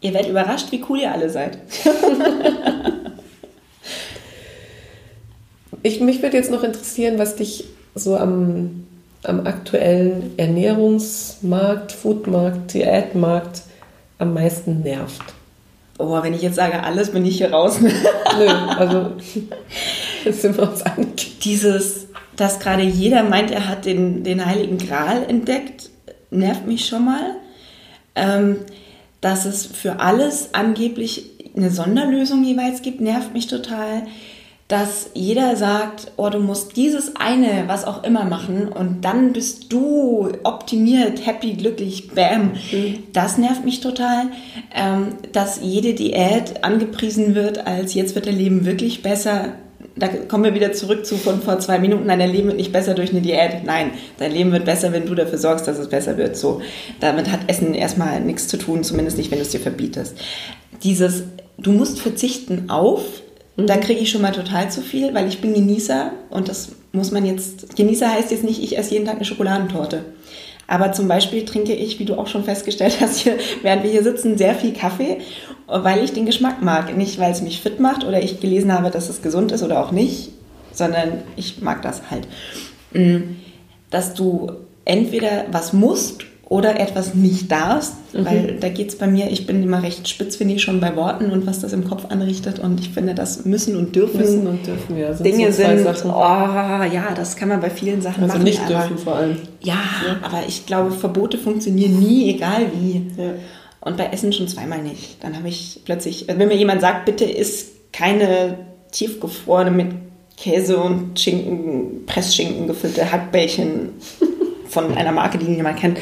Ihr 0.00 0.14
werdet 0.14 0.30
überrascht, 0.30 0.70
wie 0.70 0.84
cool 0.88 1.00
ihr 1.00 1.10
alle 1.10 1.30
seid. 1.30 1.58
ich, 5.82 6.00
mich 6.00 6.22
würde 6.22 6.36
jetzt 6.36 6.52
noch 6.52 6.62
interessieren, 6.62 7.18
was 7.18 7.34
dich 7.34 7.64
so 7.96 8.16
am 8.16 8.84
am 9.24 9.46
aktuellen 9.46 10.32
Ernährungsmarkt, 10.36 11.92
Foodmarkt, 11.92 12.74
Diätmarkt 12.74 13.62
am 14.18 14.34
meisten 14.34 14.80
nervt? 14.80 15.22
Oh, 15.98 16.22
wenn 16.22 16.34
ich 16.34 16.42
jetzt 16.42 16.54
sage 16.54 16.82
alles, 16.82 17.10
bin 17.10 17.26
ich 17.26 17.38
hier 17.38 17.52
raus. 17.52 17.80
Nö, 18.38 18.46
also 18.46 19.12
das 20.24 20.42
sind 20.42 20.56
wir 20.56 20.68
uns 20.70 20.82
einig. 20.82 21.40
Dieses, 21.40 22.06
dass 22.36 22.60
gerade 22.60 22.82
jeder 22.82 23.24
meint, 23.24 23.50
er 23.50 23.68
hat 23.68 23.84
den, 23.84 24.22
den 24.22 24.46
Heiligen 24.46 24.78
Gral 24.78 25.24
entdeckt, 25.28 25.90
nervt 26.30 26.66
mich 26.66 26.86
schon 26.86 27.04
mal. 27.04 27.34
Ähm, 28.14 28.58
dass 29.20 29.44
es 29.44 29.66
für 29.66 29.98
alles 29.98 30.50
angeblich 30.54 31.30
eine 31.56 31.70
Sonderlösung 31.70 32.44
jeweils 32.44 32.82
gibt, 32.82 33.00
nervt 33.00 33.34
mich 33.34 33.48
total 33.48 34.02
dass 34.68 35.08
jeder 35.14 35.56
sagt, 35.56 36.12
oh, 36.18 36.28
du 36.28 36.40
musst 36.40 36.76
dieses 36.76 37.16
eine, 37.16 37.64
was 37.68 37.86
auch 37.86 38.04
immer 38.04 38.26
machen 38.26 38.68
und 38.68 39.02
dann 39.02 39.32
bist 39.32 39.72
du 39.72 40.30
optimiert, 40.44 41.26
happy, 41.26 41.54
glücklich, 41.54 42.08
bam. 42.08 42.52
Mhm. 42.70 42.98
Das 43.14 43.38
nervt 43.38 43.64
mich 43.64 43.80
total. 43.80 44.26
Ähm, 44.74 45.14
dass 45.32 45.60
jede 45.62 45.94
Diät 45.94 46.64
angepriesen 46.64 47.34
wird 47.34 47.66
als 47.66 47.94
jetzt 47.94 48.14
wird 48.14 48.26
dein 48.26 48.36
Leben 48.36 48.66
wirklich 48.66 49.02
besser. 49.02 49.54
Da 49.96 50.08
kommen 50.08 50.44
wir 50.44 50.54
wieder 50.54 50.74
zurück 50.74 51.06
zu 51.06 51.16
von 51.16 51.40
vor 51.40 51.58
zwei 51.60 51.78
Minuten. 51.78 52.04
Nein, 52.04 52.18
dein 52.18 52.30
Leben 52.30 52.48
wird 52.48 52.58
nicht 52.58 52.72
besser 52.72 52.92
durch 52.92 53.10
eine 53.10 53.22
Diät. 53.22 53.64
Nein, 53.64 53.92
dein 54.18 54.32
Leben 54.32 54.52
wird 54.52 54.66
besser, 54.66 54.92
wenn 54.92 55.06
du 55.06 55.14
dafür 55.14 55.38
sorgst, 55.38 55.66
dass 55.66 55.78
es 55.78 55.88
besser 55.88 56.18
wird. 56.18 56.36
So, 56.36 56.60
damit 57.00 57.32
hat 57.32 57.40
Essen 57.46 57.72
erstmal 57.72 58.20
nichts 58.20 58.48
zu 58.48 58.58
tun, 58.58 58.84
zumindest 58.84 59.16
nicht, 59.16 59.30
wenn 59.30 59.38
du 59.38 59.44
es 59.44 59.50
dir 59.50 59.60
verbietest. 59.60 60.14
Dieses, 60.82 61.22
du 61.56 61.72
musst 61.72 62.00
verzichten 62.00 62.68
auf, 62.68 63.02
da 63.66 63.76
mhm. 63.76 63.80
kriege 63.80 64.00
ich 64.00 64.10
schon 64.10 64.22
mal 64.22 64.32
total 64.32 64.70
zu 64.70 64.80
viel, 64.80 65.12
weil 65.14 65.28
ich 65.28 65.40
bin 65.40 65.52
Genießer 65.52 66.12
und 66.30 66.48
das 66.48 66.70
muss 66.92 67.10
man 67.10 67.26
jetzt. 67.26 67.76
Genießer 67.76 68.10
heißt 68.10 68.30
jetzt 68.30 68.44
nicht, 68.44 68.62
ich 68.62 68.78
esse 68.78 68.92
jeden 68.94 69.06
Tag 69.06 69.16
eine 69.16 69.24
Schokoladentorte. 69.24 70.04
Aber 70.66 70.92
zum 70.92 71.08
Beispiel 71.08 71.46
trinke 71.46 71.72
ich, 71.72 71.98
wie 71.98 72.04
du 72.04 72.14
auch 72.14 72.26
schon 72.26 72.44
festgestellt 72.44 72.98
hast, 73.00 73.18
hier, 73.18 73.38
während 73.62 73.82
wir 73.82 73.90
hier 73.90 74.02
sitzen, 74.02 74.38
sehr 74.38 74.54
viel 74.54 74.72
Kaffee, 74.72 75.18
weil 75.66 76.04
ich 76.04 76.12
den 76.12 76.26
Geschmack 76.26 76.62
mag. 76.62 76.96
Nicht, 76.96 77.18
weil 77.18 77.32
es 77.32 77.42
mich 77.42 77.60
fit 77.60 77.80
macht 77.80 78.04
oder 78.04 78.22
ich 78.22 78.40
gelesen 78.40 78.72
habe, 78.72 78.90
dass 78.90 79.08
es 79.08 79.22
gesund 79.22 79.50
ist 79.50 79.62
oder 79.62 79.84
auch 79.84 79.92
nicht, 79.92 80.30
sondern 80.72 81.22
ich 81.36 81.60
mag 81.62 81.82
das 81.82 82.10
halt. 82.10 82.28
Mm, 82.92 83.36
dass 83.90 84.14
du 84.14 84.52
entweder 84.84 85.46
was 85.50 85.72
musst 85.72 86.24
oder 86.48 86.80
etwas 86.80 87.14
nicht 87.14 87.52
darfst, 87.52 87.94
mhm. 88.14 88.24
weil 88.24 88.56
da 88.58 88.70
geht 88.70 88.88
es 88.88 88.96
bei 88.96 89.06
mir, 89.06 89.30
ich 89.30 89.46
bin 89.46 89.62
immer 89.62 89.82
recht 89.82 90.08
spitz, 90.08 90.36
finde 90.36 90.54
ich, 90.54 90.62
schon 90.62 90.80
bei 90.80 90.96
Worten 90.96 91.30
und 91.30 91.46
was 91.46 91.60
das 91.60 91.74
im 91.74 91.86
Kopf 91.86 92.06
anrichtet 92.08 92.58
und 92.58 92.80
ich 92.80 92.88
finde, 92.88 93.14
das 93.14 93.44
müssen 93.44 93.76
und 93.76 93.94
dürfen, 93.94 94.18
müssen 94.18 94.46
und 94.46 94.66
dürfen 94.66 94.96
ja, 94.96 95.12
sind 95.12 95.26
Dinge 95.26 95.52
so 95.52 95.62
sind, 95.62 95.84
Sachen. 95.84 96.10
oh 96.10 96.94
ja, 96.94 97.12
das 97.14 97.36
kann 97.36 97.50
man 97.50 97.60
bei 97.60 97.68
vielen 97.68 98.00
Sachen 98.00 98.22
also 98.22 98.34
machen. 98.34 98.44
nicht 98.44 98.62
aber, 98.62 98.68
dürfen 98.74 98.98
vor 98.98 99.16
allem. 99.16 99.36
Ja, 99.60 99.74
ja, 100.06 100.16
aber 100.22 100.42
ich 100.48 100.64
glaube, 100.64 100.90
Verbote 100.92 101.36
funktionieren 101.36 101.98
nie, 101.98 102.30
egal 102.30 102.66
wie. 102.72 103.02
Ja. 103.20 103.34
Und 103.80 103.96
bei 103.96 104.06
Essen 104.06 104.32
schon 104.32 104.48
zweimal 104.48 104.82
nicht. 104.82 105.22
Dann 105.22 105.36
habe 105.36 105.48
ich 105.48 105.82
plötzlich, 105.84 106.26
wenn 106.28 106.48
mir 106.48 106.56
jemand 106.56 106.80
sagt, 106.80 107.04
bitte 107.04 107.24
isst 107.24 107.92
keine 107.92 108.58
tiefgefrorene 108.90 109.70
mit 109.70 109.88
Käse 110.36 110.78
und 110.78 111.18
Schinken, 111.18 112.06
Pressschinken 112.06 112.66
gefüllte 112.66 113.10
Hackbällchen 113.10 113.90
von 114.68 114.96
einer 114.96 115.12
Marke, 115.12 115.38
die 115.38 115.46
niemand 115.46 115.78
kennt, 115.78 115.98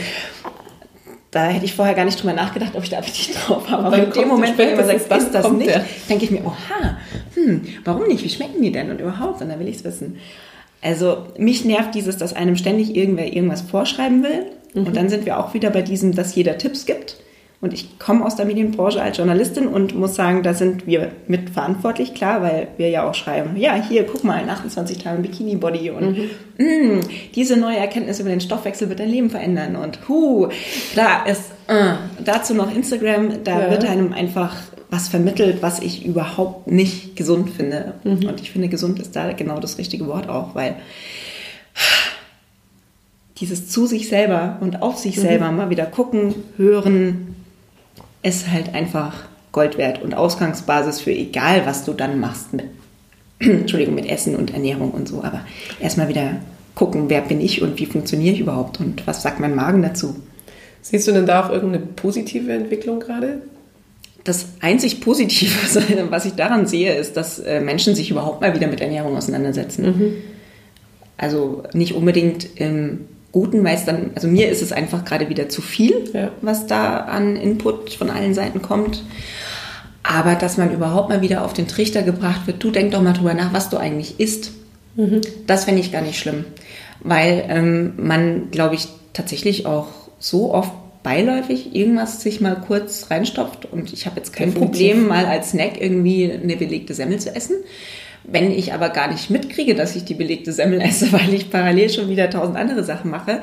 da 1.31 1.47
hätte 1.49 1.65
ich 1.65 1.75
vorher 1.75 1.95
gar 1.95 2.05
nicht 2.05 2.21
drüber 2.21 2.33
nachgedacht, 2.33 2.75
ob 2.75 2.83
ich 2.83 2.91
da 2.91 2.99
Appetit 2.99 3.37
drauf 3.47 3.69
habe. 3.69 3.85
Aber 3.85 3.99
in 3.99 4.11
dem 4.11 4.29
Moment, 4.29 4.57
wenn 4.57 4.71
jemand 4.71 4.87
sagt, 4.87 5.23
ist 5.23 5.35
das 5.35 5.51
nicht, 5.53 5.81
denke 6.09 6.25
ich 6.25 6.31
mir, 6.31 6.45
oha, 6.45 6.97
hm, 7.35 7.63
warum 7.85 8.07
nicht? 8.07 8.25
Wie 8.25 8.29
schmecken 8.29 8.63
die 8.63 8.73
denn? 8.73 8.91
Und 8.91 9.01
überhaupt, 9.01 9.43
und 9.43 9.49
dann 9.49 9.61
will 9.61 9.69
ich 9.69 9.77
es 9.77 9.85
wissen. 9.85 10.19
Also 10.83 11.27
mich 11.37 11.65
nervt 11.65 11.95
dieses, 11.95 12.17
dass 12.17 12.33
einem 12.33 12.57
ständig 12.57 12.95
irgendwer 12.95 13.33
irgendwas 13.33 13.63
vorschreiben 13.63 14.23
will. 14.23 14.47
Mhm. 14.75 14.87
Und 14.87 14.97
dann 14.97 15.09
sind 15.09 15.27
wir 15.27 15.39
auch 15.39 15.53
wieder 15.53 15.71
bei 15.71 15.83
diesem, 15.83 16.15
dass 16.15 16.35
jeder 16.35 16.59
Tipps 16.59 16.87
gibt. 16.87 17.17
Und 17.67 17.73
ich 17.73 17.99
komme 17.99 18.25
aus 18.25 18.37
der 18.37 18.47
Medienbranche 18.47 19.03
als 19.03 19.17
Journalistin 19.17 19.67
und 19.67 19.93
muss 19.97 20.15
sagen, 20.15 20.45
da 20.45 20.55
sind 20.55 20.87
wir 20.87 21.11
mitverantwortlich, 21.27 22.15
klar, 22.15 22.41
weil 22.41 22.69
wir 22.77 22.91
ja 22.91 23.11
auch 23.11 23.15
schreiben, 23.17 23.57
ja, 23.57 23.75
hier, 23.75 24.07
guck 24.07 24.23
mal, 24.23 24.41
in 24.41 24.49
28 24.49 24.99
Tagen 24.99 25.21
Bikini-Body 25.23 25.91
und 25.91 26.17
mhm. 26.17 26.29
mh, 26.59 27.01
diese 27.35 27.57
neue 27.57 27.79
Erkenntnis 27.79 28.21
über 28.21 28.31
den 28.31 28.41
Stoffwechsel 28.41 28.89
wird 28.89 29.01
dein 29.01 29.09
Leben 29.09 29.31
verändern 29.31 29.75
und 29.75 29.99
hu, 30.09 30.47
da 30.95 31.25
ist 31.25 31.43
äh, 31.67 31.95
dazu 32.25 32.55
noch 32.55 32.73
Instagram, 32.73 33.43
da 33.43 33.63
ja. 33.63 33.71
wird 33.73 33.85
einem 33.85 34.13
einfach 34.13 34.55
was 34.89 35.09
vermittelt, 35.09 35.61
was 35.61 35.81
ich 35.81 36.07
überhaupt 36.07 36.69
nicht 36.69 37.17
gesund 37.17 37.51
finde. 37.51 37.95
Mhm. 38.05 38.29
Und 38.29 38.41
ich 38.41 38.53
finde, 38.53 38.69
gesund 38.69 39.01
ist 39.01 39.17
da 39.17 39.33
genau 39.33 39.59
das 39.59 39.77
richtige 39.77 40.07
Wort 40.07 40.29
auch, 40.29 40.55
weil 40.55 40.77
dieses 43.39 43.69
zu 43.69 43.87
sich 43.87 44.09
selber 44.09 44.59
und 44.61 44.83
auf 44.83 44.99
sich 44.99 45.17
mhm. 45.17 45.23
selber 45.23 45.51
mal 45.51 45.71
wieder 45.71 45.87
gucken, 45.87 46.35
hören, 46.57 47.36
ist 48.27 48.51
halt 48.51 48.75
einfach 48.75 49.25
Gold 49.53 49.79
wert 49.79 50.03
und 50.03 50.15
Ausgangsbasis 50.15 51.01
für 51.01 51.13
egal, 51.13 51.65
was 51.65 51.85
du 51.85 51.93
dann 51.93 52.19
machst 52.21 52.53
mit, 52.53 52.67
Entschuldigung, 53.39 53.95
mit 53.95 54.07
Essen 54.07 54.35
und 54.37 54.53
Ernährung 54.53 54.91
und 54.91 55.09
so. 55.09 55.23
Aber 55.23 55.43
erstmal 55.81 56.09
wieder 56.09 56.37
gucken, 56.75 57.09
wer 57.09 57.23
bin 57.23 57.41
ich 57.41 57.63
und 57.63 57.79
wie 57.79 57.87
funktioniere 57.87 58.35
ich 58.35 58.41
überhaupt 58.41 58.81
und 58.81 59.07
was 59.07 59.23
sagt 59.23 59.41
mein 59.41 59.55
Magen 59.55 59.81
dazu. 59.83 60.17
Siehst 60.83 61.09
du 61.09 61.13
denn 61.13 61.27
da 61.27 61.45
auch 61.45 61.51
irgendeine 61.51 61.87
positive 61.87 62.53
Entwicklung 62.53 63.01
gerade? 63.01 63.43
Das 64.25 64.47
einzig 64.61 65.01
Positive, 65.01 65.53
was 66.11 66.25
ich 66.27 66.35
daran 66.35 66.67
sehe, 66.67 66.95
ist, 66.95 67.17
dass 67.17 67.39
äh, 67.39 67.61
Menschen 67.61 67.95
sich 67.95 68.11
überhaupt 68.11 68.41
mal 68.41 68.55
wieder 68.55 68.67
mit 68.67 68.81
Ernährung 68.81 69.17
auseinandersetzen. 69.17 69.87
Mhm. 69.87 70.13
Also 71.17 71.63
nicht 71.73 71.95
unbedingt 71.95 72.61
im 72.61 73.07
Guten, 73.37 73.63
weil 73.65 73.75
es 73.75 73.85
dann, 73.85 74.13
also 74.15 74.29
mir 74.29 74.49
ist 74.49 74.63
es 74.63 74.73
einfach 74.73 75.05
gerade 75.05 75.29
wieder 75.29 75.51
zu 75.51 75.61
viel, 75.61 76.05
ja. 76.15 76.31
was 76.41 76.67
da 76.67 77.01
an 77.01 77.37
Input 77.37 77.93
von 77.93 78.09
allen 78.09 78.33
Seiten 78.33 78.63
kommt. 78.63 79.03
Aber 80.03 80.37
dass 80.37 80.57
man 80.57 80.73
überhaupt 80.73 81.11
mal 81.11 81.21
wieder 81.21 81.45
auf 81.45 81.53
den 81.53 81.69
Trichter 81.69 82.01
gebracht 82.01 82.47
wird, 82.47 82.65
du 82.65 82.71
denk 82.71 82.93
doch 82.93 83.03
mal 83.03 83.13
drüber 83.13 83.35
nach, 83.35 83.53
was 83.53 83.69
du 83.69 83.77
eigentlich 83.77 84.21
isst. 84.21 84.53
Mhm. 84.95 85.21
Das 85.47 85.67
fände 85.67 85.83
ich 85.83 85.93
gar 85.93 86.01
nicht 86.01 86.19
schlimm. 86.19 86.47
Weil 87.01 87.45
ähm, 87.51 87.93
man, 87.99 88.51
glaube 88.53 88.75
ich, 88.75 88.89
tatsächlich 89.13 89.67
auch 89.67 89.89
so 90.19 90.55
oft 90.55 90.73
beiläufig 91.03 91.77
irgendwas 91.77 92.23
sich 92.23 92.41
mal 92.41 92.57
kurz 92.67 93.11
reinstopft. 93.11 93.71
Und 93.71 93.93
ich 93.93 94.07
habe 94.07 94.17
jetzt 94.17 94.33
kein 94.33 94.55
Definitiv. 94.55 94.93
Problem, 94.93 95.09
mal 95.09 95.27
als 95.27 95.51
Snack 95.51 95.79
irgendwie 95.79 96.33
eine 96.33 96.57
belegte 96.57 96.95
Semmel 96.95 97.19
zu 97.19 97.37
essen. 97.37 97.57
Wenn 98.29 98.51
ich 98.51 98.73
aber 98.73 98.89
gar 98.89 99.11
nicht 99.11 99.31
mitkriege, 99.31 99.75
dass 99.75 99.95
ich 99.97 100.05
die 100.05 100.15
belegte 100.15 100.53
Semmel 100.53 100.81
esse, 100.81 101.13
weil 101.13 101.33
ich 101.33 101.51
parallel 101.51 101.91
schon 101.91 102.09
wieder 102.09 102.31
tausend 102.31 102.57
andere 102.57 102.85
Sachen 102.85 103.11
mache, 103.11 103.41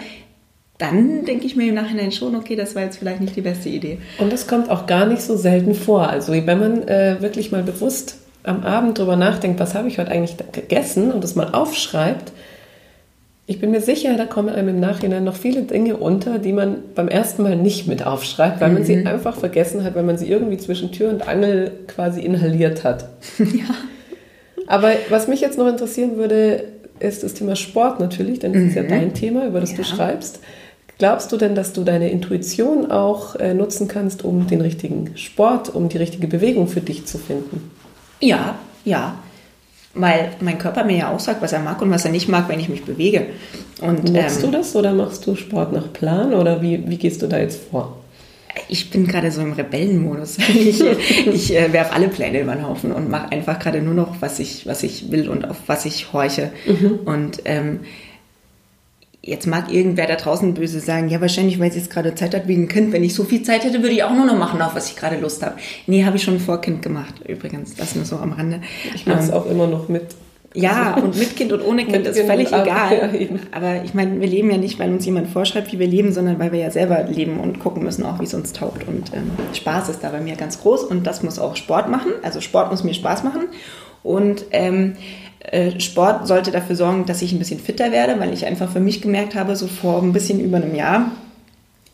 dann 0.78 1.24
denke 1.26 1.46
ich 1.46 1.56
mir 1.56 1.69
im 1.69 1.76
Nachhinein 1.76 2.12
schon, 2.12 2.36
okay, 2.36 2.56
das 2.56 2.76
war 2.76 2.84
jetzt 2.84 2.98
vielleicht 2.98 3.22
nicht 3.22 3.36
die 3.36 3.41
beste 3.41 3.69
Idee. 3.69 4.00
Und 4.17 4.34
das 4.34 4.48
kommt 4.48 4.69
auch 4.69 4.88
gar 4.88 5.06
nicht 5.06 5.22
so 5.22 5.38
selten 5.38 5.76
vor. 5.76 6.10
Also 6.10 6.34
wenn 6.34 6.60
man 6.60 6.88
äh, 6.88 7.17
wirklich 7.22 7.52
mal 7.52 7.63
bewusst 7.63 8.17
am 8.43 8.63
Abend 8.63 8.98
drüber 8.98 9.15
nachdenkt, 9.15 9.60
was 9.60 9.76
habe 9.76 9.88
ich 9.88 10.00
heute 10.00 10.12
eigentlich 10.12 10.36
gegessen 10.52 11.12
und 11.12 11.24
das 11.24 11.36
mal 11.36 11.54
aufschreibt, 11.54 12.34
ich 13.46 13.60
bin 13.60 13.72
mir 13.72 13.82
sicher, 13.82 14.15
da 14.15 14.26
kommen 14.26 14.50
einem 14.50 14.69
im 14.69 14.80
Nachhinein 14.80 15.26
noch 15.26 15.36
viele 15.36 15.63
Dinge 15.63 15.98
unter, 15.98 16.39
die 16.39 16.54
man 16.54 16.78
beim 16.96 17.10
ersten 17.10 17.43
Mal 17.43 17.58
nicht 17.58 17.88
mit 17.88 18.06
aufschreibt, 18.06 18.62
weil 18.62 18.69
mhm. 18.69 18.74
man 18.76 18.84
sie 18.86 18.96
mhm. 18.96 19.08
einfach 19.08 19.36
vergessen 19.36 19.84
hat, 19.84 19.96
weil 19.96 20.04
man 20.04 20.17
sie 20.17 20.30
irgendwie 20.30 20.58
zwischen 20.58 20.93
Tür 20.93 21.10
und 21.10 21.28
Angel 21.28 21.72
quasi 21.88 22.22
inhaliert 22.22 22.84
hat. 22.84 23.10
Ja. 23.39 23.76
Aber 24.67 24.93
was 25.10 25.28
mich 25.28 25.41
jetzt 25.41 25.58
noch 25.58 25.67
interessieren 25.67 26.17
würde, 26.17 26.65
ist 26.99 27.23
das 27.23 27.34
Thema 27.34 27.56
Sport 27.56 27.99
natürlich, 27.99 28.39
denn 28.39 28.54
das 28.54 28.62
mhm. 28.62 28.67
ist 28.69 28.76
ja 28.76 28.84
mhm. 28.84 28.89
dein 28.89 29.13
Thema, 29.13 29.45
über 29.45 29.60
das 29.60 29.71
ja. 29.71 29.78
du 29.78 29.84
schreibst. 29.84 30.39
Glaubst 30.99 31.32
du 31.32 31.38
denn, 31.38 31.56
dass 31.56 31.73
du 31.73 31.84
deine 31.84 32.10
Intuition 32.12 32.91
auch 32.91 33.36
äh, 33.36 33.54
nutzen 33.54 33.88
kannst, 33.88 34.23
um 34.23 34.47
den 34.47 34.62
richtigen 34.62 35.17
Sport, 35.17 35.73
um 35.73 35.89
die 35.89 35.97
richtige 35.97 36.28
Bewegung 36.28 36.67
für 36.67 36.82
dich 36.82 37.06
zu 37.06 37.17
finden? 37.17 37.71
Ja, 38.19 38.56
ja. 38.86 39.15
Weil 39.95 40.32
mein 40.39 40.58
Körper 40.58 40.84
mir 40.84 40.97
ja 40.97 41.12
auch 41.12 41.19
sagt, 41.19 41.41
was 41.41 41.54
er 41.54 41.60
mag 41.60 41.82
und 41.82 41.91
was 41.91 42.06
er 42.06 42.12
nicht 42.12 42.28
mag, 42.28 42.47
wenn 42.47 42.60
ich 42.60 42.69
mich 42.69 42.84
bewege. 42.84 43.28
Und, 43.82 44.13
Machst 44.13 44.43
ähm, 44.43 44.52
du 44.52 44.58
das 44.58 44.76
oder 44.76 44.93
machst 44.93 45.26
du 45.28 45.36
Sport 45.36 45.73
nach 45.73 45.91
Plan 45.93 46.34
oder 46.34 46.62
wie, 46.62 46.89
wie 46.89 46.97
gehst 46.97 47.21
du 47.21 47.28
da 47.28 47.38
jetzt 47.38 47.60
vor? 47.69 47.97
Ich 48.68 48.89
bin 48.89 49.08
gerade 49.08 49.32
so 49.32 49.42
im 49.42 49.54
Rebellenmodus. 49.54 50.38
Ich, 50.54 50.82
ich 50.82 51.56
äh, 51.56 51.74
werfe 51.74 51.94
alle 51.94 52.08
Pläne 52.08 52.42
über 52.42 52.56
den 52.56 52.68
Haufen 52.68 52.92
und 52.92 53.10
mache 53.10 53.32
einfach 53.32 53.60
gerade 53.60 53.82
nur 53.82 53.94
noch, 53.94 54.22
was 54.22 54.39
ich, 54.39 54.66
was 54.66 54.84
ich 54.84 55.12
will 55.12 55.28
und 55.30 55.50
auf 55.50 55.58
was 55.68 55.86
ich 55.86 56.13
horche. 56.13 56.52
Mhm. 56.66 57.00
Und 57.06 57.42
ähm, 57.46 57.82
jetzt 59.22 59.48
mag 59.48 59.72
irgendwer 59.72 60.06
da 60.06 60.16
draußen 60.16 60.54
böse 60.54 60.80
sagen, 60.80 61.10
ja, 61.10 61.22
wahrscheinlich, 61.22 61.60
weil 61.60 61.72
sie 61.72 61.80
jetzt 61.80 61.89
gerade 61.89 62.13
Zeit 62.13 62.36
hat 62.36 62.48
wegen 62.48 62.68
Kind. 62.68 62.92
Wenn 62.92 63.04
ich 63.04 63.13
so 63.13 63.24
viel 63.24 63.42
Zeit 63.42 63.63
hätte, 63.63 63.82
würde 63.82 63.96
ich 63.96 64.04
auch 64.04 64.13
nur 64.13 64.26
noch 64.26 64.38
machen, 64.38 64.62
auf 64.62 64.76
was 64.76 64.89
ich 64.89 64.96
gerade 64.96 65.18
Lust 65.18 65.44
habe. 65.44 65.56
Nee, 65.88 66.06
habe 66.06 66.18
ich 66.18 66.24
schon 66.24 66.39
vor 66.39 66.62
Kind 66.62 66.82
gemacht, 66.82 67.16
übrigens. 67.28 67.76
Das 67.76 67.96
nur 67.96 68.06
so 68.06 68.18
am 68.18 68.34
Rande. 68.34 68.62
Ich 68.94 69.06
mache 69.06 69.20
es 69.20 69.30
ähm, 69.30 69.34
auch 69.34 69.46
immer 69.46 69.68
noch 69.68 69.89
mit. 69.89 70.04
Ja, 70.54 70.96
und 70.96 71.18
mit 71.18 71.36
Kind 71.36 71.52
und 71.52 71.62
ohne 71.66 71.86
Kind 71.88 72.06
ist 72.06 72.20
völlig 72.20 72.50
egal. 72.50 73.10
Aber 73.52 73.84
ich 73.84 73.94
meine, 73.94 74.20
wir 74.20 74.28
leben 74.28 74.52
ja 74.52 74.58
nicht, 74.58 74.80
weil 74.80 74.92
uns 74.92 75.06
jemand 75.06 75.28
vorschreibt, 75.30 75.72
wie 75.72 75.80
wir 75.80 75.88
leben, 75.88 76.12
sondern 76.12 76.39
weil 76.39 76.52
wir 76.52 76.60
ja 76.60 76.72
selber 76.72 77.04
leben 77.04 77.39
und 77.39 77.60
gucken 77.60 77.84
müssen, 77.84 78.06
auch 78.06 78.20
wie 78.20 78.26
es 78.26 78.34
uns 78.34 78.54
taugt. 78.54 78.88
Und 78.88 79.13
ähm, 79.13 79.32
Spaß 79.54 79.89
ist 79.89 80.04
da 80.04 80.10
bei 80.10 80.22
mir 80.22 80.36
ganz 80.36 80.62
groß 80.62 80.84
und 80.84 81.08
das 81.08 81.24
muss 81.24 81.39
auch 81.39 81.56
Sport 81.56 81.89
machen. 81.89 82.12
Also 82.22 82.39
Sport 82.42 82.72
muss 82.72 82.84
mir 82.84 82.94
Spaß 82.94 83.24
machen. 83.24 83.44
Und 84.04 84.46
ähm, 84.52 84.94
äh, 85.39 85.80
Sport 85.80 86.28
sollte 86.28 86.52
dafür 86.52 86.76
sorgen, 86.76 87.06
dass 87.06 87.22
ich 87.22 87.32
ein 87.32 87.39
bisschen 87.39 87.60
fitter 87.60 87.92
werde, 87.92 88.20
weil 88.20 88.34
ich 88.34 88.46
einfach 88.46 88.72
für 88.72 88.80
mich 88.80 89.02
gemerkt 89.02 89.36
habe, 89.36 89.56
so 89.56 89.68
vor 89.68 90.02
ein 90.02 90.13
bisschen 90.13 90.39
über 90.39 90.58
einem 90.58 90.76
Jahr, 90.76 91.12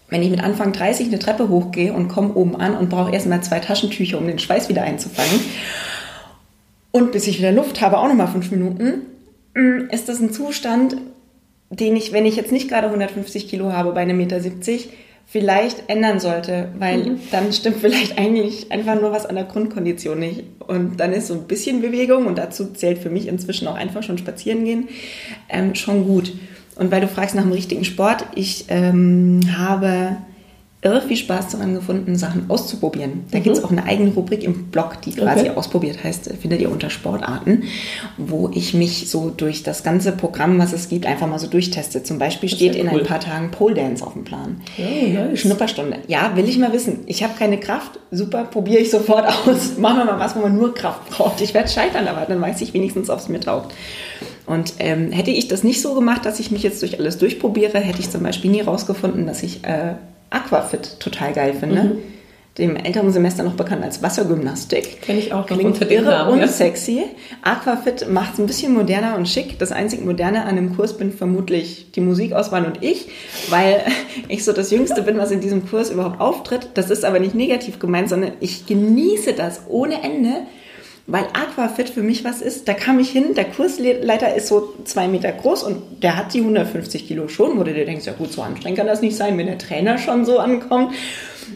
wenn 0.10 0.24
ich 0.24 0.32
mit 0.32 0.44
Anfang 0.44 0.74
30 0.74 1.08
eine 1.08 1.20
Treppe 1.20 1.50
hochgehe 1.50 1.94
und 1.94 2.08
komme 2.08 2.34
oben 2.34 2.56
an 2.56 2.76
und 2.76 2.90
brauche 2.90 3.14
erstmal 3.14 3.42
zwei 3.42 3.60
Taschentücher, 3.60 4.18
um 4.18 4.28
den 4.28 4.40
Schweiß 4.40 4.68
wieder 4.68 4.82
einzufangen 4.82 5.40
und 6.92 7.12
bis 7.12 7.28
ich 7.28 7.40
wieder 7.40 7.52
Luft 7.52 7.82
habe, 7.82 7.98
auch 7.98 8.08
nochmal 8.08 8.28
fünf 8.28 8.52
Minuten, 8.52 9.06
mm, 9.56 9.90
ist 9.92 10.10
das 10.10 10.20
ein 10.20 10.32
Zustand, 10.32 10.98
den 11.70 11.96
ich, 11.96 12.14
wenn 12.14 12.26
ich 12.26 12.36
jetzt 12.36 12.52
nicht 12.52 12.70
gerade 12.70 12.88
150 12.88 13.48
Kilo 13.48 13.72
habe 13.72 13.92
bei 13.92 14.02
einem 14.02 14.18
Meter 14.18 14.40
70, 14.40 14.90
vielleicht 15.26 15.88
ändern 15.88 16.20
sollte, 16.20 16.70
weil 16.80 17.12
mhm. 17.12 17.20
dann 17.32 17.54
stimmt 17.54 17.78
vielleicht 17.82 18.18
eigentlich 18.18 18.72
einfach 18.72 19.00
nur 19.00 19.12
was 19.12 19.26
an 19.26 19.36
der 19.36 19.44
Grundkondition 19.44 20.20
nicht. 20.20 20.44
Und 20.60 21.00
dann 21.00 21.14
ist 21.14 21.28
so 21.28 21.36
ein 21.36 21.44
bisschen 21.44 21.82
Bewegung 21.82 22.26
und 22.26 22.38
dazu 22.38 22.74
zählt 22.74 22.98
für 22.98 23.10
mich 23.10 23.28
inzwischen 23.28 23.68
auch 23.68 23.76
einfach 23.76 24.04
schon 24.04 24.18
spazieren 24.18 24.66
gehen 24.66 24.90
ähm, 25.48 25.76
schon 25.76 26.06
gut. 26.06 26.34
Und 26.76 26.92
weil 26.92 27.02
du 27.02 27.08
fragst 27.08 27.36
nach 27.36 27.44
dem 27.44 27.52
richtigen 27.52 27.84
Sport, 27.84 28.26
ich 28.36 28.66
ähm, 28.70 29.42
habe 29.58 30.18
irre 30.82 31.02
viel 31.02 31.18
Spaß 31.18 31.50
daran 31.50 31.74
gefunden, 31.74 32.16
Sachen 32.16 32.50
auszuprobieren. 32.50 33.26
Da 33.32 33.40
mhm. 33.40 33.44
gibt 33.44 33.58
es 33.58 33.64
auch 33.64 33.72
eine 33.72 33.84
eigene 33.84 34.14
Rubrik 34.14 34.44
im 34.44 34.68
Blog, 34.68 35.02
die 35.02 35.12
quasi 35.12 35.50
okay. 35.50 35.58
ausprobiert 35.58 36.02
heißt, 36.02 36.32
findet 36.40 36.62
ihr 36.62 36.72
unter 36.72 36.90
Sportarten, 36.90 37.64
wo 38.18 38.50
ich 38.54 38.74
mich 38.74 39.10
so 39.10 39.30
durch 39.30 39.64
das 39.64 39.84
ganze 39.84 40.14
Programm, 40.14 40.58
was 40.58 40.72
es 40.72 40.88
gibt, 40.88 41.06
einfach 41.06 41.28
mal 41.28 41.38
so 41.38 41.48
durchteste. 41.48 42.04
Zum 42.04 42.18
Beispiel 42.18 42.48
steht 42.48 42.76
in 42.76 42.88
cool. 42.88 43.02
ein 43.02 43.06
paar 43.06 43.20
Tagen 43.20 43.52
Pole 43.52 43.76
Dance 43.76 44.06
auf 44.06 44.14
dem 44.14 44.24
Plan. 44.24 44.62
Oh, 44.78 44.82
nice. 44.82 45.40
Schnupperstunde. 45.42 45.98
Ja, 46.08 46.32
will 46.36 46.48
ich 46.48 46.58
mal 46.58 46.72
wissen. 46.72 47.00
Ich 47.08 47.24
habe 47.24 47.34
keine 47.38 47.60
Kraft. 47.60 48.00
Super, 48.12 48.46
probiere 48.46 48.80
ich 48.80 48.90
sofort 48.90 49.28
aus. 49.48 49.78
Machen 49.78 49.98
wir 49.98 50.06
mal 50.06 50.20
was, 50.20 50.38
wo 50.38 50.40
man 50.40 50.56
nur 50.56 50.74
Kraft 50.74 51.10
braucht. 51.10 51.42
Ich 51.42 51.54
werde 51.54 51.68
scheitern, 51.68 52.08
aber 52.08 52.26
dann 52.26 52.40
weiß 52.40 52.62
ich 52.62 52.74
wenigstens, 52.74 53.10
ob 53.10 53.20
es 53.20 53.28
mir 53.28 53.42
taugt. 53.42 53.74
Und 54.46 54.76
ähm, 54.80 55.12
hätte 55.12 55.30
ich 55.30 55.48
das 55.48 55.64
nicht 55.64 55.82
so 55.82 55.94
gemacht, 55.94 56.26
dass 56.26 56.40
ich 56.40 56.50
mich 56.52 56.64
jetzt 56.64 56.82
durch 56.82 56.98
alles 56.98 57.18
durchprobiere, 57.18 57.80
hätte 57.80 58.00
ich 58.00 58.10
zum 58.10 58.24
Beispiel 58.24 58.50
nie 58.50 58.62
rausgefunden, 58.62 59.28
dass 59.28 59.44
ich 59.44 59.64
äh, 59.64 59.94
Aquafit 60.30 61.00
total 61.00 61.34
geil 61.34 61.54
finde. 61.54 61.84
Mhm. 61.84 61.98
Dem 62.58 62.76
älteren 62.76 63.12
Semester 63.12 63.44
noch 63.44 63.54
bekannt 63.54 63.86
als 63.86 64.04
Wassergymnastik. 64.04 65.02
Kenne 65.02 65.20
ich 65.20 65.32
auch 65.32 65.46
Klingt 65.46 65.64
unter 65.64 65.90
irre 65.90 66.10
Namen, 66.10 66.34
und 66.34 66.40
ja. 66.40 66.48
sexy. 66.48 67.06
Aquafit 67.42 68.10
macht 68.10 68.34
es 68.34 68.40
ein 68.40 68.48
bisschen 68.48 68.74
moderner 68.74 69.16
und 69.16 69.30
schick. 69.30 69.58
Das 69.60 69.72
einzig 69.72 70.04
Moderne 70.04 70.44
an 70.44 70.58
dem 70.58 70.76
Kurs 70.76 70.98
bin 70.98 71.14
vermutlich 71.14 71.92
die 71.92 72.02
Musikauswahl 72.02 72.66
und 72.66 72.84
ich, 72.84 73.08
weil 73.50 73.82
ich 74.28 74.44
so 74.44 74.52
das 74.52 74.72
Jüngste 74.72 75.04
bin, 75.04 75.18
was 75.18 75.32
in 75.32 75.40
diesem 75.40 75.70
Kurs 75.70 75.90
überhaupt 75.90 76.20
auftritt. 76.20 76.72
Das 76.74 76.90
ist 76.90 77.06
aber 77.06 77.20
nicht 77.20 77.34
negativ 77.34 77.80
gemeint, 77.80 78.10
sondern 78.10 78.34
ich 78.42 78.66
genieße 78.66 79.34
das 79.34 79.62
ohne 79.70 80.04
Ende, 80.04 80.42
weil 81.10 81.26
Aquafit 81.34 81.90
für 81.90 82.04
mich 82.04 82.24
was 82.24 82.42
ist. 82.42 82.68
Da 82.68 82.74
kam 82.74 83.00
ich 83.00 83.10
hin, 83.10 83.34
der 83.36 83.46
Kursleiter 83.46 84.36
ist 84.36 84.48
so 84.48 84.74
zwei 84.86 85.08
Meter 85.08 85.32
groß 85.32 85.64
und 85.64 86.04
der 86.04 86.16
hat 86.16 86.34
die 86.34 86.40
150 86.40 87.08
Kilo 87.08 87.28
schon, 87.28 87.58
wo 87.58 87.64
du 87.64 87.74
dir 87.74 87.86
denkst, 87.86 88.06
ja 88.06 88.14
gut, 88.14 88.32
so 88.32 88.42
anstrengend 88.42 88.78
kann 88.78 88.88
das 88.88 89.02
nicht 89.02 89.16
sein, 89.16 89.38
wenn 89.38 89.48
der 89.48 89.58
Trainer 89.58 89.98
schon 89.98 90.26
so 90.26 90.40
ankommt. 90.40 90.94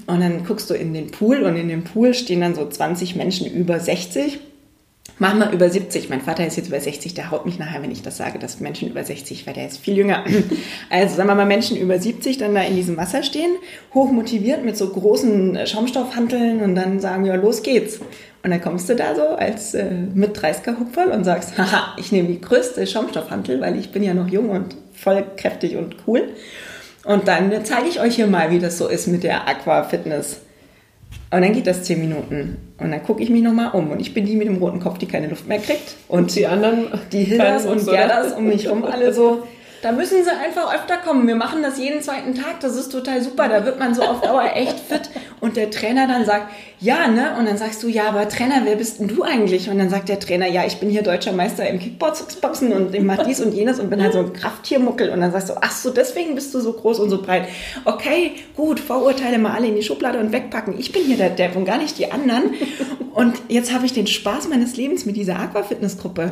Und 0.07 0.21
dann 0.21 0.43
guckst 0.43 0.69
du 0.69 0.73
in 0.73 0.93
den 0.93 1.11
Pool 1.11 1.43
und 1.43 1.55
in 1.55 1.67
dem 1.67 1.83
Pool 1.83 2.13
stehen 2.13 2.41
dann 2.41 2.55
so 2.55 2.67
20 2.67 3.15
Menschen 3.15 3.49
über 3.49 3.79
60 3.79 4.39
Mach 5.19 5.35
mal 5.35 5.53
über 5.53 5.69
70. 5.69 6.09
Mein 6.09 6.21
Vater 6.21 6.45
ist 6.45 6.57
jetzt 6.57 6.67
über 6.67 6.79
60, 6.79 7.13
der 7.13 7.29
haut 7.29 7.45
mich 7.45 7.59
nachher, 7.59 7.83
wenn 7.83 7.91
ich 7.91 8.01
das 8.01 8.17
sage, 8.17 8.39
dass 8.39 8.59
Menschen 8.59 8.89
über 8.89 9.03
60, 9.03 9.45
weil 9.45 9.53
der 9.53 9.67
ist 9.67 9.77
viel 9.77 9.95
jünger. 9.95 10.23
Also 10.89 11.15
sagen 11.15 11.29
wir 11.29 11.35
mal 11.35 11.45
Menschen 11.45 11.77
über 11.77 11.99
70 11.99 12.37
dann 12.37 12.55
da 12.55 12.61
in 12.61 12.75
diesem 12.75 12.97
Wasser 12.97 13.21
stehen, 13.23 13.51
hochmotiviert 13.93 14.65
mit 14.65 14.75
so 14.75 14.89
großen 14.89 15.55
äh, 15.55 15.67
Schaumstoffhanteln 15.67 16.61
und 16.61 16.75
dann 16.75 16.99
sagen, 16.99 17.25
ja, 17.25 17.35
los 17.35 17.63
geht's. 17.63 17.99
Und 18.43 18.51
dann 18.51 18.61
kommst 18.61 18.89
du 18.89 18.95
da 18.95 19.15
so 19.15 19.21
als 19.21 19.73
äh, 19.73 19.89
mit 20.13 20.37
30er 20.37 20.77
Hupferl 20.77 21.11
und 21.11 21.23
sagst, 21.23 21.57
haha, 21.57 21.95
ich 21.97 22.11
nehme 22.11 22.27
die 22.27 22.41
größte 22.41 22.85
Schaumstoffhantel, 22.85 23.61
weil 23.61 23.77
ich 23.77 23.91
bin 23.93 24.03
ja 24.03 24.13
noch 24.13 24.27
jung 24.27 24.49
und 24.49 24.75
voll 24.93 25.23
kräftig 25.37 25.77
und 25.77 25.95
cool. 26.07 26.27
Und 27.05 27.27
dann 27.27 27.51
zeige 27.63 27.87
ich 27.87 28.01
euch 28.01 28.15
hier 28.15 28.27
mal, 28.27 28.51
wie 28.51 28.59
das 28.59 28.77
so 28.77 28.87
ist 28.87 29.07
mit 29.07 29.23
der 29.23 29.47
Aqua-Fitness. 29.47 30.41
Und 31.31 31.41
dann 31.41 31.53
geht 31.53 31.67
das 31.67 31.83
zehn 31.83 31.99
Minuten. 31.99 32.57
Und 32.77 32.91
dann 32.91 33.01
gucke 33.01 33.23
ich 33.23 33.29
mich 33.29 33.41
nochmal 33.41 33.71
um. 33.71 33.91
Und 33.91 34.01
ich 34.01 34.13
bin 34.13 34.25
die 34.25 34.35
mit 34.35 34.47
dem 34.47 34.57
roten 34.57 34.79
Kopf, 34.79 34.97
die 34.97 35.07
keine 35.07 35.27
Luft 35.27 35.47
mehr 35.47 35.59
kriegt. 35.59 35.95
Und 36.09 36.35
die 36.35 36.45
anderen, 36.45 36.87
die 37.11 37.23
Hildas 37.23 37.65
und 37.65 37.85
Gerdas 37.85 38.33
um 38.33 38.47
mich 38.47 38.69
rum, 38.69 38.83
alle 38.83 39.13
so, 39.13 39.47
da 39.83 39.91
müssen 39.91 40.23
sie 40.23 40.31
einfach 40.31 40.73
öfter 40.73 40.95
kommen. 40.95 41.27
Wir 41.27 41.35
machen 41.35 41.61
das 41.61 41.77
jeden 41.77 42.01
zweiten 42.01 42.33
Tag. 42.35 42.61
Das 42.61 42.77
ist 42.77 42.89
total 42.89 43.21
super. 43.21 43.49
Da 43.49 43.65
wird 43.65 43.79
man 43.79 43.93
so 43.93 44.01
auf 44.01 44.21
Dauer 44.21 44.49
echt 44.55 44.79
fit. 44.79 45.09
Und 45.41 45.57
der 45.57 45.71
Trainer 45.71 46.07
dann 46.07 46.23
sagt, 46.23 46.53
ja, 46.79 47.09
ne? 47.09 47.35
Und 47.37 47.49
dann 47.49 47.57
sagst 47.57 47.83
du, 47.83 47.89
ja, 47.89 48.07
aber 48.07 48.29
Trainer, 48.29 48.61
wer 48.63 48.77
bist 48.77 49.01
denn 49.01 49.09
du 49.09 49.23
eigentlich? 49.23 49.69
Und 49.69 49.79
dann 49.79 49.89
sagt 49.89 50.07
der 50.07 50.21
Trainer, 50.21 50.47
ja, 50.47 50.65
ich 50.65 50.77
bin 50.77 50.89
hier 50.89 51.03
deutscher 51.03 51.33
Meister 51.33 51.67
im 51.67 51.79
Kickboxen 51.79 52.71
und 52.71 52.95
ich 52.95 53.03
mach 53.03 53.25
dies 53.25 53.41
und 53.41 53.53
jenes 53.53 53.81
und 53.81 53.89
bin 53.89 54.01
halt 54.01 54.13
so 54.13 54.19
ein 54.19 54.31
Krafttiermuckel. 54.31 55.09
Und 55.09 55.19
dann 55.19 55.33
sagst 55.33 55.49
du, 55.49 55.55
ach 55.59 55.71
so, 55.71 55.89
deswegen 55.89 56.33
bist 56.33 56.53
du 56.53 56.61
so 56.61 56.71
groß 56.71 56.99
und 56.99 57.09
so 57.09 57.21
breit. 57.21 57.49
Okay, 57.83 58.35
gut, 58.55 58.79
Vorurteile 58.79 59.37
mal 59.37 59.51
alle 59.51 59.67
in 59.67 59.75
die 59.75 59.83
Schublade 59.83 60.17
und 60.17 60.31
wegpacken. 60.31 60.79
Ich 60.79 60.93
bin 60.93 61.03
hier 61.03 61.17
der 61.17 61.31
Depp 61.31 61.57
und 61.57 61.65
gar 61.65 61.77
nicht 61.77 61.97
die 61.97 62.09
anderen. 62.09 62.53
Und 63.13 63.35
jetzt 63.49 63.73
habe 63.73 63.85
ich 63.85 63.91
den 63.91 64.07
Spaß 64.07 64.47
meines 64.47 64.77
Lebens 64.77 65.05
mit 65.05 65.17
dieser 65.17 65.37
Aquafitness-Gruppe. 65.41 66.31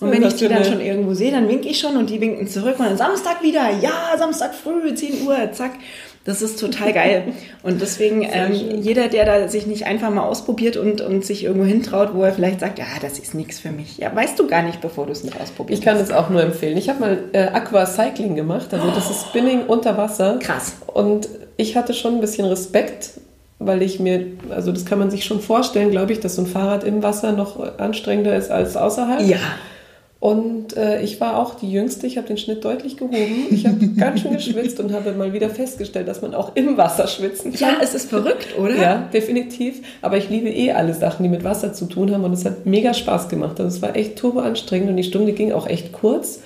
Und 0.00 0.12
wenn 0.12 0.22
ich 0.22 0.34
die 0.34 0.48
dann 0.48 0.64
schon 0.64 0.80
irgendwo 0.80 1.14
sehe, 1.14 1.30
dann 1.30 1.48
winke 1.48 1.68
ich 1.68 1.78
schon 1.78 1.96
und 1.96 2.08
die 2.08 2.20
winken 2.20 2.48
zurück 2.48 2.76
und 2.78 2.86
dann 2.86 2.96
Samstag 2.96 3.42
wieder, 3.42 3.68
ja, 3.80 4.16
Samstag 4.18 4.54
früh, 4.54 4.94
10 4.94 5.26
Uhr, 5.26 5.52
zack. 5.52 5.72
Das 6.24 6.42
ist 6.42 6.60
total 6.60 6.92
geil. 6.92 7.32
Und 7.62 7.80
deswegen, 7.80 8.22
ähm, 8.22 8.52
jeder, 8.52 9.08
der 9.08 9.24
da 9.24 9.48
sich 9.48 9.66
nicht 9.66 9.86
einfach 9.86 10.10
mal 10.10 10.22
ausprobiert 10.22 10.76
und, 10.76 11.00
und 11.00 11.24
sich 11.24 11.44
irgendwo 11.44 11.66
hintraut, 11.66 12.14
wo 12.14 12.22
er 12.22 12.32
vielleicht 12.32 12.60
sagt, 12.60 12.78
ja, 12.78 12.84
das 13.00 13.18
ist 13.18 13.34
nichts 13.34 13.58
für 13.58 13.70
mich. 13.70 13.96
Ja, 13.96 14.14
weißt 14.14 14.38
du 14.38 14.46
gar 14.46 14.62
nicht, 14.62 14.82
bevor 14.82 15.06
du 15.06 15.12
es 15.12 15.24
nicht 15.24 15.40
ausprobierst. 15.40 15.80
Ich 15.80 15.84
kann 15.84 15.96
es 15.96 16.10
auch 16.10 16.28
nur 16.28 16.42
empfehlen. 16.42 16.76
Ich 16.76 16.90
habe 16.90 17.00
mal 17.00 17.18
äh, 17.32 17.44
Aqua 17.44 17.86
Cycling 17.86 18.34
gemacht, 18.34 18.72
also 18.72 18.90
das 18.90 19.10
ist 19.10 19.28
Spinning 19.28 19.64
unter 19.66 19.96
Wasser. 19.96 20.38
Krass. 20.40 20.74
Und 20.86 21.28
ich 21.56 21.74
hatte 21.76 21.94
schon 21.94 22.16
ein 22.16 22.20
bisschen 22.20 22.46
Respekt, 22.46 23.12
weil 23.58 23.80
ich 23.80 23.98
mir, 23.98 24.26
also 24.50 24.72
das 24.72 24.84
kann 24.84 24.98
man 24.98 25.10
sich 25.10 25.24
schon 25.24 25.40
vorstellen, 25.40 25.90
glaube 25.90 26.12
ich, 26.12 26.20
dass 26.20 26.36
so 26.36 26.42
ein 26.42 26.46
Fahrrad 26.46 26.84
im 26.84 27.02
Wasser 27.02 27.32
noch 27.32 27.78
anstrengender 27.78 28.36
ist 28.36 28.50
als 28.50 28.76
außerhalb. 28.76 29.22
Ja. 29.22 29.38
Und 30.20 30.76
äh, 30.76 31.00
ich 31.00 31.18
war 31.18 31.38
auch 31.38 31.54
die 31.54 31.72
Jüngste, 31.72 32.06
ich 32.06 32.18
habe 32.18 32.26
den 32.26 32.36
Schnitt 32.36 32.62
deutlich 32.62 32.98
gehoben. 32.98 33.46
Ich 33.50 33.66
habe 33.66 33.88
ganz 33.96 34.20
schön 34.20 34.34
geschwitzt 34.34 34.78
und 34.78 34.92
habe 34.92 35.12
mal 35.12 35.32
wieder 35.32 35.48
festgestellt, 35.48 36.08
dass 36.08 36.20
man 36.20 36.34
auch 36.34 36.54
im 36.56 36.76
Wasser 36.76 37.06
schwitzen 37.06 37.54
kann. 37.54 37.60
Ja, 37.60 37.76
es 37.82 37.94
ist 37.94 38.10
verrückt, 38.10 38.58
oder? 38.58 38.76
Ja, 38.76 39.08
definitiv. 39.14 39.80
Aber 40.02 40.18
ich 40.18 40.28
liebe 40.28 40.50
eh 40.50 40.72
alle 40.72 40.92
Sachen, 40.92 41.22
die 41.22 41.30
mit 41.30 41.42
Wasser 41.42 41.72
zu 41.72 41.86
tun 41.86 42.12
haben 42.12 42.22
und 42.22 42.34
es 42.34 42.44
hat 42.44 42.66
mega 42.66 42.92
Spaß 42.92 43.30
gemacht. 43.30 43.58
Also 43.58 43.74
es 43.74 43.80
war 43.80 43.96
echt 43.96 44.16
turbo 44.16 44.40
anstrengend 44.40 44.90
und 44.90 44.98
die 44.98 45.04
Stunde 45.04 45.32
ging 45.32 45.52
auch 45.52 45.66
echt 45.66 45.92
kurz. 45.92 46.40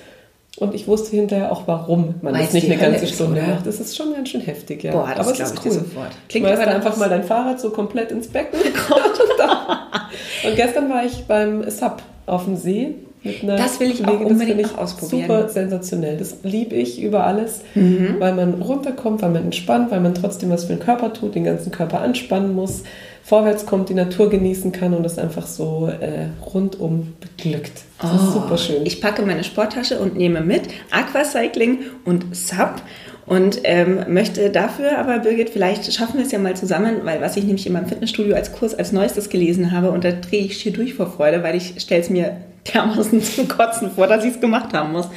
Und 0.57 0.73
ich 0.73 0.87
wusste 0.87 1.13
hinterher 1.13 1.51
auch, 1.51 1.63
warum 1.65 2.15
man 2.21 2.33
Weiß 2.33 2.43
das 2.43 2.53
nicht 2.53 2.71
eine 2.71 2.77
ganze 2.77 3.03
ist, 3.03 3.15
Stunde 3.15 3.41
oder? 3.41 3.55
macht. 3.55 3.67
Das 3.67 3.81
ist 3.81 3.97
schon 3.97 4.13
ganz 4.13 4.29
schön 4.29 4.39
heftig, 4.39 4.85
ja. 4.85 4.93
Boah, 4.93 5.09
das 5.13 5.27
aber 5.27 5.37
es 5.37 5.51
ist 5.51 5.65
cool. 5.65 5.71
Sofort. 5.73 6.11
Klingt 6.29 6.47
aber 6.47 6.65
einfach 6.65 6.95
mal 6.95 7.09
dein 7.09 7.25
Fahrrad 7.25 7.59
so 7.59 7.71
komplett 7.71 8.09
ins 8.13 8.29
Becken. 8.29 8.57
und 10.45 10.55
gestern 10.55 10.89
war 10.89 11.03
ich 11.03 11.25
beim 11.25 11.69
Sub 11.69 12.01
auf 12.25 12.45
dem 12.45 12.55
See 12.55 12.95
das 13.41 13.79
will 13.79 13.91
ich 13.91 14.07
auch 14.07 14.19
unbedingt 14.19 14.61
ich 14.61 14.77
ausprobieren. 14.77 15.21
Super 15.23 15.49
sensationell. 15.49 16.17
Das 16.17 16.37
liebe 16.43 16.75
ich 16.75 17.01
über 17.01 17.25
alles, 17.25 17.61
mhm. 17.73 18.15
weil 18.19 18.35
man 18.35 18.61
runterkommt, 18.61 19.21
weil 19.21 19.31
man 19.31 19.45
entspannt, 19.45 19.91
weil 19.91 20.01
man 20.01 20.13
trotzdem 20.13 20.51
was 20.51 20.65
für 20.65 20.73
den 20.73 20.79
Körper 20.79 21.11
tut, 21.13 21.35
den 21.35 21.43
ganzen 21.43 21.71
Körper 21.71 22.01
anspannen 22.01 22.53
muss, 22.53 22.83
vorwärts 23.23 23.65
kommt, 23.65 23.89
die 23.89 23.95
Natur 23.95 24.29
genießen 24.29 24.71
kann 24.71 24.93
und 24.93 25.03
das 25.03 25.17
einfach 25.17 25.47
so 25.47 25.87
äh, 25.87 26.27
rundum 26.53 27.13
beglückt. 27.19 27.81
Das 27.99 28.11
oh, 28.11 28.15
ist 28.15 28.33
super 28.33 28.57
schön. 28.57 28.85
Ich 28.85 29.01
packe 29.01 29.23
meine 29.23 29.43
Sporttasche 29.43 29.99
und 29.99 30.15
nehme 30.15 30.41
mit 30.41 30.61
Aquacycling 30.91 31.79
und 32.05 32.35
Sub 32.35 32.81
und 33.25 33.61
ähm, 33.63 34.05
möchte 34.09 34.51
dafür 34.51 34.99
aber, 34.99 35.17
Birgit, 35.17 35.49
vielleicht 35.49 35.91
schaffen 35.91 36.19
wir 36.19 36.25
es 36.25 36.31
ja 36.31 36.37
mal 36.37 36.55
zusammen, 36.55 36.97
weil 37.03 37.21
was 37.21 37.35
ich 37.37 37.43
nämlich 37.43 37.65
in 37.65 37.73
meinem 37.73 37.87
Fitnessstudio 37.87 38.35
als 38.35 38.51
Kurs 38.51 38.75
als 38.75 38.91
Neuestes 38.91 39.29
gelesen 39.29 39.71
habe 39.71 39.89
und 39.89 40.03
da 40.03 40.11
drehe 40.11 40.45
ich 40.45 40.59
schier 40.59 40.73
durch 40.73 40.93
vor 40.93 41.11
Freude, 41.11 41.41
weil 41.41 41.55
ich 41.55 41.81
stelle 41.81 42.01
es 42.01 42.11
mir 42.11 42.37
dermaßen 42.73 43.21
zum 43.23 43.47
Kotzen 43.47 43.91
vor, 43.91 44.07
dass 44.07 44.23
ich 44.23 44.35
es 44.35 44.41
gemacht 44.41 44.73
haben 44.73 44.91
muss. 44.91 45.07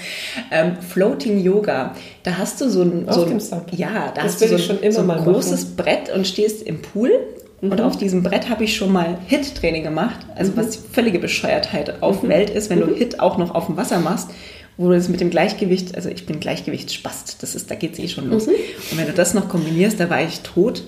Ähm, 0.51 0.77
Floating 0.81 1.39
Yoga. 1.41 1.95
Da 2.23 2.39
hast 2.39 2.61
du 2.61 2.69
so 2.69 2.83
ein, 2.83 3.07
so 3.11 3.25
ein 3.25 3.41
ja, 3.73 4.13
da 4.15 4.23
das 4.23 4.25
hast 4.25 4.43
du 4.43 4.59
so, 4.59 4.73
ein, 4.73 4.93
so 4.93 5.01
ein 5.01 5.09
großes 5.25 5.65
machen. 5.65 5.77
Brett 5.77 6.15
und 6.15 6.27
stehst 6.27 6.63
im 6.63 6.83
Pool. 6.83 7.11
Mhm. 7.61 7.73
Und 7.73 7.81
auf 7.81 7.97
diesem 7.97 8.23
Brett 8.23 8.49
habe 8.49 8.65
ich 8.65 8.77
schon 8.77 8.93
mal 8.93 9.19
Hit-Training 9.27 9.83
gemacht, 9.83 10.19
also 10.37 10.53
mhm. 10.53 10.57
was 10.57 10.77
völlige 10.77 11.19
Bescheuertheit 11.19 12.03
auf 12.03 12.23
mhm. 12.23 12.29
Welt 12.29 12.51
ist, 12.51 12.71
wenn 12.71 12.81
du 12.81 12.87
mhm. 12.87 12.95
Hit 12.95 13.21
auch 13.21 13.39
noch 13.39 13.55
auf 13.55 13.67
dem 13.67 13.77
Wasser 13.77 13.99
machst, 13.99 14.31
wo 14.77 14.89
du 14.89 14.95
das 14.95 15.09
mit 15.09 15.21
dem 15.21 15.31
Gleichgewicht, 15.31 15.97
also 15.97 16.09
ich 16.09 16.25
bin 16.25 16.39
Gleichgewichtsspast, 16.39 17.43
das 17.43 17.57
ist, 17.57 17.69
da 17.71 17.75
geht 17.75 17.95
es 17.95 17.99
eh 17.99 18.09
schon 18.09 18.31
los. 18.31 18.47
Mhm. 18.47 18.53
Und 18.93 18.99
wenn 18.99 19.07
du 19.07 19.13
das 19.13 19.35
noch 19.35 19.49
kombinierst, 19.49 19.99
da 19.99 20.09
war 20.09 20.23
ich 20.23 20.41
tot, 20.41 20.85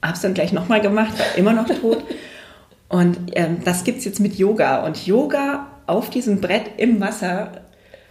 hab's 0.00 0.20
dann 0.20 0.34
gleich 0.34 0.52
nochmal 0.52 0.80
gemacht, 0.80 1.18
war 1.18 1.36
immer 1.36 1.52
noch 1.52 1.66
tot. 1.66 1.98
Und 2.88 3.18
ähm, 3.32 3.58
das 3.64 3.82
gibt 3.82 3.98
es 3.98 4.04
jetzt 4.04 4.20
mit 4.20 4.38
Yoga. 4.38 4.86
Und 4.86 5.08
Yoga 5.08 5.66
auf 5.86 6.10
diesem 6.10 6.40
Brett 6.40 6.64
im 6.76 7.00
Wasser. 7.00 7.52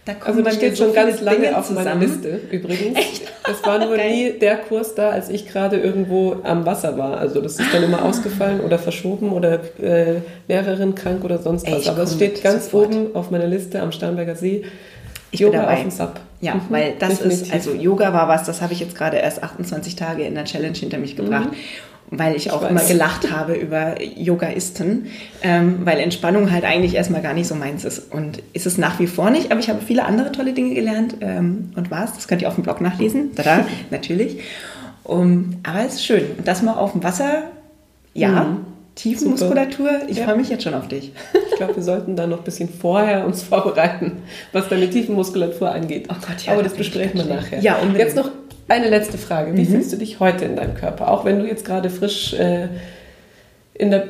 Da 0.04 0.14
kommen 0.14 0.38
also 0.38 0.42
das 0.42 0.54
steht 0.54 0.78
schon 0.78 0.94
ganz 0.94 1.20
lange 1.20 1.40
Dinge 1.40 1.58
auf 1.58 1.68
meiner 1.70 1.96
Liste 1.96 2.40
übrigens. 2.50 2.96
Echt? 2.96 3.22
Es 3.48 3.64
war 3.64 3.84
nur 3.84 3.96
nie 3.96 4.34
der 4.40 4.56
Kurs 4.56 4.94
da, 4.94 5.10
als 5.10 5.28
ich 5.28 5.48
gerade 5.48 5.78
irgendwo 5.78 6.36
am 6.44 6.64
Wasser 6.64 6.96
war. 6.96 7.18
Also 7.18 7.40
das 7.40 7.58
ist 7.58 7.74
dann 7.74 7.82
immer 7.82 8.02
ah. 8.02 8.08
ausgefallen 8.08 8.60
oder 8.60 8.78
verschoben 8.78 9.32
oder 9.32 9.60
äh, 9.82 10.20
Lehrerin 10.46 10.94
krank 10.94 11.24
oder 11.24 11.38
sonst 11.38 11.70
was. 11.70 11.88
Aber 11.88 12.04
es 12.04 12.14
steht 12.14 12.42
ganz 12.42 12.66
sofort. 12.66 12.94
oben 12.94 13.16
auf 13.16 13.32
meiner 13.32 13.48
Liste 13.48 13.82
am 13.82 13.90
Starnberger 13.90 14.36
See. 14.36 14.64
Ich 15.32 15.40
Yoga 15.40 15.72
auf 15.72 15.80
dem 15.80 15.90
Sub. 15.90 16.20
Ja, 16.40 16.54
mhm, 16.54 16.60
weil 16.68 16.94
das 17.00 17.18
definitiv. 17.18 17.42
ist, 17.42 17.52
also 17.52 17.72
Yoga 17.72 18.12
war 18.12 18.28
was, 18.28 18.44
das 18.44 18.62
habe 18.62 18.74
ich 18.74 18.80
jetzt 18.80 18.94
gerade 18.94 19.16
erst 19.16 19.42
28 19.42 19.96
Tage 19.96 20.22
in 20.22 20.36
der 20.36 20.44
Challenge 20.44 20.76
hinter 20.76 20.98
mich 20.98 21.16
gebracht. 21.16 21.50
Mhm 21.50 21.56
weil 22.10 22.36
ich 22.36 22.50
auch 22.50 22.62
ich 22.62 22.70
immer 22.70 22.84
gelacht 22.84 23.30
habe 23.30 23.54
über 23.54 24.00
Yogaisten, 24.02 25.06
ähm, 25.42 25.80
weil 25.84 25.98
Entspannung 25.98 26.52
halt 26.52 26.64
eigentlich 26.64 26.94
erstmal 26.94 27.22
gar 27.22 27.34
nicht 27.34 27.48
so 27.48 27.54
meins 27.54 27.84
ist. 27.84 28.12
Und 28.12 28.42
ist 28.52 28.66
es 28.66 28.78
nach 28.78 28.98
wie 29.00 29.06
vor 29.06 29.30
nicht, 29.30 29.50
aber 29.50 29.60
ich 29.60 29.68
habe 29.68 29.80
viele 29.84 30.04
andere 30.04 30.32
tolle 30.32 30.52
Dinge 30.52 30.74
gelernt 30.74 31.16
ähm, 31.20 31.72
und 31.76 31.90
was, 31.90 32.14
das 32.14 32.28
könnt 32.28 32.42
ihr 32.42 32.48
auf 32.48 32.54
dem 32.54 32.64
Blog 32.64 32.80
nachlesen, 32.80 33.34
tada, 33.34 33.66
natürlich. 33.90 34.40
Um, 35.02 35.58
aber 35.62 35.84
es 35.86 35.94
ist 35.94 36.04
schön. 36.04 36.24
Und 36.36 36.48
das 36.48 36.62
mal 36.62 36.74
auf 36.74 36.92
dem 36.92 37.02
Wasser, 37.04 37.44
ja, 38.12 38.44
mhm. 38.44 38.56
Tiefenmuskulatur, 38.96 39.90
ich 40.08 40.16
ja. 40.16 40.24
freue 40.24 40.36
mich 40.36 40.48
jetzt 40.48 40.64
schon 40.64 40.74
auf 40.74 40.88
dich. 40.88 41.12
Ich 41.50 41.56
glaube, 41.56 41.76
wir 41.76 41.82
sollten 41.82 42.16
da 42.16 42.26
noch 42.26 42.38
ein 42.38 42.44
bisschen 42.44 42.68
vorher 42.68 43.26
uns 43.26 43.42
vorbereiten, 43.44 44.22
was 44.52 44.68
deine 44.68 44.88
Tiefenmuskulatur 44.88 45.70
angeht. 45.70 46.08
Oh 46.10 46.14
Gott, 46.14 46.42
ja, 46.44 46.54
aber 46.54 46.62
das 46.62 46.74
besprechen 46.74 47.20
wir 47.20 47.36
nachher. 47.36 47.60
Ja, 47.60 47.76
und 47.76 47.94
jetzt 47.96 48.16
noch 48.16 48.30
eine 48.68 48.88
letzte 48.88 49.18
Frage. 49.18 49.56
Wie 49.56 49.62
mhm. 49.62 49.68
fühlst 49.68 49.92
du 49.92 49.96
dich 49.96 50.20
heute 50.20 50.44
in 50.44 50.56
deinem 50.56 50.74
Körper? 50.74 51.10
Auch 51.10 51.24
wenn 51.24 51.38
du 51.38 51.46
jetzt 51.46 51.64
gerade 51.64 51.90
frisch 51.90 52.34
äh, 52.34 52.68
in 53.78 53.90
der, 53.90 54.04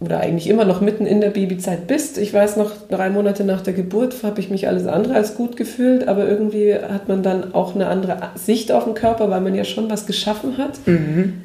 oder 0.00 0.20
eigentlich 0.20 0.48
immer 0.48 0.64
noch 0.64 0.80
mitten 0.80 1.06
in 1.06 1.20
der 1.20 1.30
Babyzeit 1.30 1.86
bist. 1.86 2.16
Ich 2.18 2.32
weiß 2.32 2.56
noch, 2.56 2.72
drei 2.88 3.10
Monate 3.10 3.44
nach 3.44 3.60
der 3.60 3.74
Geburt 3.74 4.22
habe 4.22 4.40
ich 4.40 4.50
mich 4.50 4.66
alles 4.66 4.86
andere 4.86 5.14
als 5.14 5.34
gut 5.34 5.56
gefühlt, 5.56 6.08
aber 6.08 6.26
irgendwie 6.26 6.74
hat 6.74 7.08
man 7.08 7.22
dann 7.22 7.54
auch 7.54 7.74
eine 7.74 7.86
andere 7.86 8.30
Sicht 8.34 8.72
auf 8.72 8.84
den 8.84 8.94
Körper, 8.94 9.30
weil 9.30 9.40
man 9.40 9.54
ja 9.54 9.64
schon 9.64 9.90
was 9.90 10.06
geschaffen 10.06 10.56
hat. 10.58 10.78
Mhm. 10.86 11.42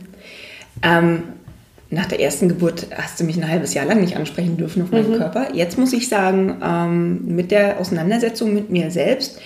Ähm, 0.83 1.23
nach 1.89 2.05
der 2.07 2.19
ersten 2.19 2.49
Geburt 2.49 2.87
hast 2.95 3.19
du 3.19 3.23
mich 3.25 3.37
ein 3.37 3.47
halbes 3.47 3.73
Jahr 3.73 3.85
lang 3.85 4.01
nicht 4.01 4.17
ansprechen 4.17 4.57
dürfen 4.57 4.83
auf 4.83 4.91
meinen 4.91 5.11
mhm. 5.11 5.17
Körper. 5.17 5.47
Jetzt 5.53 5.77
muss 5.77 5.93
ich 5.93 6.09
sagen, 6.09 6.57
ähm, 6.63 7.35
mit 7.35 7.51
der 7.51 7.79
Auseinandersetzung 7.79 8.53
mit 8.53 8.69
mir 8.69 8.89
selbst, 8.89 9.39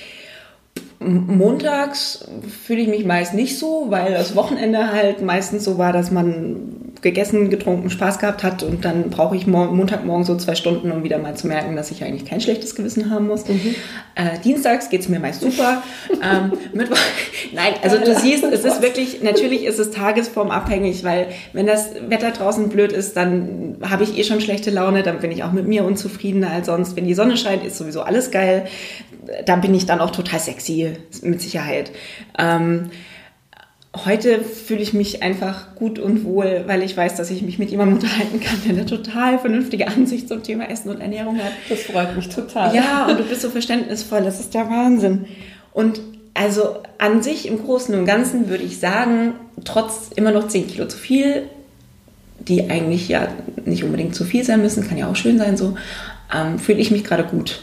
Montags 1.00 2.26
fühle 2.66 2.82
ich 2.82 2.90
mich 2.90 3.06
meist 3.06 3.34
nicht 3.34 3.58
so, 3.58 3.86
weil 3.88 4.14
das 4.14 4.36
Wochenende 4.36 4.92
halt 4.92 5.22
meistens 5.22 5.64
so 5.64 5.78
war, 5.78 5.94
dass 5.94 6.12
man 6.12 6.90
gegessen, 7.02 7.50
getrunken, 7.50 7.90
Spaß 7.90 8.20
gehabt 8.20 8.44
hat 8.44 8.64
und 8.64 8.84
dann 8.84 9.10
brauche 9.10 9.36
ich 9.36 9.48
Montagmorgen 9.48 10.26
so 10.26 10.36
zwei 10.36 10.56
Stunden, 10.56 10.92
um 10.92 11.04
wieder 11.04 11.18
mal 11.18 11.36
zu 11.36 11.48
merken, 11.48 11.78
dass 11.78 11.92
ich 11.92 12.04
eigentlich 12.04 12.26
kein 12.26 12.42
schlechtes 12.42 12.76
Gewissen 12.76 13.10
haben 13.10 13.28
muss. 13.28 13.48
Mhm. 13.48 13.76
Äh, 14.16 14.40
dienstags 14.44 14.90
geht 14.90 15.00
es 15.00 15.08
mir 15.08 15.22
meist 15.22 15.40
super. 15.40 15.82
ähm, 16.10 16.52
Mittwoch, 16.74 16.98
nein, 17.54 17.74
also 17.82 17.98
du 17.98 18.14
siehst, 18.16 18.44
es 18.44 18.66
ist 18.66 18.82
wirklich, 18.82 19.24
natürlich 19.24 19.64
ist 19.64 19.80
es 19.80 19.92
tagesformabhängig, 19.92 21.06
weil 21.06 21.28
wenn 21.54 21.66
das 21.66 21.92
Wetter 22.10 22.32
draußen 22.32 22.68
blöd 22.68 22.92
ist, 22.92 23.16
dann 23.16 23.78
habe 23.88 24.04
ich 24.04 24.18
eh 24.18 24.26
schon 24.26 24.42
schlechte 24.42 24.70
Laune, 24.70 25.04
dann 25.04 25.20
bin 25.20 25.32
ich 25.32 25.44
auch 25.44 25.54
mit 25.54 25.68
mir 25.68 25.86
unzufriedener 25.86 26.52
als 26.52 26.66
sonst. 26.66 26.98
Wenn 26.98 27.08
die 27.08 27.14
Sonne 27.14 27.38
scheint, 27.38 27.64
ist 27.64 27.78
sowieso 27.78 28.02
alles 28.02 28.32
geil 28.32 28.68
da 29.46 29.56
bin 29.58 29.74
ich 29.74 29.86
dann 29.86 30.00
auch 30.00 30.12
total 30.12 30.40
sexy, 30.40 30.94
mit 31.22 31.42
Sicherheit. 31.42 31.92
Ähm, 32.38 32.90
Heute 34.06 34.44
fühle 34.44 34.82
ich 34.82 34.94
mich 34.94 35.24
einfach 35.24 35.74
gut 35.74 35.98
und 35.98 36.24
wohl, 36.24 36.64
weil 36.68 36.84
ich 36.84 36.96
weiß, 36.96 37.16
dass 37.16 37.32
ich 37.32 37.42
mich 37.42 37.58
mit 37.58 37.72
jemandem 37.72 37.96
unterhalten 37.96 38.40
kann, 38.40 38.60
der 38.64 38.74
eine 38.74 38.86
total 38.86 39.40
vernünftige 39.40 39.88
Ansicht 39.88 40.28
zum 40.28 40.44
Thema 40.44 40.70
Essen 40.70 40.90
und 40.90 41.02
Ernährung 41.02 41.40
hat. 41.40 41.52
Das 41.70 41.82
freut 41.82 42.16
mich 42.16 42.30
total. 42.30 42.76
Ja, 42.76 43.08
und 43.08 43.20
du 43.20 43.24
bist 43.24 43.42
so 43.42 43.50
verständnisvoll, 43.50 44.22
das 44.22 44.40
ist 44.40 44.54
der 44.54 44.70
Wahnsinn. 44.70 45.26
Und 45.74 46.02
also 46.36 46.84
an 47.00 47.24
sich 47.24 47.48
im 47.48 47.64
Großen 47.64 47.96
und 47.96 48.06
Ganzen 48.06 48.48
würde 48.48 48.64
ich 48.64 48.80
sagen, 48.80 49.34
trotz 49.66 50.12
immer 50.16 50.32
noch 50.32 50.48
10 50.48 50.68
Kilo 50.68 50.88
zu 50.88 50.98
viel, 50.98 51.50
die 52.38 52.70
eigentlich 52.70 53.10
ja 53.10 53.28
nicht 53.66 53.84
unbedingt 53.84 54.14
zu 54.14 54.24
viel 54.24 54.44
sein 54.44 54.62
müssen, 54.62 54.88
kann 54.88 55.00
ja 55.00 55.10
auch 55.10 55.16
schön 55.16 55.40
sein 55.40 55.58
so, 55.58 55.76
ähm, 56.34 56.60
fühle 56.60 56.78
ich 56.78 56.92
mich 56.92 57.04
gerade 57.04 57.24
gut. 57.24 57.62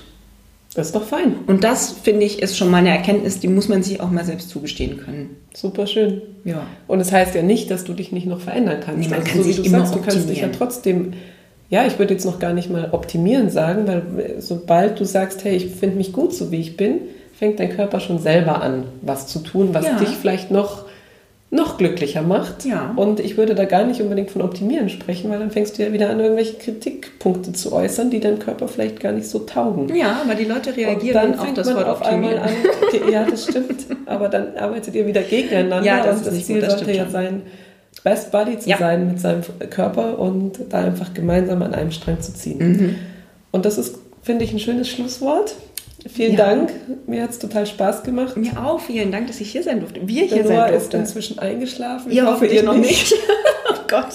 Das 0.77 0.89
ist 0.89 0.95
doch 0.95 1.05
fein. 1.05 1.37
Und 1.47 1.65
das, 1.65 1.91
finde 1.91 2.27
ich, 2.27 2.43
ist 2.43 2.59
schon 2.59 2.71
mal 2.71 2.79
eine 2.79 2.91
Erkenntnis, 2.91 3.41
die 3.41 3.49
muss 3.49 3.69
man 3.69 3.83
sich 3.83 4.03
auch 4.03 4.11
mal 4.11 4.27
selbst 4.27 4.51
zugestehen 4.51 4.99
können. 4.99 5.37
Super 5.55 5.87
schön. 5.87 6.21
Ja. 6.45 6.67
Und 6.87 7.01
es 7.01 7.09
das 7.09 7.17
heißt 7.17 7.35
ja 7.35 7.43
nicht, 7.43 7.71
dass 7.71 7.85
du 7.85 7.95
dich 7.95 8.13
nicht 8.13 8.27
noch 8.27 8.41
verändern 8.41 8.81
kannst. 8.85 9.01
Nee, 9.01 9.09
man 9.09 9.21
also, 9.21 9.33
kann 9.33 9.43
so 9.43 9.49
sich 9.49 9.65
immer 9.65 9.79
sagst, 9.79 9.95
du 9.95 10.01
kannst 10.03 10.29
dich 10.29 10.41
ja 10.43 10.49
trotzdem, 10.49 11.15
ja, 11.71 11.87
ich 11.87 11.99
würde 11.99 12.13
jetzt 12.13 12.27
noch 12.27 12.39
gar 12.39 12.53
nicht 12.53 12.69
mal 12.69 12.91
optimieren 12.93 13.49
sagen, 13.49 13.87
weil 13.87 14.37
sobald 14.41 15.01
du 15.01 15.05
sagst, 15.05 15.45
hey, 15.45 15.57
ich 15.57 15.67
finde 15.67 15.97
mich 15.97 16.13
gut 16.13 16.35
so 16.35 16.51
wie 16.51 16.61
ich 16.61 16.77
bin, 16.77 17.01
fängt 17.33 17.59
dein 17.59 17.71
Körper 17.71 18.01
schon 18.01 18.19
selber 18.19 18.61
an, 18.63 18.85
was 19.01 19.27
zu 19.29 19.39
tun, 19.39 19.71
was 19.73 19.87
ja. 19.87 19.99
dich 19.99 20.11
vielleicht 20.11 20.51
noch 20.51 20.86
noch 21.51 21.79
glücklicher 21.79 22.23
macht. 22.23 22.65
Ja. 22.65 22.93
Und 22.97 23.21
ich 23.21 23.37
würde 23.37 23.55
da 23.55 23.65
gar 23.65 23.85
nicht 23.85 24.01
unbedingt 24.01 24.31
von 24.31 24.43
Optimieren 24.43 24.89
sprechen, 24.89 25.31
weil 25.31 25.39
dann 25.39 25.53
fängst 25.53 25.79
du 25.79 25.83
ja 25.83 25.93
wieder 25.93 26.11
an, 26.11 26.19
irgendwelche 26.19 26.55
Kritikpunkte 26.55 27.53
zu 27.53 27.73
äußern, 27.73 28.11
die 28.11 28.19
deinem 28.19 28.41
Körper 28.41 28.67
vielleicht 28.67 28.99
gar 28.99 29.13
nicht 29.13 29.29
so 29.29 29.41
taugen. 29.41 29.95
Ja, 29.95 30.23
aber 30.25 30.35
die 30.35 30.45
Leute 30.45 30.77
reagieren 30.77 31.15
dann 31.15 31.39
auf 31.39 31.55
das 31.55 31.73
Wort 31.73 31.87
auf 31.87 32.03
einmal 32.03 32.39
an. 32.39 32.51
ja, 33.11 33.25
das 33.25 33.45
stimmt. 33.45 33.87
Aber 34.07 34.29
dann 34.29 34.57
arbeitet 34.57 34.95
ihr 34.97 35.07
wieder 35.07 35.23
gegeneinander. 35.23 35.87
Ja, 35.87 36.05
das, 36.05 36.19
und 36.19 36.27
das 36.27 36.45
Ziel 36.45 36.57
gut, 36.57 36.67
das 36.67 36.79
sollte 36.79 36.93
ja 36.93 37.09
sein, 37.09 37.43
Best 38.03 38.33
Buddy 38.33 38.59
zu 38.59 38.69
ja. 38.69 38.79
sein 38.79 39.07
mit 39.09 39.21
seinem 39.21 39.43
Körper 39.71 40.19
und 40.19 40.61
da 40.69 40.81
einfach 40.81 41.15
gemeinsam 41.15 41.63
an 41.63 41.75
einem 41.75 41.93
Strang 41.93 42.21
zu 42.21 42.35
ziehen. 42.35 42.59
Mhm. 42.59 42.95
Und 43.53 43.65
das 43.65 43.79
ist, 43.79 43.99
finde 44.23 44.45
ich, 44.45 44.53
ein 44.53 44.59
schönes 44.59 44.89
Schlusswort. 44.89 45.55
Vielen 46.09 46.33
Ja. 46.33 46.47
Dank. 46.55 46.71
Mir 47.07 47.23
hat 47.23 47.31
es 47.31 47.39
total 47.39 47.67
Spaß 47.67 48.03
gemacht. 48.03 48.37
Mir 48.37 48.53
auch 48.65 48.81
vielen 48.81 49.11
Dank, 49.13 49.27
dass 49.27 49.41
ich 49.41 49.51
hier 49.53 49.63
sein 49.63 49.81
durfte. 49.81 50.07
Wir 50.07 50.25
hier 50.25 50.43
Noah 50.45 50.49
sein 50.49 50.75
ist 50.75 50.83
durfte. 50.85 50.97
inzwischen 50.99 51.39
eingeschlafen. 51.39 52.13
Ihr 52.13 52.27
hoffentlich 52.27 52.63
noch 52.63 52.77
nicht. 52.77 53.13
oh 53.71 53.75
Gott. 53.89 54.09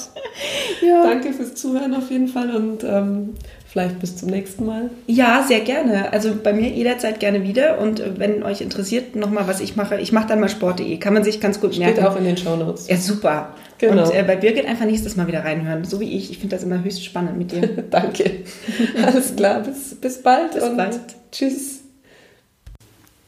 Ja. 0.81 1.03
Danke 1.03 1.33
fürs 1.33 1.55
Zuhören 1.55 1.93
auf 1.93 2.09
jeden 2.09 2.27
Fall 2.27 2.55
und 2.55 2.83
ähm, 2.83 3.35
vielleicht 3.67 3.99
bis 3.99 4.15
zum 4.17 4.29
nächsten 4.29 4.65
Mal. 4.65 4.89
Ja, 5.07 5.43
sehr 5.47 5.59
gerne. 5.61 6.11
Also 6.13 6.31
bei 6.41 6.53
mir 6.53 6.69
jederzeit 6.69 7.19
gerne 7.19 7.43
wieder. 7.43 7.79
Und 7.79 8.01
wenn 8.17 8.43
euch 8.43 8.61
interessiert 8.61 9.15
nochmal, 9.15 9.47
was 9.47 9.59
ich 9.61 9.75
mache, 9.75 9.99
ich 9.99 10.11
mache 10.11 10.27
dann 10.27 10.39
mal 10.39 10.49
sport.de. 10.49 10.97
Kann 10.97 11.13
man 11.13 11.23
sich 11.23 11.39
ganz 11.39 11.59
gut 11.59 11.75
Steht 11.75 11.85
merken. 11.85 12.05
auch 12.05 12.15
in 12.17 12.23
den 12.23 12.37
Shownotes. 12.37 12.87
Ja, 12.87 12.97
super. 12.97 13.53
Genau. 13.77 14.03
Und 14.07 14.13
äh, 14.15 14.23
bei 14.23 14.35
Birgit 14.35 14.65
einfach 14.65 14.85
nächstes 14.85 15.15
Mal 15.15 15.27
wieder 15.27 15.43
reinhören. 15.43 15.83
So 15.85 15.99
wie 15.99 16.15
ich. 16.17 16.31
Ich 16.31 16.37
finde 16.39 16.55
das 16.55 16.63
immer 16.63 16.83
höchst 16.83 17.03
spannend 17.03 17.37
mit 17.37 17.51
dir. 17.51 17.61
Danke. 17.89 18.31
Alles 19.05 19.35
klar, 19.35 19.59
bis, 19.61 19.95
bis 19.95 20.21
bald 20.21 20.53
Bis 20.53 20.63
und 20.63 20.77
bald. 20.77 20.99
tschüss. 21.31 21.80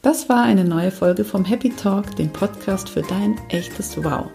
Das 0.04 0.28
war 0.28 0.42
eine 0.42 0.64
neue 0.64 0.90
Folge 0.90 1.24
vom 1.24 1.46
Happy 1.46 1.70
Talk, 1.70 2.14
dem 2.16 2.30
Podcast 2.30 2.90
für 2.90 3.00
dein 3.00 3.40
echtes 3.48 3.96
Wow. 4.04 4.26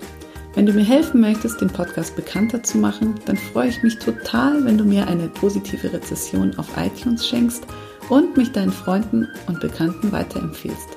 Wenn 0.55 0.65
du 0.65 0.73
mir 0.73 0.83
helfen 0.83 1.21
möchtest, 1.21 1.61
den 1.61 1.69
Podcast 1.69 2.15
bekannter 2.15 2.63
zu 2.63 2.79
machen, 2.79 3.13
dann 3.27 3.37
freue 3.37 3.69
ich 3.69 3.83
mich 3.83 3.99
total, 3.99 4.65
wenn 4.65 4.79
du 4.79 4.83
mir 4.83 5.07
eine 5.07 5.27
positive 5.27 5.93
Rezession 5.93 6.57
auf 6.57 6.69
iTunes 6.75 7.27
schenkst 7.27 7.67
und 8.09 8.35
mich 8.35 8.51
deinen 8.51 8.71
Freunden 8.71 9.27
und 9.45 9.59
Bekannten 9.59 10.11
weiterempfiehlst. 10.11 10.89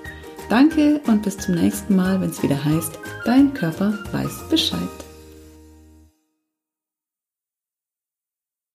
Danke 0.48 1.02
und 1.06 1.22
bis 1.22 1.36
zum 1.36 1.54
nächsten 1.54 1.94
Mal, 1.94 2.18
wenn 2.22 2.30
es 2.30 2.42
wieder 2.42 2.64
heißt, 2.64 2.98
dein 3.26 3.52
Körper 3.52 3.98
weiß 4.10 4.48
Bescheid. 4.48 5.01